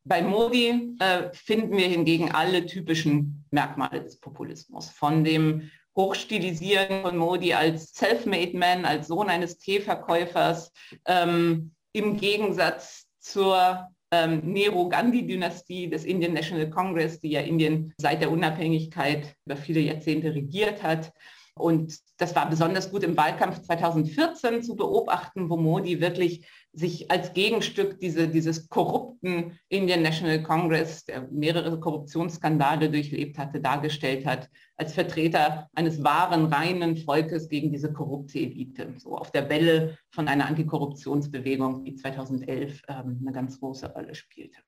Bei 0.05 0.22
Modi 0.22 0.97
äh, 1.01 1.30
finden 1.32 1.76
wir 1.76 1.89
hingegen 1.89 2.30
alle 2.30 2.66
typischen 2.66 3.45
Merkmale 3.51 4.03
des 4.03 4.20
Populismus, 4.20 4.91
von 4.91 5.24
dem 5.24 5.70
Hochstilisieren 5.97 7.03
von 7.03 7.17
Modi 7.17 7.55
als 7.55 7.93
Self-Made 7.95 8.57
Man, 8.57 8.85
als 8.85 9.09
Sohn 9.09 9.29
eines 9.29 9.59
Teeverkäufers, 9.59 10.73
ähm, 11.07 11.73
im 11.93 12.17
Gegensatz 12.17 13.07
zur 13.21 13.89
ähm, 14.11 14.41
Nehru-Gandhi-Dynastie 14.45 15.89
des 15.89 16.05
Indian 16.05 16.35
National 16.35 16.71
Congress, 16.71 17.21
die 17.21 17.31
ja 17.31 17.41
Indien 17.41 17.95
seit 17.99 18.21
der 18.21 18.31
Unabhängigkeit 18.31 19.35
über 19.45 19.57
viele 19.57 19.81
Jahrzehnte 19.81 20.35
regiert 20.35 20.83
hat. 20.83 21.13
Und 21.57 21.97
das 22.17 22.35
war 22.35 22.51
besonders 22.51 22.91
gut 22.91 23.05
im 23.05 23.17
Wahlkampf 23.17 23.63
2014 23.63 24.63
zu 24.63 24.75
beobachten, 24.75 25.49
wo 25.49 25.57
Modi 25.57 26.01
wirklich 26.01 26.47
sich 26.75 27.11
als 27.11 27.33
Gegenstück 27.33 28.01
diese, 28.01 28.29
dieses 28.29 28.68
korrupten 28.68 29.59
Indian 29.68 30.03
National 30.03 30.43
Congress, 30.43 31.05
der 31.05 31.29
mehrere 31.31 31.79
Korruptionsskandale 31.79 32.91
durchlebt 32.91 33.39
hatte, 33.39 33.61
dargestellt 33.61 34.27
hat, 34.27 34.51
als 34.77 34.93
Vertreter 34.93 35.68
eines 35.75 36.03
wahren, 36.03 36.47
reinen 36.47 36.97
Volkes 36.97 37.49
gegen 37.49 37.70
diese 37.70 37.93
korrupte 37.93 38.41
Elite, 38.41 38.93
so 38.99 39.16
auf 39.16 39.31
der 39.31 39.49
Welle 39.49 39.97
von 40.11 40.27
einer 40.27 40.47
Antikorruptionsbewegung, 40.47 41.85
die 41.85 41.95
2011 41.95 42.83
ähm, 42.89 43.18
eine 43.22 43.33
ganz 43.33 43.61
große 43.61 43.93
Rolle 43.93 44.14
spielte. 44.14 44.59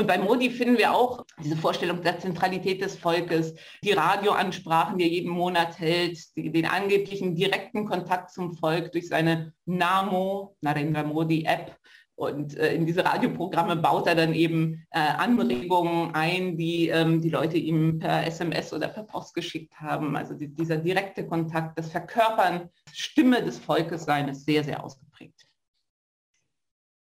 Und 0.00 0.06
bei 0.06 0.16
Modi 0.16 0.48
finden 0.48 0.78
wir 0.78 0.94
auch 0.94 1.26
diese 1.44 1.58
Vorstellung 1.58 2.00
der 2.00 2.18
Zentralität 2.18 2.80
des 2.80 2.96
Volkes, 2.96 3.54
die 3.84 3.92
Radioansprachen, 3.92 4.96
die 4.96 5.04
er 5.04 5.10
jeden 5.10 5.30
Monat 5.30 5.78
hält, 5.78 6.34
die, 6.36 6.50
den 6.50 6.64
angeblichen 6.64 7.34
direkten 7.34 7.84
Kontakt 7.84 8.30
zum 8.30 8.54
Volk 8.56 8.92
durch 8.92 9.08
seine 9.08 9.52
Namo, 9.66 10.56
Narendra 10.62 11.02
Modi 11.02 11.44
App. 11.44 11.76
Und 12.14 12.56
äh, 12.56 12.74
in 12.74 12.86
diese 12.86 13.04
Radioprogramme 13.04 13.76
baut 13.76 14.06
er 14.06 14.14
dann 14.14 14.32
eben 14.32 14.86
äh, 14.90 15.00
Anregungen 15.00 16.14
ein, 16.14 16.56
die 16.56 16.88
ähm, 16.88 17.20
die 17.20 17.28
Leute 17.28 17.58
ihm 17.58 17.98
per 17.98 18.26
SMS 18.26 18.72
oder 18.72 18.88
per 18.88 19.02
Post 19.02 19.34
geschickt 19.34 19.74
haben. 19.80 20.16
Also 20.16 20.32
die, 20.32 20.48
dieser 20.48 20.78
direkte 20.78 21.26
Kontakt, 21.26 21.78
das 21.78 21.90
Verkörpern 21.90 22.70
Stimme 22.90 23.44
des 23.44 23.58
Volkes 23.58 24.06
sein, 24.06 24.28
ist 24.28 24.46
sehr, 24.46 24.64
sehr 24.64 24.82
ausgeprägt. 24.82 25.46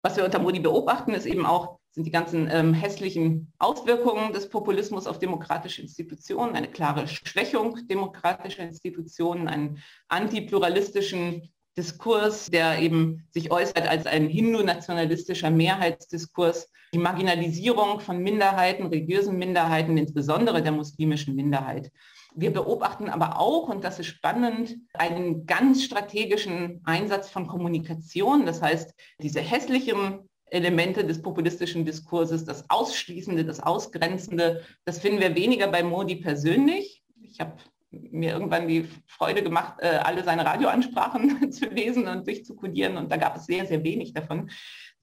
Was 0.03 0.17
wir 0.17 0.25
unter 0.25 0.39
Modi 0.39 0.61
beobachten, 0.61 1.13
ist 1.13 1.27
eben 1.27 1.45
auch 1.45 1.78
sind 1.99 2.05
die 2.05 2.13
ganzen 2.13 2.49
ähm, 2.49 2.75
hässlichen 2.75 3.53
Auswirkungen 3.59 4.33
des 4.33 4.49
Populismus 4.49 5.09
auf 5.09 5.19
demokratische 5.19 5.83
Institutionen, 5.83 6.55
eine 6.55 6.69
klare 6.69 7.09
Schwächung 7.09 7.77
demokratischer 7.89 8.63
Institutionen, 8.63 9.49
einen 9.49 9.83
antipluralistischen 10.07 11.53
Diskurs, 11.77 12.47
der 12.47 12.79
eben 12.79 13.27
sich 13.31 13.51
äußert 13.51 13.89
als 13.89 14.07
ein 14.07 14.29
hindu-nationalistischer 14.29 15.51
Mehrheitsdiskurs, 15.51 16.71
die 16.95 16.99
Marginalisierung 16.99 17.99
von 17.99 18.19
Minderheiten, 18.19 18.87
religiösen 18.87 19.37
Minderheiten, 19.37 19.99
insbesondere 19.99 20.63
der 20.63 20.71
muslimischen 20.71 21.35
Minderheit. 21.35 21.91
Wir 22.33 22.53
beobachten 22.53 23.09
aber 23.09 23.41
auch, 23.41 23.69
und 23.69 23.83
das 23.83 23.99
ist 23.99 24.07
spannend, 24.07 24.77
einen 24.95 25.47
ganz 25.47 25.83
strategischen 25.83 26.81
Einsatz 26.85 27.29
von 27.29 27.49
Kommunikation. 27.49 28.47
Das 28.47 28.63
heißt, 28.63 28.95
diese 29.21 29.41
hässlichen 29.41 30.29
Elemente 30.51 31.05
des 31.05 31.23
populistischen 31.23 31.85
Diskurses, 31.85 32.45
das 32.45 32.69
Ausschließende, 32.69 33.45
das 33.45 33.61
Ausgrenzende, 33.61 34.63
das 34.85 34.99
finden 34.99 35.21
wir 35.21 35.35
weniger 35.35 35.69
bei 35.69 35.83
Modi 35.83 36.17
persönlich. 36.17 37.03
Ich 37.23 37.41
habe 37.41 37.55
mir 37.91 38.33
irgendwann 38.33 38.69
die 38.69 38.89
Freude 39.07 39.43
gemacht, 39.43 39.75
äh, 39.81 39.87
alle 39.87 40.23
seine 40.25 40.45
Radioansprachen 40.45 41.53
zu 41.53 41.67
lesen 41.67 42.07
und 42.07 42.27
durchzukodieren 42.27 42.97
und 42.97 43.11
da 43.11 43.17
gab 43.17 43.37
es 43.37 43.47
sehr, 43.47 43.67
sehr 43.67 43.83
wenig 43.83 44.13
davon. 44.13 44.51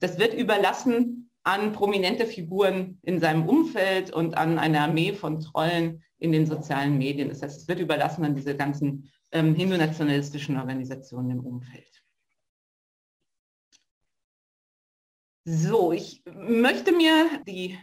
Das 0.00 0.18
wird 0.18 0.34
überlassen 0.34 1.30
an 1.42 1.72
prominente 1.72 2.26
Figuren 2.26 2.98
in 3.02 3.20
seinem 3.20 3.48
Umfeld 3.48 4.12
und 4.12 4.36
an 4.36 4.58
eine 4.58 4.80
Armee 4.80 5.12
von 5.12 5.40
Trollen 5.40 6.02
in 6.18 6.32
den 6.32 6.46
sozialen 6.46 6.98
Medien. 6.98 7.28
Das 7.28 7.42
heißt, 7.42 7.62
es 7.62 7.68
wird 7.68 7.80
überlassen 7.80 8.24
an 8.24 8.34
diese 8.34 8.56
ganzen 8.56 9.10
ähm, 9.32 9.54
hindu-nationalistischen 9.54 10.56
Organisationen 10.56 11.30
im 11.30 11.40
Umfeld. 11.40 11.95
So, 15.48 15.92
ich 15.92 16.24
möchte 16.24 16.90
mir 16.90 17.40
die 17.46 17.78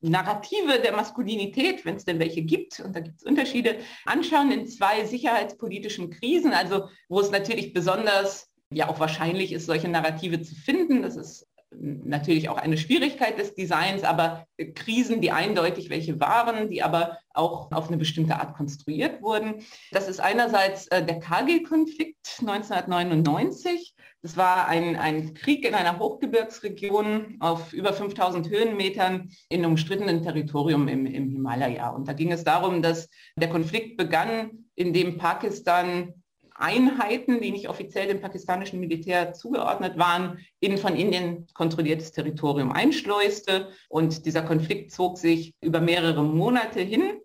Narrative 0.00 0.80
der 0.80 0.96
Maskulinität, 0.96 1.84
wenn 1.84 1.96
es 1.96 2.06
denn 2.06 2.18
welche 2.18 2.40
gibt, 2.40 2.80
und 2.80 2.96
da 2.96 3.00
gibt 3.00 3.16
es 3.18 3.26
Unterschiede, 3.26 3.76
anschauen 4.06 4.50
in 4.50 4.66
zwei 4.66 5.04
sicherheitspolitischen 5.04 6.08
Krisen, 6.08 6.54
also 6.54 6.88
wo 7.10 7.20
es 7.20 7.30
natürlich 7.30 7.74
besonders 7.74 8.50
ja 8.72 8.88
auch 8.88 9.00
wahrscheinlich 9.00 9.52
ist, 9.52 9.66
solche 9.66 9.88
Narrative 9.88 10.40
zu 10.40 10.54
finden. 10.54 11.02
Das 11.02 11.16
ist 11.16 11.46
natürlich 11.78 12.48
auch 12.48 12.56
eine 12.56 12.76
Schwierigkeit 12.76 13.38
des 13.38 13.54
Designs, 13.54 14.04
aber 14.04 14.46
Krisen, 14.74 15.20
die 15.20 15.30
eindeutig 15.30 15.90
welche 15.90 16.20
waren, 16.20 16.68
die 16.70 16.82
aber 16.82 17.18
auch 17.32 17.70
auf 17.72 17.88
eine 17.88 17.96
bestimmte 17.96 18.36
Art 18.36 18.56
konstruiert 18.56 19.22
wurden. 19.22 19.56
Das 19.90 20.08
ist 20.08 20.20
einerseits 20.20 20.86
äh, 20.88 21.04
der 21.04 21.18
Kargil-Konflikt 21.18 22.38
1999. 22.40 23.94
Das 24.22 24.36
war 24.36 24.68
ein, 24.68 24.96
ein 24.96 25.34
Krieg 25.34 25.66
in 25.66 25.74
einer 25.74 25.98
Hochgebirgsregion 25.98 27.36
auf 27.40 27.72
über 27.72 27.92
5000 27.92 28.48
Höhenmetern 28.48 29.30
in 29.48 29.66
umstrittenen 29.66 30.22
Territorium 30.22 30.88
im, 30.88 31.04
im 31.04 31.28
Himalaya. 31.28 31.90
Und 31.90 32.08
da 32.08 32.14
ging 32.14 32.32
es 32.32 32.44
darum, 32.44 32.80
dass 32.80 33.08
der 33.36 33.50
Konflikt 33.50 33.98
begann, 33.98 34.64
indem 34.76 35.18
Pakistan 35.18 36.23
Einheiten, 36.64 37.42
die 37.42 37.50
nicht 37.50 37.68
offiziell 37.68 38.08
dem 38.08 38.20
pakistanischen 38.20 38.80
Militär 38.80 39.34
zugeordnet 39.34 39.98
waren, 39.98 40.38
in 40.60 40.78
von 40.78 40.96
Indien 40.96 41.46
kontrolliertes 41.52 42.12
Territorium 42.12 42.72
einschleuste. 42.72 43.68
Und 43.90 44.24
dieser 44.24 44.42
Konflikt 44.42 44.90
zog 44.90 45.18
sich 45.18 45.54
über 45.60 45.80
mehrere 45.80 46.22
Monate 46.22 46.80
hin, 46.80 47.20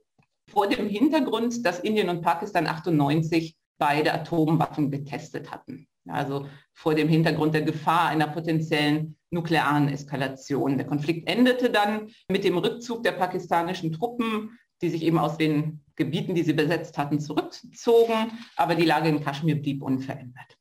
vor 0.50 0.68
dem 0.68 0.90
Hintergrund, 0.90 1.66
dass 1.66 1.80
Indien 1.80 2.10
und 2.10 2.22
Pakistan 2.22 2.68
98 2.68 3.56
beide 3.78 4.14
Atomwaffen 4.14 4.92
getestet 4.92 5.52
hatten. 5.52 5.88
Also 6.08 6.48
vor 6.74 6.96
dem 6.96 7.08
Hintergrund 7.08 7.54
der 7.54 7.62
Gefahr 7.62 8.10
einer 8.10 8.28
potenziellen 8.28 9.16
nuklearen 9.30 9.90
Eskalation. 9.90 10.78
Der 10.78 10.88
Konflikt 10.88 11.30
endete 11.30 11.70
dann 11.70 12.10
mit 12.30 12.44
dem 12.44 12.58
Rückzug 12.58 13.04
der 13.04 13.12
pakistanischen 13.12 13.92
Truppen 13.92 14.58
die 14.82 14.90
sich 14.90 15.04
eben 15.04 15.20
aus 15.20 15.38
den 15.38 15.82
Gebieten, 16.00 16.34
die 16.34 16.44
sie 16.44 16.54
besetzt 16.54 16.98
hatten, 16.98 17.20
zurückzogen, 17.20 18.32
aber 18.56 18.74
die 18.74 18.86
Lage 18.86 19.10
in 19.10 19.24
Kaschmir 19.24 19.62
blieb 19.62 19.84
unverändert. 19.84 20.58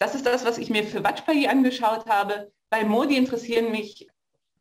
Das 0.00 0.14
ist 0.14 0.26
das, 0.26 0.44
was 0.44 0.58
ich 0.58 0.70
mir 0.70 0.84
für 0.84 1.04
Vajpayee 1.04 1.46
angeschaut 1.46 2.06
habe. 2.06 2.52
Bei 2.68 2.84
Modi 2.84 3.16
interessieren 3.16 3.70
mich 3.70 4.08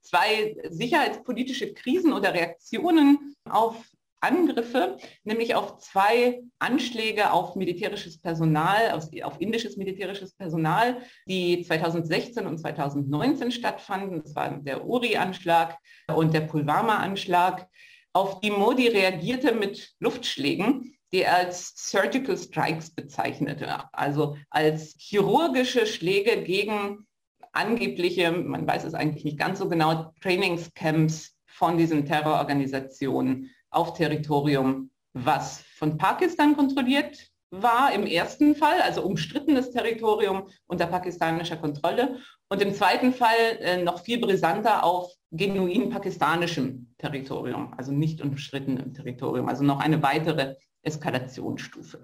zwei 0.01 0.55
sicherheitspolitische 0.69 1.73
Krisen 1.73 2.13
oder 2.13 2.33
Reaktionen 2.33 3.35
auf 3.45 3.75
Angriffe, 4.21 4.97
nämlich 5.23 5.55
auf 5.55 5.77
zwei 5.77 6.41
Anschläge 6.59 7.31
auf 7.31 7.55
militärisches 7.55 8.19
Personal, 8.19 8.91
auf, 8.91 9.39
indisches 9.39 9.77
militärisches 9.77 10.33
Personal, 10.35 11.01
die 11.25 11.63
2016 11.63 12.45
und 12.45 12.57
2019 12.57 13.51
stattfanden. 13.51 14.21
Das 14.21 14.35
war 14.35 14.49
der 14.51 14.85
Uri-Anschlag 14.85 15.77
und 16.13 16.33
der 16.33 16.41
Pulwama-Anschlag, 16.41 17.67
auf 18.13 18.39
die 18.41 18.51
Modi 18.51 18.87
reagierte 18.87 19.53
mit 19.53 19.93
Luftschlägen, 19.99 20.95
die 21.11 21.23
er 21.23 21.37
als 21.37 21.73
Surgical 21.75 22.37
Strikes 22.37 22.91
bezeichnete, 22.91 23.83
also 23.93 24.37
als 24.49 24.95
chirurgische 24.97 25.85
Schläge 25.85 26.43
gegen 26.43 27.07
angebliche, 27.51 28.31
man 28.31 28.67
weiß 28.67 28.83
es 28.83 28.93
eigentlich 28.93 29.25
nicht 29.25 29.39
ganz 29.39 29.59
so 29.59 29.69
genau, 29.69 30.13
Trainingscamps 30.21 31.35
von 31.47 31.77
diesen 31.77 32.05
Terrororganisationen 32.05 33.49
auf 33.71 33.93
Territorium, 33.93 34.91
was 35.13 35.63
von 35.75 35.97
Pakistan 35.97 36.55
kontrolliert 36.55 37.28
war 37.51 37.93
im 37.93 38.05
ersten 38.05 38.55
Fall, 38.55 38.81
also 38.81 39.03
umstrittenes 39.03 39.71
Territorium 39.71 40.49
unter 40.67 40.85
pakistanischer 40.87 41.57
Kontrolle 41.57 42.19
und 42.47 42.61
im 42.61 42.73
zweiten 42.73 43.13
Fall 43.13 43.57
äh, 43.59 43.83
noch 43.83 44.01
viel 44.01 44.19
brisanter 44.19 44.83
auf 44.83 45.11
genuin 45.31 45.89
pakistanischem 45.89 46.93
Territorium, 46.97 47.73
also 47.77 47.91
nicht 47.91 48.21
umstrittenem 48.21 48.93
Territorium, 48.93 49.47
also 49.47 49.63
noch 49.63 49.79
eine 49.79 50.01
weitere 50.03 50.55
Eskalationsstufe. 50.83 52.03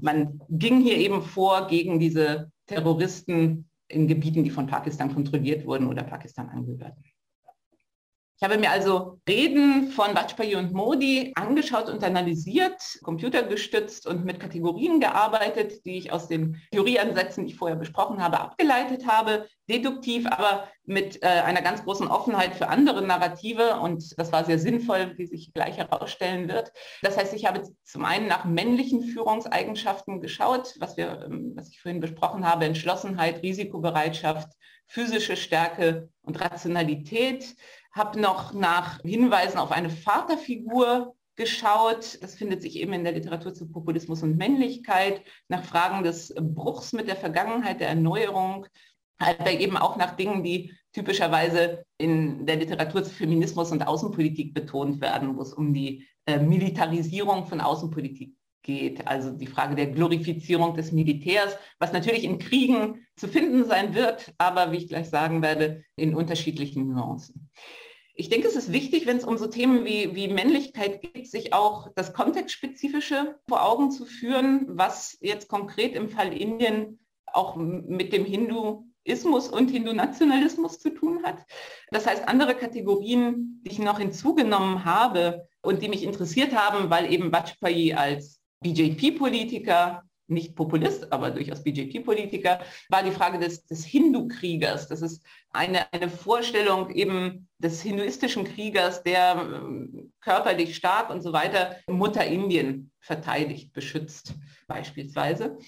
Man 0.00 0.40
ging 0.48 0.80
hier 0.80 0.96
eben 0.96 1.22
vor 1.22 1.66
gegen 1.68 2.00
diese 2.00 2.50
Terroristen 2.66 3.68
in 3.88 4.08
Gebieten, 4.08 4.42
die 4.42 4.50
von 4.50 4.66
Pakistan 4.66 5.12
kontrolliert 5.12 5.66
wurden 5.66 5.86
oder 5.86 6.02
Pakistan 6.02 6.48
angehörten. 6.48 7.04
Ich 8.36 8.44
habe 8.44 8.58
mir 8.58 8.70
also 8.70 9.20
Reden 9.28 9.92
von 9.92 10.16
Vajpayee 10.16 10.56
und 10.56 10.72
Modi 10.72 11.32
angeschaut 11.36 11.88
und 11.88 12.02
analysiert, 12.02 12.80
computergestützt 13.02 14.06
und 14.06 14.24
mit 14.24 14.40
Kategorien 14.40 14.98
gearbeitet, 14.98 15.84
die 15.84 15.98
ich 15.98 16.12
aus 16.12 16.26
den 16.26 16.60
Theorieansätzen, 16.72 17.44
die 17.44 17.52
ich 17.52 17.58
vorher 17.58 17.76
besprochen 17.76 18.20
habe, 18.20 18.40
abgeleitet 18.40 19.06
habe, 19.06 19.46
deduktiv, 19.68 20.26
aber 20.26 20.68
mit 20.84 21.22
äh, 21.22 21.26
einer 21.26 21.62
ganz 21.62 21.84
großen 21.84 22.08
Offenheit 22.08 22.56
für 22.56 22.68
andere 22.68 23.02
Narrative. 23.02 23.76
Und 23.76 24.18
das 24.18 24.32
war 24.32 24.44
sehr 24.44 24.58
sinnvoll, 24.58 25.14
wie 25.16 25.26
sich 25.26 25.52
gleich 25.54 25.76
herausstellen 25.76 26.48
wird. 26.48 26.72
Das 27.02 27.16
heißt, 27.16 27.34
ich 27.34 27.46
habe 27.46 27.62
zum 27.84 28.04
einen 28.04 28.26
nach 28.26 28.44
männlichen 28.44 29.04
Führungseigenschaften 29.04 30.20
geschaut, 30.20 30.74
was 30.80 30.96
wir, 30.96 31.26
ähm, 31.26 31.52
was 31.54 31.68
ich 31.68 31.80
vorhin 31.80 32.00
besprochen 32.00 32.44
habe, 32.44 32.64
Entschlossenheit, 32.64 33.42
Risikobereitschaft, 33.42 34.48
physische 34.88 35.36
Stärke 35.36 36.10
und 36.22 36.40
Rationalität 36.40 37.54
habe 37.92 38.20
noch 38.20 38.52
nach 38.52 39.00
Hinweisen 39.02 39.58
auf 39.58 39.70
eine 39.70 39.90
Vaterfigur 39.90 41.14
geschaut. 41.36 42.18
Das 42.22 42.34
findet 42.34 42.62
sich 42.62 42.76
eben 42.76 42.92
in 42.92 43.04
der 43.04 43.12
Literatur 43.12 43.54
zu 43.54 43.70
Populismus 43.70 44.22
und 44.22 44.36
Männlichkeit, 44.36 45.22
nach 45.48 45.64
Fragen 45.64 46.02
des 46.02 46.34
Bruchs 46.38 46.92
mit 46.92 47.08
der 47.08 47.16
Vergangenheit, 47.16 47.80
der 47.80 47.88
Erneuerung, 47.88 48.66
aber 49.18 49.50
eben 49.52 49.76
auch 49.76 49.96
nach 49.96 50.16
Dingen, 50.16 50.42
die 50.42 50.74
typischerweise 50.92 51.84
in 51.98 52.44
der 52.44 52.56
Literatur 52.56 53.02
zu 53.02 53.10
Feminismus 53.10 53.70
und 53.72 53.86
Außenpolitik 53.86 54.52
betont 54.52 55.00
werden, 55.00 55.36
wo 55.36 55.42
es 55.42 55.52
um 55.52 55.72
die 55.72 56.06
äh, 56.26 56.38
Militarisierung 56.38 57.46
von 57.46 57.60
Außenpolitik 57.60 58.34
geht, 58.62 59.06
also 59.08 59.32
die 59.32 59.46
Frage 59.46 59.74
der 59.74 59.88
Glorifizierung 59.88 60.74
des 60.74 60.92
Militärs, 60.92 61.56
was 61.78 61.92
natürlich 61.92 62.24
in 62.24 62.38
Kriegen 62.38 63.06
zu 63.16 63.26
finden 63.26 63.64
sein 63.64 63.94
wird, 63.94 64.32
aber 64.38 64.70
wie 64.70 64.76
ich 64.76 64.88
gleich 64.88 65.08
sagen 65.08 65.42
werde, 65.42 65.84
in 65.96 66.14
unterschiedlichen 66.14 66.88
Nuancen. 66.92 67.50
Ich 68.22 68.28
denke, 68.28 68.46
es 68.46 68.54
ist 68.54 68.70
wichtig, 68.70 69.06
wenn 69.06 69.16
es 69.16 69.24
um 69.24 69.36
so 69.36 69.48
Themen 69.48 69.84
wie, 69.84 70.14
wie 70.14 70.28
Männlichkeit 70.28 71.02
geht, 71.02 71.28
sich 71.28 71.52
auch 71.52 71.88
das 71.96 72.12
Kontextspezifische 72.12 73.40
vor 73.48 73.64
Augen 73.64 73.90
zu 73.90 74.06
führen, 74.06 74.64
was 74.68 75.18
jetzt 75.22 75.48
konkret 75.48 75.96
im 75.96 76.08
Fall 76.08 76.32
Indien 76.32 77.00
auch 77.26 77.56
mit 77.56 78.12
dem 78.12 78.24
Hinduismus 78.24 79.48
und 79.48 79.72
Hindu-Nationalismus 79.72 80.78
zu 80.78 80.90
tun 80.90 81.24
hat. 81.24 81.44
Das 81.90 82.06
heißt, 82.06 82.28
andere 82.28 82.54
Kategorien, 82.54 83.60
die 83.66 83.72
ich 83.72 83.80
noch 83.80 83.98
hinzugenommen 83.98 84.84
habe 84.84 85.48
und 85.60 85.82
die 85.82 85.88
mich 85.88 86.04
interessiert 86.04 86.54
haben, 86.54 86.90
weil 86.90 87.12
eben 87.12 87.32
Vajpayee 87.32 87.94
als 87.94 88.40
BJP-Politiker 88.60 90.04
nicht 90.32 90.56
Populist, 90.56 91.12
aber 91.12 91.30
durchaus 91.30 91.62
BJP-Politiker, 91.62 92.60
war 92.88 93.02
die 93.02 93.10
Frage 93.10 93.38
des, 93.38 93.64
des 93.66 93.84
Hindu-Kriegers. 93.84 94.88
Das 94.88 95.02
ist 95.02 95.24
eine, 95.52 95.92
eine 95.92 96.08
Vorstellung 96.08 96.90
eben 96.90 97.48
des 97.58 97.82
hinduistischen 97.82 98.44
Kriegers, 98.44 99.02
der 99.02 99.36
ähm, 99.36 100.12
körperlich 100.20 100.76
stark 100.76 101.10
und 101.10 101.22
so 101.22 101.32
weiter 101.32 101.76
Mutter 101.86 102.24
Indien 102.24 102.90
verteidigt, 103.00 103.72
beschützt 103.72 104.34
beispielsweise. 104.66 105.58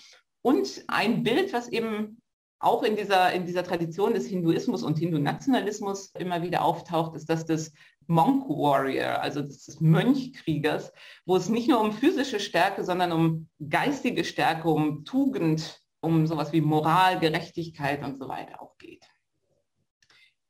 Und 0.43 0.85
ein 0.89 1.23
Bild, 1.23 1.53
was 1.53 1.69
eben 1.69 2.21
auch 2.65 2.83
in 2.83 2.97
dieser, 2.97 3.33
in 3.33 3.45
dieser 3.45 3.63
Tradition 3.63 4.15
des 4.15 4.27
Hinduismus 4.27 4.83
und 4.83 4.99
Hindu-Nationalismus 4.99 6.13
immer 6.19 6.43
wieder 6.43 6.63
auftaucht, 6.63 7.15
ist 7.15 7.29
das 7.29 7.45
des 7.45 7.73
Monk 8.07 8.49
Warrior, 8.49 9.21
also 9.21 9.43
des 9.43 9.81
Mönchkriegers, 9.81 10.93
wo 11.27 11.37
es 11.37 11.49
nicht 11.49 11.69
nur 11.69 11.81
um 11.81 11.93
physische 11.93 12.41
Stärke, 12.41 12.85
sondern 12.85 13.13
um 13.13 13.49
geistige 13.69 14.25
Stärke, 14.25 14.69
um 14.69 15.05
Tugend, 15.05 15.83
um 16.01 16.27
sowas 16.27 16.53
wie 16.53 16.61
Moral, 16.61 17.19
Gerechtigkeit 17.19 18.05
und 18.05 18.19
so 18.19 18.29
weiter 18.29 18.61
auch 18.63 18.77
geht. 18.79 19.05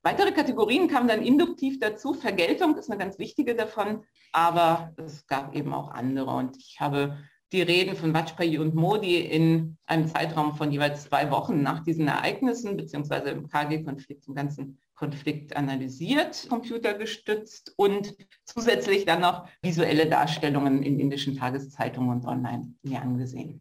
Weitere 0.03 0.33
Kategorien 0.33 0.87
kamen 0.89 1.09
dann 1.09 1.23
induktiv 1.23 1.81
dazu. 1.81 2.13
Vergeltung 2.13 2.77
ist 2.77 2.91
eine 2.91 2.99
ganz 2.99 3.19
wichtige 3.19 3.55
davon, 3.55 4.05
aber 4.33 4.93
es 4.97 5.27
gab 5.27 5.55
eben 5.57 5.73
auch 5.73 5.91
andere. 5.91 6.31
Und 6.33 6.59
ich 6.59 6.79
habe 6.79 7.17
die 7.53 7.63
Reden 7.63 7.97
von 7.97 8.13
Vajpayee 8.13 8.59
und 8.59 8.75
Modi 8.75 9.21
in 9.21 9.79
einem 9.87 10.09
Zeitraum 10.09 10.57
von 10.57 10.71
jeweils 10.73 11.05
zwei 11.05 11.31
Wochen 11.31 11.63
nach 11.63 11.83
diesen 11.85 12.09
Ereignissen, 12.09 12.77
beziehungsweise 12.77 13.31
im 13.31 13.49
KG-Konflikt, 13.49 14.29
im 14.29 14.35
ganzen 14.35 14.79
Konflikt 14.95 15.57
analysiert, 15.57 16.47
computergestützt 16.49 17.75
und 17.77 18.15
zusätzlich 18.45 19.05
dann 19.05 19.21
noch 19.21 19.49
visuelle 19.61 20.07
Darstellungen 20.07 20.83
in 20.83 21.01
indischen 21.01 21.37
Tageszeitungen 21.37 22.11
und 22.11 22.27
online 22.27 22.75
mir 22.83 23.03
angesehen. 23.03 23.61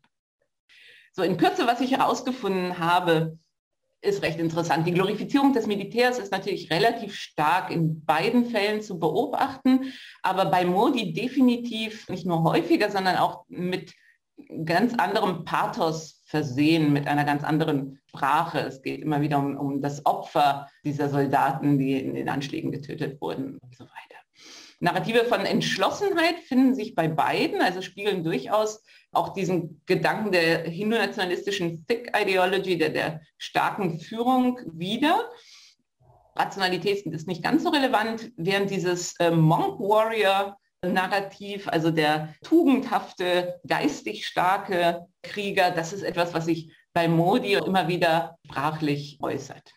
So 1.12 1.24
in 1.24 1.38
Kürze, 1.38 1.68
was 1.68 1.82
ich 1.82 1.92
herausgefunden 1.92 2.80
habe, 2.80 3.38
ist 4.02 4.22
recht 4.22 4.40
interessant. 4.40 4.86
Die 4.86 4.94
Glorifizierung 4.94 5.54
des 5.54 5.66
Militärs 5.66 6.20
ist 6.20 6.32
natürlich 6.32 6.70
relativ 6.70 7.16
stark 7.16 7.72
in 7.72 8.04
beiden 8.04 8.46
Fällen 8.46 8.82
zu 8.82 9.00
beobachten, 9.00 9.94
aber 10.22 10.46
bei 10.46 10.66
Modi 10.66 11.14
definitiv 11.14 12.10
nicht 12.10 12.26
nur 12.26 12.44
häufiger, 12.44 12.92
sondern 12.92 13.18
auch 13.18 13.46
mit 13.48 13.94
ganz 14.66 14.94
anderem 14.96 15.46
Pathos 15.46 16.23
versehen, 16.34 16.92
mit 16.92 17.08
einer 17.08 17.26
ganz 17.26 17.44
anderen 17.44 18.00
Sprache. 18.08 18.58
Es 18.62 18.82
geht 18.82 19.04
immer 19.04 19.22
wieder 19.22 19.38
um, 19.38 19.56
um 19.56 19.82
das 19.82 20.04
Opfer 20.04 20.68
dieser 20.84 21.08
Soldaten, 21.08 21.78
die 21.78 21.94
in 21.94 22.16
den 22.16 22.28
Anschlägen 22.28 22.72
getötet 22.72 23.22
wurden 23.22 23.60
und 23.60 23.76
so 23.76 23.84
weiter. 23.84 24.20
Narrative 24.80 25.26
von 25.26 25.42
Entschlossenheit 25.42 26.40
finden 26.40 26.74
sich 26.74 26.96
bei 26.96 27.08
beiden, 27.08 27.62
also 27.62 27.84
spiegeln 27.84 28.24
durchaus 28.24 28.82
auch 29.12 29.30
diesen 29.36 29.84
Gedanken 29.86 30.32
der 30.32 30.64
hindu-nationalistischen 30.64 31.86
Thick 31.86 32.12
Ideology, 32.20 32.80
der, 32.80 32.90
der 32.90 33.22
starken 33.38 34.00
Führung 34.00 34.60
wieder. 34.74 35.30
Rationalität 36.36 37.06
ist 37.06 37.28
nicht 37.28 37.44
ganz 37.44 37.62
so 37.62 37.70
relevant, 37.70 38.32
während 38.38 38.72
dieses 38.72 39.14
äh, 39.20 39.30
Monk 39.30 39.80
Warrior 39.80 40.58
Narrativ, 40.84 41.68
also 41.68 41.92
der 41.92 42.36
tugendhafte, 42.44 43.60
geistig 43.66 44.28
starke 44.28 45.08
Krieger, 45.22 45.72
das 45.72 45.94
ist 45.94 46.04
etwas, 46.04 46.34
was 46.34 46.46
sich 46.46 46.74
bei 46.94 47.08
Modi 47.08 47.54
immer 47.54 47.88
wieder 47.88 48.38
sprachlich 48.46 49.18
äußert. 49.22 49.72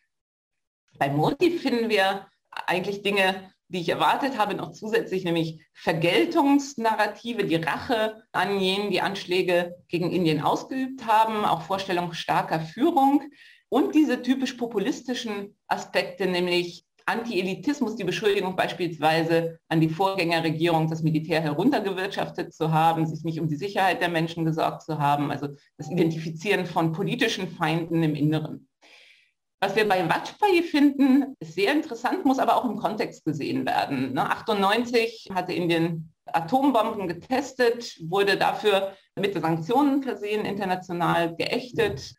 Bei 0.99 1.09
Modi 1.09 1.59
finden 1.59 1.89
wir 1.89 2.27
eigentlich 2.51 3.03
Dinge, 3.03 3.53
die 3.69 3.81
ich 3.81 3.89
erwartet 3.89 4.39
habe, 4.39 4.55
noch 4.55 4.73
zusätzlich, 4.73 5.25
nämlich 5.25 5.61
Vergeltungsnarrative, 5.75 7.45
die 7.45 7.57
Rache 7.57 8.23
an 8.33 8.61
jenen, 8.61 8.91
die 8.91 9.01
Anschläge 9.01 9.77
gegen 9.89 10.13
Indien 10.13 10.41
ausgeübt 10.41 11.07
haben, 11.07 11.45
auch 11.45 11.63
Vorstellung 11.63 12.13
starker 12.13 12.61
Führung 12.61 13.23
und 13.69 13.95
diese 13.95 14.23
typisch 14.23 14.55
populistischen 14.55 15.59
Aspekte, 15.67 16.27
nämlich 16.27 16.86
Anti-Elitismus, 17.07 17.95
die 17.95 18.05
Beschuldigung 18.05 18.57
beispielsweise 18.57 19.61
an 19.69 19.81
die 19.81 19.89
Vorgängerregierung, 19.89 20.91
das 20.91 21.03
Militär 21.03 21.41
heruntergewirtschaftet 21.41 22.53
zu 22.53 22.73
haben, 22.73 23.07
sich 23.07 23.23
nicht 23.23 23.41
um 23.41 23.49
die 23.49 23.57
Sicherheit 23.57 24.01
der 24.01 24.09
Menschen 24.09 24.45
gesorgt 24.45 24.83
zu 24.83 24.99
haben, 24.99 25.31
also 25.31 25.49
das 25.79 25.91
Identifizieren 25.91 26.67
von 26.67 26.93
politischen 26.93 27.49
Feinden 27.49 28.03
im 28.03 28.17
Inneren. 28.17 28.69
Was 29.61 29.75
wir 29.75 29.89
bei 29.89 30.07
Vajpayee 30.07 30.63
finden, 30.63 31.35
ist 31.41 31.55
sehr 31.55 31.73
interessant, 31.73 32.25
muss 32.25 32.39
aber 32.39 32.57
auch 32.57 32.65
im 32.65 32.77
Kontext 32.77 33.25
gesehen 33.25 33.65
werden. 33.65 34.19
1998 34.19 35.29
hatte 35.33 35.53
Indien 35.53 36.13
Atombomben 36.27 37.09
getestet, 37.09 37.99
wurde 38.03 38.37
dafür 38.37 38.95
mit 39.19 39.41
Sanktionen 39.41 40.03
versehen, 40.03 40.45
international 40.45 41.37
geächtet. 41.37 42.15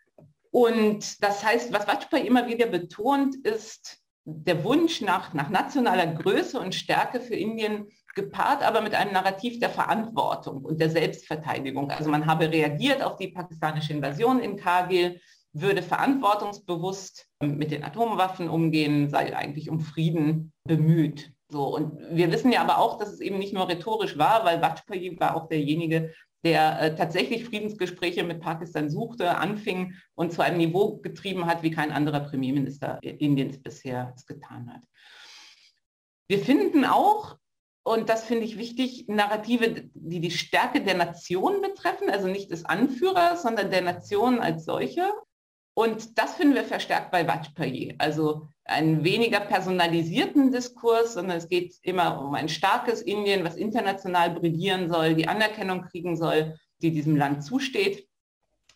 Und 0.49 1.21
das 1.21 1.43
heißt, 1.43 1.73
was 1.73 1.88
Vajpayee 1.88 2.25
immer 2.25 2.47
wieder 2.47 2.67
betont, 2.67 3.35
ist, 3.45 4.01
der 4.30 4.65
Wunsch 4.65 4.99
nach, 4.99 5.34
nach 5.34 5.49
nationaler 5.49 6.07
Größe 6.07 6.59
und 6.59 6.75
Stärke 6.75 7.21
für 7.21 7.36
Indien 7.36 7.88
gepaart 8.13 8.63
aber 8.63 8.82
mit 8.82 8.93
einem 8.93 9.13
Narrativ 9.13 9.59
der 9.59 9.69
Verantwortung 9.69 10.65
und 10.65 10.82
der 10.82 10.89
Selbstverteidigung. 10.89 11.91
Also 11.91 12.09
man 12.09 12.25
habe 12.25 12.51
reagiert 12.51 13.01
auf 13.01 13.15
die 13.15 13.30
pakistanische 13.30 13.93
Invasion 13.93 14.41
in 14.41 14.57
Kargil, 14.57 15.21
würde 15.53 15.82
verantwortungsbewusst 15.82 17.28
mit 17.41 17.71
den 17.71 17.86
Atomwaffen 17.86 18.49
umgehen, 18.49 19.09
sei 19.09 19.36
eigentlich 19.36 19.69
um 19.69 19.80
Frieden 19.80 20.51
bemüht. 20.65 21.32
So, 21.49 21.73
und 21.73 21.97
wir 22.11 22.30
wissen 22.32 22.51
ja 22.51 22.61
aber 22.61 22.80
auch, 22.80 22.97
dass 22.97 23.13
es 23.13 23.21
eben 23.21 23.38
nicht 23.38 23.53
nur 23.53 23.69
rhetorisch 23.69 24.17
war, 24.17 24.43
weil 24.43 24.61
Vajpayee 24.61 25.17
war 25.19 25.36
auch 25.36 25.47
derjenige, 25.47 26.13
der 26.47 26.81
äh, 26.81 26.95
tatsächlich 26.95 27.43
Friedensgespräche 27.43 28.23
mit 28.23 28.39
Pakistan 28.39 28.89
suchte, 28.89 29.37
anfing 29.37 29.95
und 30.15 30.31
zu 30.31 30.41
einem 30.41 30.57
Niveau 30.57 30.97
getrieben 30.97 31.45
hat, 31.45 31.61
wie 31.61 31.71
kein 31.71 31.91
anderer 31.91 32.21
Premierminister 32.21 32.99
Indiens 33.01 33.61
bisher 33.61 34.13
es 34.15 34.25
getan 34.25 34.73
hat. 34.73 34.81
Wir 36.29 36.39
finden 36.39 36.85
auch, 36.85 37.37
und 37.83 38.07
das 38.07 38.23
finde 38.23 38.45
ich 38.45 38.57
wichtig, 38.57 39.07
Narrative, 39.09 39.89
die 39.93 40.21
die 40.21 40.31
Stärke 40.31 40.81
der 40.81 40.95
Nation 40.95 41.61
betreffen, 41.61 42.09
also 42.09 42.27
nicht 42.27 42.49
des 42.49 42.63
Anführers, 42.63 43.41
sondern 43.41 43.69
der 43.69 43.81
Nation 43.81 44.39
als 44.39 44.63
solche. 44.63 45.11
Und 45.73 46.17
das 46.17 46.35
finden 46.35 46.55
wir 46.55 46.63
verstärkt 46.63 47.11
bei 47.11 47.27
Vajpayee. 47.27 47.95
Also 47.97 48.47
einen 48.68 49.03
weniger 49.03 49.39
personalisierten 49.39 50.51
Diskurs, 50.51 51.13
sondern 51.13 51.38
es 51.38 51.47
geht 51.47 51.76
immer 51.82 52.22
um 52.22 52.34
ein 52.36 52.49
starkes 52.49 53.01
Indien, 53.01 53.45
was 53.45 53.55
international 53.55 54.32
brillieren 54.32 54.89
soll, 54.89 55.15
die 55.15 55.28
Anerkennung 55.28 55.84
kriegen 55.84 56.18
soll, 56.18 56.57
die 56.82 56.91
diesem 56.91 57.15
Land 57.15 57.43
zusteht. 57.43 58.07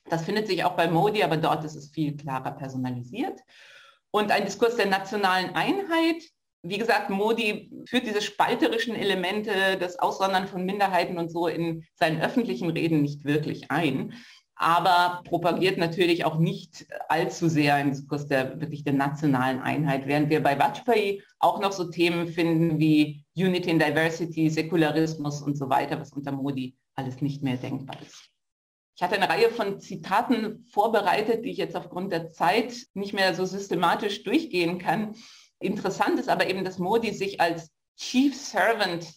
Das 0.09 0.23
findet 0.23 0.47
sich 0.47 0.63
auch 0.63 0.75
bei 0.75 0.89
Modi, 0.89 1.23
aber 1.23 1.37
dort 1.37 1.63
ist 1.65 1.75
es 1.75 1.91
viel 1.91 2.15
klarer 2.15 2.51
personalisiert. 2.51 3.39
Und 4.11 4.31
ein 4.31 4.45
Diskurs 4.45 4.75
der 4.77 4.87
nationalen 4.87 5.55
Einheit, 5.55 6.23
wie 6.63 6.77
gesagt, 6.77 7.09
Modi 7.09 7.71
führt 7.85 8.05
diese 8.05 8.21
spalterischen 8.21 8.95
Elemente, 8.95 9.77
das 9.79 9.99
Aussondern 9.99 10.47
von 10.47 10.65
Minderheiten 10.65 11.17
und 11.17 11.29
so 11.29 11.47
in 11.47 11.85
seinen 11.95 12.21
öffentlichen 12.21 12.69
Reden 12.69 13.01
nicht 13.01 13.25
wirklich 13.25 13.71
ein, 13.71 14.13
aber 14.61 15.23
propagiert 15.23 15.79
natürlich 15.79 16.23
auch 16.23 16.37
nicht 16.37 16.85
allzu 17.09 17.49
sehr 17.49 17.73
einen 17.73 17.91
Diskurs 17.91 18.27
der 18.27 18.61
wirklich 18.61 18.83
der 18.83 18.93
nationalen 18.93 19.59
Einheit, 19.59 20.05
während 20.05 20.29
wir 20.29 20.43
bei 20.43 20.59
Vajpayee 20.59 21.23
auch 21.39 21.59
noch 21.59 21.71
so 21.71 21.89
Themen 21.89 22.27
finden 22.27 22.77
wie 22.77 23.25
Unity 23.35 23.71
and 23.71 23.81
Diversity, 23.81 24.51
Säkularismus 24.51 25.41
und 25.41 25.57
so 25.57 25.67
weiter, 25.69 25.99
was 25.99 26.13
unter 26.13 26.31
Modi 26.31 26.75
alles 26.93 27.21
nicht 27.21 27.41
mehr 27.41 27.57
denkbar 27.57 27.99
ist. 28.03 28.29
Ich 28.95 29.01
hatte 29.01 29.15
eine 29.15 29.29
Reihe 29.29 29.49
von 29.49 29.79
Zitaten 29.79 30.63
vorbereitet, 30.71 31.43
die 31.43 31.49
ich 31.49 31.57
jetzt 31.57 31.75
aufgrund 31.75 32.11
der 32.11 32.29
Zeit 32.29 32.75
nicht 32.93 33.13
mehr 33.13 33.33
so 33.33 33.45
systematisch 33.45 34.23
durchgehen 34.23 34.77
kann. 34.77 35.15
Interessant 35.59 36.19
ist 36.19 36.29
aber 36.29 36.47
eben, 36.47 36.63
dass 36.63 36.77
Modi 36.77 37.11
sich 37.13 37.41
als 37.41 37.71
Chief 37.97 38.35
Servant 38.35 39.11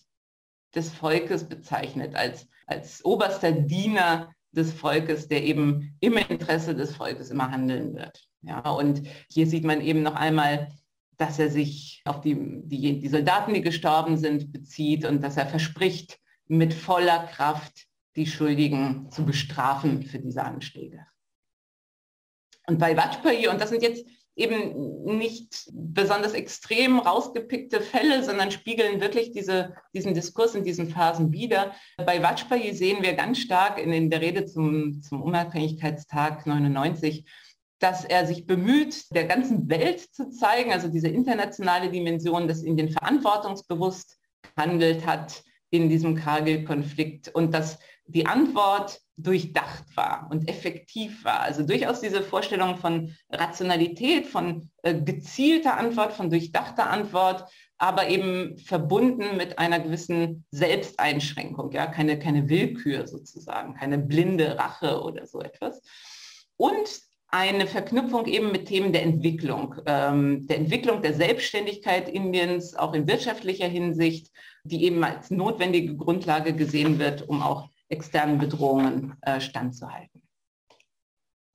des 0.75 0.91
Volkes 0.91 1.47
bezeichnet, 1.47 2.15
als, 2.15 2.49
als 2.67 3.05
oberster 3.05 3.53
Diener 3.53 4.33
des 4.57 4.73
Volkes, 4.73 5.29
der 5.29 5.45
eben 5.45 5.97
im 6.01 6.17
Interesse 6.17 6.75
des 6.75 6.97
Volkes 6.97 7.31
immer 7.31 7.51
handeln 7.51 7.95
wird. 7.95 8.25
Ja, 8.43 8.61
und 8.71 9.03
hier 9.31 9.47
sieht 9.47 9.65
man 9.65 9.81
eben 9.81 10.03
noch 10.03 10.15
einmal, 10.15 10.69
dass 11.17 11.39
er 11.39 11.51
sich 11.51 12.03
auf 12.05 12.21
die, 12.21 12.37
die, 12.65 13.01
die 13.01 13.09
Soldaten, 13.09 13.55
die 13.55 13.63
gestorben 13.63 14.17
sind, 14.17 14.53
bezieht 14.53 15.05
und 15.05 15.23
dass 15.23 15.37
er 15.37 15.47
verspricht, 15.47 16.19
mit 16.47 16.75
voller 16.75 17.27
Kraft 17.27 17.87
die 18.17 18.27
Schuldigen 18.27 19.11
zu 19.11 19.25
bestrafen 19.25 20.03
für 20.03 20.19
diese 20.19 20.43
Anschläge. 20.43 21.07
Und 22.67 22.79
bei 22.79 22.97
Vajpayee, 22.97 23.49
und 23.49 23.61
das 23.61 23.71
sind 23.71 23.83
jetzt 23.83 24.07
eben 24.37 25.05
nicht 25.05 25.71
besonders 25.73 26.33
extrem 26.33 26.99
rausgepickte 26.99 27.81
Fälle, 27.81 28.25
sondern 28.25 28.51
spiegeln 28.51 29.01
wirklich 29.01 29.31
diese, 29.31 29.75
diesen 29.95 30.15
Diskurs 30.15 30.55
in 30.55 30.65
diesen 30.65 30.89
Phasen 30.89 31.33
wider. 31.33 31.73
Bei 32.05 32.21
Vajpayee 32.23 32.73
sehen 32.73 33.03
wir 33.03 33.15
ganz 33.15 33.39
stark 33.39 33.79
in, 33.79 33.93
in 33.93 34.11
der 34.11 34.21
Rede 34.21 34.45
zum, 34.47 35.03
zum 35.03 35.23
Unabhängigkeitstag 35.23 36.47
99, 36.47 37.25
dass 37.79 38.05
er 38.05 38.27
sich 38.27 38.47
bemüht, 38.47 39.15
der 39.15 39.25
ganzen 39.25 39.69
Welt 39.69 40.01
zu 40.01 40.31
zeigen, 40.31 40.73
also 40.73 40.89
diese 40.89 41.09
internationale 41.09 41.91
Dimension, 41.91 42.49
dass 42.49 42.63
Indien 42.63 42.91
verantwortungsbewusst 42.91 44.19
handelt 44.57 45.07
hat 45.07 45.45
in 45.71 45.89
diesem 45.89 46.17
Kargil-Konflikt 46.17 47.29
und 47.35 47.53
dass 47.53 47.79
die 48.07 48.27
Antwort 48.27 49.01
durchdacht 49.17 49.85
war 49.95 50.29
und 50.31 50.49
effektiv 50.49 51.25
war. 51.25 51.41
Also 51.41 51.63
durchaus 51.63 52.01
diese 52.01 52.23
Vorstellung 52.23 52.77
von 52.77 53.15
Rationalität, 53.31 54.27
von 54.27 54.71
äh, 54.83 54.95
gezielter 54.95 55.77
Antwort, 55.77 56.13
von 56.13 56.31
durchdachter 56.31 56.91
Antwort, 56.91 57.49
aber 57.79 58.09
eben 58.09 58.59
verbunden 58.59 59.37
mit 59.37 59.59
einer 59.59 59.81
gewissen 59.81 60.45
Selbsteinschränkung, 60.51 61.71
ja, 61.73 61.87
keine, 61.87 62.19
keine 62.19 62.49
Willkür 62.49 63.07
sozusagen, 63.07 63.75
keine 63.75 63.99
blinde 63.99 64.59
Rache 64.59 65.03
oder 65.03 65.27
so 65.27 65.41
etwas. 65.41 65.83
Und 66.57 66.89
eine 67.29 67.67
Verknüpfung 67.67 68.27
eben 68.27 68.53
mit 68.53 68.67
Themen 68.67 68.93
der 68.93 69.03
Entwicklung, 69.03 69.75
ähm, 69.87 70.47
der 70.47 70.59
Entwicklung 70.59 71.03
der 71.03 71.15
Selbstständigkeit 71.15 72.09
Indiens, 72.09 72.77
auch 72.77 72.95
in 72.95 73.09
wirtschaftlicher 73.09 73.67
Hinsicht, 73.67 74.31
die 74.63 74.85
eben 74.85 75.03
als 75.03 75.31
notwendige 75.31 75.97
Grundlage 75.97 76.55
gesehen 76.55 77.01
wird, 77.01 77.29
um 77.29 77.43
auch 77.43 77.69
externen 77.95 78.39
Bedrohungen 78.39 79.17
äh, 79.23 79.41
standzuhalten. 79.41 80.21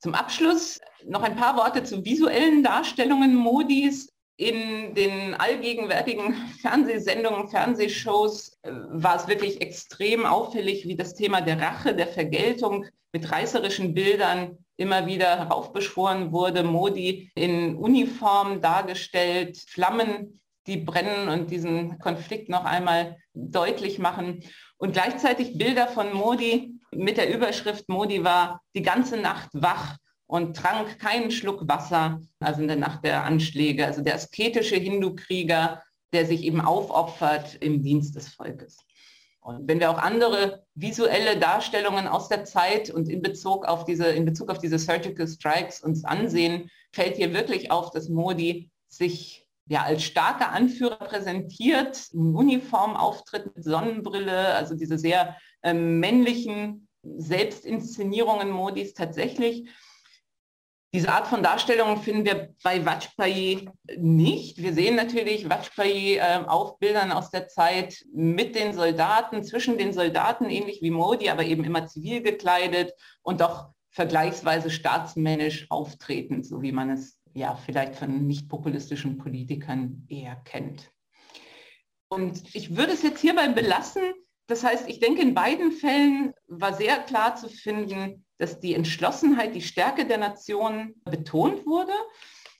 Zum 0.02 0.16
Abschluss 0.16 0.80
noch 1.06 1.24
ein 1.24 1.36
paar 1.36 1.58
Worte 1.58 1.84
zu 1.84 2.06
visuellen 2.06 2.64
Darstellungen 2.64 3.36
Modis. 3.36 4.10
In 4.38 4.96
den 4.96 5.36
allgegenwärtigen 5.36 6.34
Fernsehsendungen, 6.62 7.50
Fernsehshows 7.50 8.58
äh, 8.62 8.72
war 8.72 9.18
es 9.18 9.28
wirklich 9.28 9.62
extrem 9.62 10.26
auffällig, 10.26 10.88
wie 10.88 10.96
das 10.96 11.14
Thema 11.14 11.42
der 11.42 11.60
Rache, 11.60 11.94
der 11.94 12.08
Vergeltung 12.08 12.86
mit 13.12 13.30
reißerischen 13.30 13.94
Bildern 13.94 14.58
immer 14.78 15.06
wieder 15.08 15.38
heraufbeschworen 15.38 16.32
wurde. 16.32 16.64
Modi 16.64 17.30
in 17.36 17.76
Uniform 17.76 18.62
dargestellt, 18.62 19.58
Flammen, 19.68 20.40
die 20.68 20.78
brennen 20.78 21.28
und 21.28 21.52
diesen 21.52 22.00
Konflikt 22.00 22.48
noch 22.48 22.64
einmal 22.64 23.18
deutlich 23.34 24.00
machen. 24.00 24.42
Und 24.80 24.94
gleichzeitig 24.94 25.58
Bilder 25.58 25.88
von 25.88 26.14
Modi 26.14 26.80
mit 26.92 27.18
der 27.18 27.34
Überschrift 27.34 27.90
Modi 27.90 28.24
war 28.24 28.62
die 28.74 28.82
ganze 28.82 29.18
Nacht 29.18 29.50
wach 29.54 29.98
und 30.26 30.56
trank 30.56 31.00
keinen 31.00 31.32
Schluck 31.32 31.68
Wasser, 31.68 32.22
also 32.40 32.62
in 32.62 32.70
der 32.70 32.78
Nacht 32.78 33.04
der 33.04 33.26
Anschläge, 33.26 33.86
also 33.86 34.02
der 34.02 34.16
asketische 34.16 34.78
Hindu-Krieger, 34.78 35.84
der 36.14 36.26
sich 36.26 36.44
eben 36.44 36.62
aufopfert 36.62 37.56
im 37.56 37.84
Dienst 37.84 38.16
des 38.16 38.30
Volkes. 38.30 38.78
Und 39.42 39.68
wenn 39.68 39.82
wir 39.82 39.92
auch 39.92 39.98
andere 39.98 40.64
visuelle 40.76 41.38
Darstellungen 41.38 42.08
aus 42.08 42.30
der 42.30 42.46
Zeit 42.46 42.90
und 42.90 43.10
in 43.10 43.22
Bezug 43.22 43.66
auf 43.66 43.84
diese, 43.84 44.08
in 44.08 44.26
Bezug 44.26 44.50
auf 44.50 44.60
diese 44.60 44.80
Surgical 44.80 45.28
Strikes 45.28 45.82
uns 45.82 46.06
ansehen, 46.06 46.70
fällt 46.94 47.18
hier 47.18 47.34
wirklich 47.34 47.70
auf, 47.70 47.92
dass 47.92 48.08
Modi 48.08 48.72
sich 48.88 49.46
ja, 49.70 49.84
als 49.84 50.04
starker 50.04 50.52
Anführer 50.52 50.98
präsentiert, 50.98 52.10
in 52.12 52.36
Uniform 52.36 52.96
auftritt 52.96 53.56
mit 53.56 53.64
Sonnenbrille, 53.64 54.56
also 54.56 54.76
diese 54.76 54.98
sehr 54.98 55.38
ähm, 55.62 56.00
männlichen 56.00 56.88
Selbstinszenierungen 57.04 58.50
Modis 58.50 58.96
tatsächlich. 58.96 59.70
Diese 60.92 61.10
Art 61.10 61.28
von 61.28 61.44
Darstellung 61.44 62.02
finden 62.02 62.26
wir 62.26 62.56
bei 62.64 62.84
Vajpayee 62.84 63.70
nicht. 63.96 64.58
Wir 64.58 64.74
sehen 64.74 64.96
natürlich 64.96 65.48
Vajpayee 65.48 66.18
äh, 66.18 66.44
auf 66.48 66.80
Bildern 66.80 67.12
aus 67.12 67.30
der 67.30 67.48
Zeit 67.48 68.04
mit 68.12 68.56
den 68.56 68.74
Soldaten, 68.74 69.44
zwischen 69.44 69.78
den 69.78 69.94
Soldaten, 69.94 70.50
ähnlich 70.50 70.82
wie 70.82 70.90
Modi, 70.90 71.30
aber 71.30 71.44
eben 71.44 71.64
immer 71.64 71.86
zivil 71.86 72.24
gekleidet 72.24 72.94
und 73.22 73.42
doch 73.42 73.70
vergleichsweise 73.92 74.72
staatsmännisch 74.72 75.68
auftretend, 75.70 76.48
so 76.48 76.64
wie 76.64 76.72
man 76.72 76.90
es 76.90 77.19
ja 77.40 77.56
vielleicht 77.56 77.96
von 77.96 78.28
nicht 78.28 78.48
populistischen 78.48 79.18
Politikern 79.18 80.06
eher 80.10 80.36
kennt. 80.46 80.92
Und 82.10 82.56
ich 82.56 82.76
würde 82.76 82.94
es 82.94 83.02
jetzt 83.02 83.22
hierbei 83.22 83.48
belassen. 83.48 84.04
Das 84.48 84.64
heißt, 84.64 84.88
ich 84.88 85.00
denke, 85.00 85.22
in 85.22 85.34
beiden 85.34 85.72
Fällen 85.72 86.34
war 86.48 86.74
sehr 86.74 86.98
klar 86.98 87.36
zu 87.36 87.50
finden, 87.50 88.26
dass 88.38 88.60
die 88.60 88.74
Entschlossenheit, 88.74 89.56
die 89.56 89.62
Stärke 89.62 90.06
der 90.06 90.18
Nation 90.18 90.96
betont 91.06 91.66
wurde. 91.66 91.94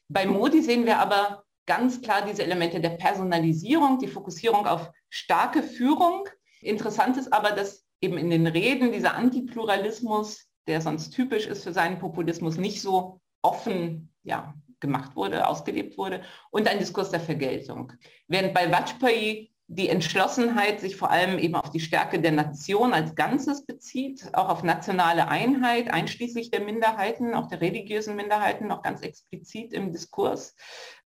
Bei 0.08 0.26
Modi 0.26 0.62
sehen 0.62 0.86
wir 0.86 1.00
aber 1.00 1.44
ganz 1.66 2.02
klar 2.02 2.26
diese 2.26 2.44
Elemente 2.44 2.80
der 2.80 2.92
Personalisierung, 2.92 4.00
die 4.00 4.08
Fokussierung 4.08 4.66
auf 4.66 4.92
starke 5.10 5.64
Führung. 5.64 6.28
Interessant 6.62 7.18
ist 7.18 7.32
aber, 7.32 7.52
dass 7.52 7.86
eben 8.02 8.18
in 8.18 8.30
den 8.30 8.48
Reden 8.48 8.92
dieser 8.92 9.16
Antipluralismus, 9.16 10.48
der 10.68 10.82
sonst 10.82 11.12
typisch 11.12 11.48
ist 11.48 11.64
für 11.64 11.74
seinen 11.74 12.00
Populismus, 12.00 12.58
nicht 12.58 12.82
so 12.82 13.20
offen 13.42 14.14
ja, 14.24 14.54
gemacht 14.80 15.16
wurde, 15.16 15.48
ausgelebt 15.48 15.98
wurde, 15.98 16.22
und 16.52 16.68
ein 16.68 16.80
Diskurs 16.80 17.12
der 17.12 17.20
Vergeltung. 17.20 17.94
Während 18.28 18.54
bei 18.54 18.72
Vajpayee 18.72 19.52
die 19.72 19.90
Entschlossenheit 19.90 20.80
sich 20.80 20.96
vor 20.96 21.12
allem 21.12 21.38
eben 21.38 21.54
auf 21.54 21.70
die 21.70 21.80
Stärke 21.80 22.20
der 22.20 22.32
Nation 22.32 22.92
als 22.92 23.14
Ganzes 23.14 23.68
bezieht, 23.68 24.34
auch 24.34 24.50
auf 24.50 24.64
nationale 24.64 25.28
Einheit, 25.28 25.94
einschließlich 25.94 26.50
der 26.50 26.62
Minderheiten, 26.62 27.36
auch 27.36 27.48
der 27.48 27.62
religiösen 27.62 28.16
Minderheiten, 28.16 28.68
noch 28.68 28.82
ganz 28.82 29.02
explizit 29.02 29.72
im 29.72 29.92
Diskurs. 29.92 30.56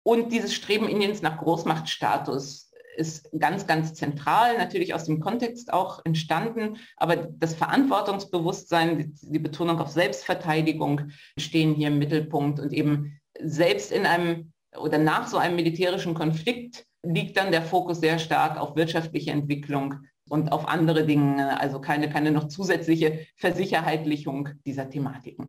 Und 0.03 0.31
dieses 0.31 0.53
Streben 0.53 0.89
Indiens 0.89 1.23
nach 1.23 1.39
Großmachtstatus 1.39 2.71
ist 2.97 3.31
ganz, 3.39 3.67
ganz 3.67 3.95
zentral, 3.95 4.59
natürlich 4.59 4.93
aus 4.93 5.05
dem 5.05 5.21
Kontext 5.21 5.73
auch 5.73 6.05
entstanden, 6.05 6.77
aber 6.99 7.17
das 7.17 7.55
Verantwortungsbewusstsein, 7.55 9.15
die 9.23 9.39
Betonung 9.39 9.81
auf 9.81 9.89
Selbstverteidigung 9.89 11.11
stehen 11.39 11.75
hier 11.75 11.89
im 11.89 11.99
Mittelpunkt 11.99 12.61
und 12.61 12.75
eben 12.75 13.20
selbst 13.43 13.93
in 13.93 14.07
einem 14.07 14.53
oder 14.77 14.99
nach 14.99 15.27
so 15.27 15.37
einem 15.37 15.57
militärischen 15.57 16.15
Konflikt 16.15 16.87
liegt 17.03 17.37
dann 17.37 17.51
der 17.51 17.63
Fokus 17.63 18.01
sehr 18.01 18.19
stark 18.19 18.59
auf 18.59 18.77
wirtschaftliche 18.77 19.31
Entwicklung 19.31 19.95
und 20.29 20.53
auf 20.53 20.69
andere 20.69 21.05
Dinge, 21.07 21.61
also 21.61 21.81
keine, 21.81 22.09
keine 22.09 22.31
noch 22.31 22.49
zusätzliche 22.49 23.27
Versicherheitlichung 23.37 24.51
dieser 24.65 24.89
Thematiken. 24.89 25.49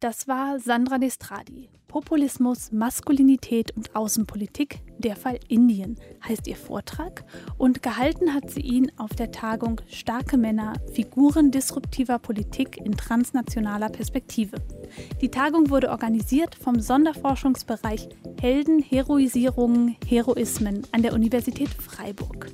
Das 0.00 0.28
war 0.28 0.58
Sandra 0.58 0.98
Destradi. 0.98 1.68
Populismus, 1.94 2.72
Maskulinität 2.72 3.70
und 3.76 3.94
Außenpolitik, 3.94 4.80
der 4.98 5.14
Fall 5.14 5.38
Indien 5.46 5.96
heißt 6.26 6.48
ihr 6.48 6.56
Vortrag 6.56 7.24
und 7.56 7.82
gehalten 7.82 8.34
hat 8.34 8.50
sie 8.50 8.62
ihn 8.62 8.90
auf 8.96 9.10
der 9.10 9.30
Tagung 9.30 9.80
Starke 9.86 10.36
Männer, 10.36 10.72
Figuren 10.92 11.52
disruptiver 11.52 12.18
Politik 12.18 12.78
in 12.78 12.96
transnationaler 12.96 13.90
Perspektive. 13.90 14.56
Die 15.20 15.30
Tagung 15.30 15.70
wurde 15.70 15.90
organisiert 15.90 16.56
vom 16.56 16.80
Sonderforschungsbereich 16.80 18.08
Helden, 18.40 18.82
Heroisierungen, 18.82 19.96
Heroismen 20.06 20.86
an 20.90 21.02
der 21.02 21.12
Universität 21.12 21.68
Freiburg. 21.68 22.50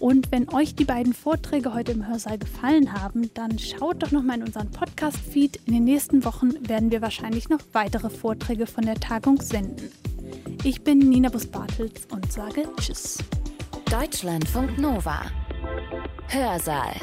Und 0.00 0.30
wenn 0.30 0.48
euch 0.54 0.76
die 0.76 0.84
beiden 0.84 1.12
Vorträge 1.12 1.74
heute 1.74 1.92
im 1.92 2.06
Hörsaal 2.06 2.38
gefallen 2.38 2.92
haben, 2.92 3.30
dann 3.34 3.58
schaut 3.58 4.02
doch 4.02 4.12
noch 4.12 4.22
mal 4.22 4.36
in 4.36 4.44
unseren 4.44 4.70
Podcast-Feed. 4.70 5.60
In 5.66 5.72
den 5.74 5.84
nächsten 5.84 6.24
Wochen 6.24 6.68
werden 6.68 6.92
wir 6.92 7.02
wahrscheinlich 7.02 7.48
noch 7.48 7.60
weitere 7.72 8.10
Vorträge 8.10 8.66
von 8.78 8.86
der 8.86 9.00
Tagung 9.00 9.40
senden. 9.40 9.90
Ich 10.62 10.84
bin 10.84 11.00
Nina 11.00 11.28
Bus-Bartels 11.30 12.06
und 12.12 12.30
sage 12.30 12.68
Tschüss. 12.78 13.18
Deutschlandfunk 13.90 14.78
Nova. 14.78 15.22
Hörsaal. 16.28 16.94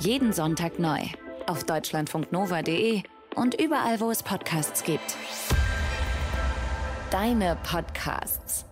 Jeden 0.00 0.32
Sonntag 0.32 0.80
neu. 0.80 0.98
Auf 1.46 1.62
deutschlandfunknova.de 1.62 3.04
und 3.36 3.54
überall, 3.62 4.00
wo 4.00 4.10
es 4.10 4.24
Podcasts 4.24 4.82
gibt. 4.82 5.16
Deine 7.12 7.58
Podcasts. 7.62 8.64